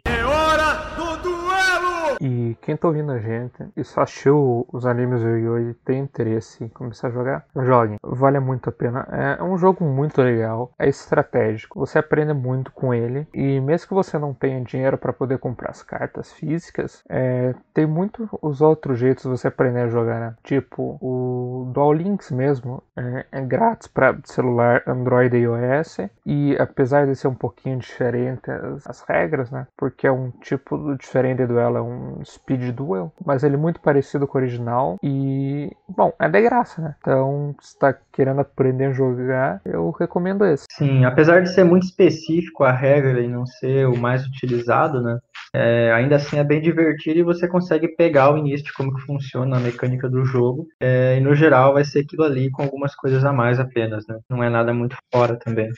E 2.20 2.56
quem 2.62 2.76
tá 2.76 2.88
ouvindo 2.88 3.12
a 3.12 3.18
gente 3.18 3.66
e 3.76 3.84
só 3.84 4.02
assistiu 4.02 4.66
os 4.72 4.86
animes 4.86 5.20
do 5.20 5.58
e 5.58 5.74
tem 5.84 6.00
interesse 6.00 6.64
em 6.64 6.68
começar 6.68 7.08
a 7.08 7.10
jogar, 7.10 7.44
joguem. 7.54 7.98
Vale 8.02 8.40
muito 8.40 8.68
a 8.68 8.72
pena. 8.72 9.06
É 9.10 9.42
um 9.42 9.56
jogo 9.56 9.84
muito 9.84 10.20
legal, 10.22 10.72
é 10.78 10.88
estratégico, 10.88 11.80
você 11.80 11.98
aprende 11.98 12.32
muito 12.32 12.72
com 12.72 12.92
ele. 12.92 13.26
E 13.34 13.60
mesmo 13.60 13.88
que 13.88 13.94
você 13.94 14.18
não 14.18 14.32
tenha 14.34 14.60
dinheiro 14.62 14.98
para 14.98 15.12
poder 15.12 15.38
comprar 15.38 15.70
as 15.70 15.82
cartas 15.82 16.32
físicas, 16.32 17.02
é, 17.08 17.54
tem 17.72 17.86
muito 17.86 18.28
os 18.40 18.60
outros 18.60 18.98
jeitos 18.98 19.24
de 19.24 19.30
você 19.30 19.48
aprender 19.48 19.80
a 19.80 19.88
jogar, 19.88 20.20
né? 20.20 20.34
Tipo, 20.42 20.98
o 21.00 21.70
Dual 21.72 21.92
Links 21.92 22.30
mesmo 22.30 22.82
é, 22.96 23.26
é 23.32 23.40
grátis 23.40 23.88
para 23.88 24.18
celular 24.24 24.82
Android 24.86 25.36
e 25.36 25.40
iOS. 25.40 25.98
E 26.24 26.56
apesar 26.58 27.06
de 27.06 27.14
ser 27.14 27.28
um 27.28 27.34
pouquinho 27.34 27.78
diferente 27.78 28.50
as, 28.50 28.86
as 28.88 29.00
regras, 29.02 29.50
né? 29.50 29.66
Porque 29.76 30.06
é 30.06 30.12
um 30.12 30.30
tipo 30.30 30.96
diferente 30.96 31.38
de 31.38 31.46
duelo, 31.46 31.76
é 31.76 31.82
um 31.82 32.05
speed 32.24 32.74
duel, 32.74 33.12
mas 33.24 33.42
ele 33.42 33.54
é 33.54 33.58
muito 33.58 33.80
parecido 33.80 34.26
com 34.26 34.38
o 34.38 34.40
original 34.40 34.96
e, 35.02 35.70
bom, 35.88 36.12
é 36.18 36.28
de 36.28 36.40
graça, 36.42 36.80
né? 36.80 36.94
Então, 37.00 37.54
se 37.60 37.78
tá 37.78 37.94
querendo 38.12 38.40
aprender 38.40 38.86
a 38.86 38.92
jogar, 38.92 39.60
eu 39.64 39.90
recomendo 39.90 40.44
esse. 40.44 40.66
Sim, 40.70 41.04
apesar 41.04 41.42
de 41.42 41.52
ser 41.52 41.64
muito 41.64 41.84
específico 41.84 42.64
a 42.64 42.72
regra 42.72 43.20
e 43.20 43.28
não 43.28 43.46
ser 43.46 43.86
o 43.86 43.96
mais 43.96 44.26
utilizado, 44.26 45.02
né? 45.02 45.18
É, 45.54 45.92
ainda 45.92 46.16
assim 46.16 46.38
é 46.38 46.44
bem 46.44 46.60
divertido 46.60 47.18
e 47.18 47.22
você 47.22 47.48
consegue 47.48 47.88
pegar 47.88 48.32
o 48.32 48.38
início 48.38 48.66
de 48.66 48.72
como 48.72 48.94
que 48.94 49.02
funciona 49.02 49.56
a 49.56 49.60
mecânica 49.60 50.08
do 50.08 50.24
jogo. 50.24 50.66
É, 50.80 51.16
e 51.16 51.20
no 51.20 51.34
geral 51.34 51.74
vai 51.74 51.84
ser 51.84 52.00
aquilo 52.00 52.24
ali 52.24 52.50
com 52.50 52.62
algumas 52.62 52.94
coisas 52.94 53.24
a 53.24 53.32
mais 53.32 53.58
apenas, 53.58 54.06
né? 54.06 54.18
Não 54.28 54.42
é 54.42 54.50
nada 54.50 54.72
muito 54.72 54.96
fora 55.12 55.36
também. 55.36 55.70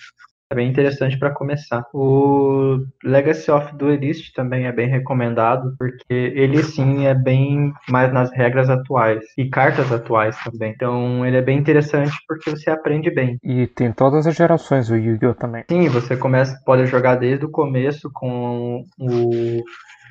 É 0.51 0.55
bem 0.55 0.69
interessante 0.69 1.19
para 1.19 1.31
começar. 1.31 1.85
O 1.93 2.83
Legacy 3.05 3.51
of 3.51 3.77
Duelist 3.77 4.33
também 4.33 4.67
é 4.67 4.73
bem 4.73 4.89
recomendado, 4.89 5.75
porque 5.79 6.05
ele 6.09 6.63
sim 6.63 7.07
é 7.07 7.15
bem 7.15 7.71
mais 7.87 8.11
nas 8.13 8.33
regras 8.33 8.71
atuais 8.71 9.23
e 9.37 9.51
cartas 9.51 9.93
atuais 9.93 10.37
também. 10.43 10.73
Então 10.75 11.27
ele 11.27 11.37
é 11.37 11.43
bem 11.43 11.59
interessante 11.59 12.13
porque 12.27 12.51
você 12.51 12.71
aprende 12.71 13.11
bem. 13.11 13.39
E 13.45 13.67
tem 13.67 13.93
todas 13.93 14.27
as 14.27 14.35
gerações 14.35 14.91
o 14.91 14.97
Yu-Gi-Oh! 14.97 15.35
também. 15.35 15.65
Sim, 15.69 15.87
você 15.91 16.17
começa, 16.17 16.59
pode 16.65 16.87
jogar 16.87 17.17
desde 17.17 17.45
o 17.45 17.51
começo 17.51 18.11
com 18.11 18.87
o 18.99 19.63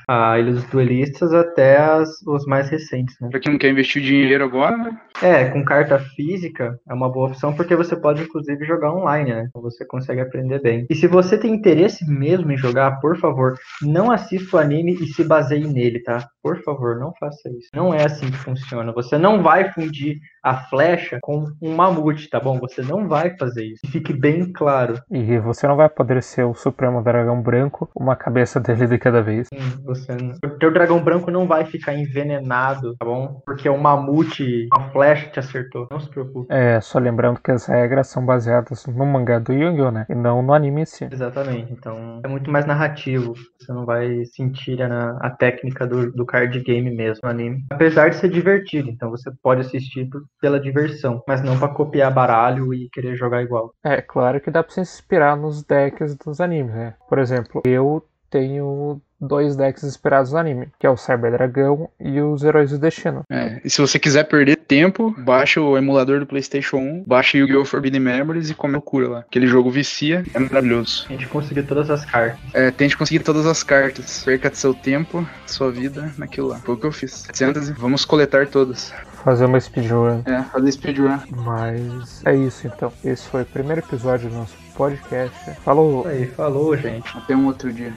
a 0.08 0.40
Ilha 0.40 0.54
dos 0.54 0.64
Duelistas 0.66 1.34
até 1.34 1.78
as, 1.78 2.22
os 2.26 2.46
mais 2.46 2.70
recentes, 2.70 3.16
né? 3.20 3.30
Pra 3.30 3.40
quem 3.40 3.52
não 3.52 3.60
quer 3.60 3.70
investir 3.70 4.02
dinheiro 4.02 4.44
agora, 4.44 4.78
né? 4.78 4.98
É, 5.22 5.46
com 5.46 5.66
carta 5.66 6.00
física 6.00 6.80
é 6.88 6.94
uma 6.94 7.10
boa 7.10 7.30
opção 7.30 7.54
porque 7.54 7.76
você 7.76 7.96
pode 7.96 8.24
inclusive 8.24 8.66
jogar 8.66 8.94
online, 8.94 9.34
né? 9.34 9.46
Então 9.50 9.62
você 9.62 9.86
consegue 9.86 10.22
aprender 10.22 10.62
bem. 10.62 10.86
E 10.90 10.96
se 10.96 11.08
você 11.08 11.38
tem 11.38 11.54
interesse 11.54 12.06
mesmo 12.10 12.52
em 12.52 12.58
jogar, 12.58 13.00
por 13.02 13.18
favor, 13.18 13.56
não 13.82 14.12
assista 14.12 14.58
o 14.58 14.60
anime 14.60 14.94
e 14.94 15.08
se 15.08 15.24
baseie 15.24 15.68
nele, 15.68 16.00
tá? 16.02 16.28
Por 16.42 16.62
favor, 16.64 16.98
não 16.98 17.12
faça 17.20 17.50
isso. 17.50 17.70
Não 17.74 17.94
é 17.94 18.06
assim 18.06 18.32
que 18.32 18.38
funciona. 18.38 18.94
Você 18.94 19.18
não 19.18 19.44
vai 19.44 19.74
fundir 19.74 20.18
a 20.42 20.56
flecha 20.56 21.20
com 21.22 21.46
um 21.62 21.76
mamute, 21.76 22.30
tá 22.30 22.40
bom? 22.40 22.58
Você 22.60 22.82
não 22.82 23.08
vai 23.08 23.36
fazer 23.38 23.66
isso. 23.66 23.86
Fique 23.88 24.14
bem 24.14 24.52
claro. 24.54 24.98
E 25.12 25.38
você 25.40 25.68
não 25.68 25.76
vai 25.76 25.90
poder 25.90 26.24
ser 26.24 26.46
o 26.46 26.54
Supremo 26.54 27.04
Dragão 27.04 27.42
Branco, 27.42 27.90
uma 27.94 28.16
cabeça 28.16 28.60
dele 28.60 28.88
de 28.88 28.98
cada 28.98 29.22
vez. 29.22 29.48
Sim, 29.54 29.60
você 29.84 29.97
não... 30.10 30.34
O 30.44 30.58
teu 30.58 30.72
dragão 30.72 31.04
branco 31.04 31.32
não 31.32 31.48
vai 31.48 31.66
ficar 31.66 31.94
envenenado, 31.94 32.96
tá 32.98 33.06
bom? 33.06 33.42
Porque 33.46 33.68
o 33.70 33.78
mamute, 33.78 34.68
a 34.72 34.90
flecha 34.90 35.30
te 35.30 35.40
acertou. 35.40 35.88
Não 35.92 36.00
se 36.00 36.10
preocupe. 36.10 36.48
É, 36.54 36.80
só 36.82 37.00
lembrando 37.00 37.40
que 37.42 37.52
as 37.52 37.66
regras 37.66 38.08
são 38.08 38.26
baseadas 38.26 38.86
no 38.86 39.06
mangá 39.06 39.40
do 39.40 39.54
Yu-Gi-Oh, 39.54 39.92
né? 39.92 40.06
E 40.10 40.16
não 40.16 40.42
no 40.42 40.54
anime 40.54 40.82
em 40.82 40.86
si. 40.86 41.08
Exatamente. 41.12 41.72
Então, 41.72 42.22
é 42.24 42.28
muito 42.28 42.52
mais 42.52 42.66
narrativo. 42.66 43.34
Você 43.60 43.72
não 43.72 43.86
vai 43.86 44.26
sentir 44.26 44.82
a, 44.82 45.18
a 45.22 45.30
técnica 45.30 45.86
do, 45.86 46.12
do 46.12 46.26
card 46.26 46.60
game 46.62 46.90
mesmo 46.90 47.22
no 47.24 47.30
anime. 47.30 47.66
Apesar 47.72 48.10
de 48.10 48.18
ser 48.18 48.30
divertido, 48.30 48.90
então 48.90 49.10
você 49.10 49.32
pode 49.42 49.62
assistir 49.62 50.10
por, 50.10 50.24
pela 50.42 50.60
diversão, 50.60 51.22
mas 51.28 51.42
não 51.42 51.58
para 51.58 51.74
copiar 51.74 52.14
baralho 52.14 52.74
e 52.74 52.90
querer 52.90 53.16
jogar 53.16 53.42
igual. 53.42 53.74
É, 53.84 54.02
claro 54.02 54.40
que 54.40 54.52
dá 54.52 54.64
pra 54.64 54.74
se 54.74 54.82
inspirar 54.82 55.36
nos 55.36 55.64
decks 55.64 56.16
dos 56.16 56.40
animes, 56.40 56.74
né? 56.74 56.94
Por 57.10 57.20
exemplo, 57.20 57.62
eu 57.66 58.04
tenho 58.30 59.02
dois 59.20 59.56
decks 59.56 59.84
inspirados 59.84 60.32
no 60.32 60.38
anime, 60.38 60.70
que 60.80 60.86
é 60.86 60.90
o 60.90 60.98
Cyber 60.98 61.32
Dragão 61.32 61.90
e 62.00 62.22
os 62.22 62.44
Heróis 62.44 62.72
do 62.72 62.78
Destino. 62.78 63.24
É, 63.30 63.60
e 63.64 63.70
se 63.70 63.82
você 63.82 63.98
quiser 63.98 64.24
perder 64.26 64.58
tempo, 64.58 65.16
baixa 65.18 65.62
o 65.62 65.78
emulador 65.78 66.20
do 66.20 66.26
PlayStation 66.26 66.78
1, 66.78 67.04
baixa 67.06 67.38
Yu-Gi-Oh! 67.38 67.66
Forbidden 67.66 68.02
Memories 68.02 68.50
e 68.50 68.54
come 68.54 68.74
loucura 68.74 69.10
lá. 69.10 69.20
Aquele 69.20 69.48
jogo 69.48 69.70
vicia, 69.70 70.24
é 70.34 70.40
maravilhoso. 70.40 71.06
A 71.10 71.14
gente 71.14 71.28
conseguiu 71.28 71.66
todas 71.66 71.90
as 71.90 72.06
cartas. 72.06 72.40
É, 72.54 72.72
tente 72.72 72.98
conseguir 72.98 73.20
todas 73.20 73.46
as 73.46 73.64
cartas. 73.64 74.24
Perca 74.24 74.54
seu 74.54 74.74
tempo, 74.74 75.28
sua 75.46 75.72
vida 75.72 76.12
naquilo 76.18 76.48
lá. 76.48 76.58
Foi 76.60 76.76
o 76.76 76.78
que 76.78 76.86
eu 76.86 76.92
fiz. 76.92 77.12
700 77.12 77.70
e 77.70 77.74
vamos 77.74 78.06
coletar 78.06 78.48
todas. 78.48 78.94
Fazer 79.24 79.46
uma 79.46 79.60
speedrun. 79.60 80.22
É, 80.26 80.42
fazer 80.44 80.72
speedrun. 80.72 81.20
Mas 81.32 82.26
é 82.26 82.36
isso 82.36 82.68
então. 82.68 82.92
Esse 83.04 83.28
foi 83.28 83.44
o 83.44 83.46
primeiro 83.46 83.82
episódio 83.82 84.30
do 84.30 84.36
nosso 84.36 84.56
podcast. 84.76 85.52
Falou! 85.64 86.08
Aí, 86.08 86.28
falou, 86.28 86.76
gente. 86.78 87.18
Até 87.18 87.36
um 87.36 87.46
outro 87.48 87.72
dia. 87.72 87.94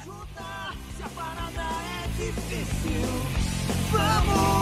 Vamos! 3.93 4.60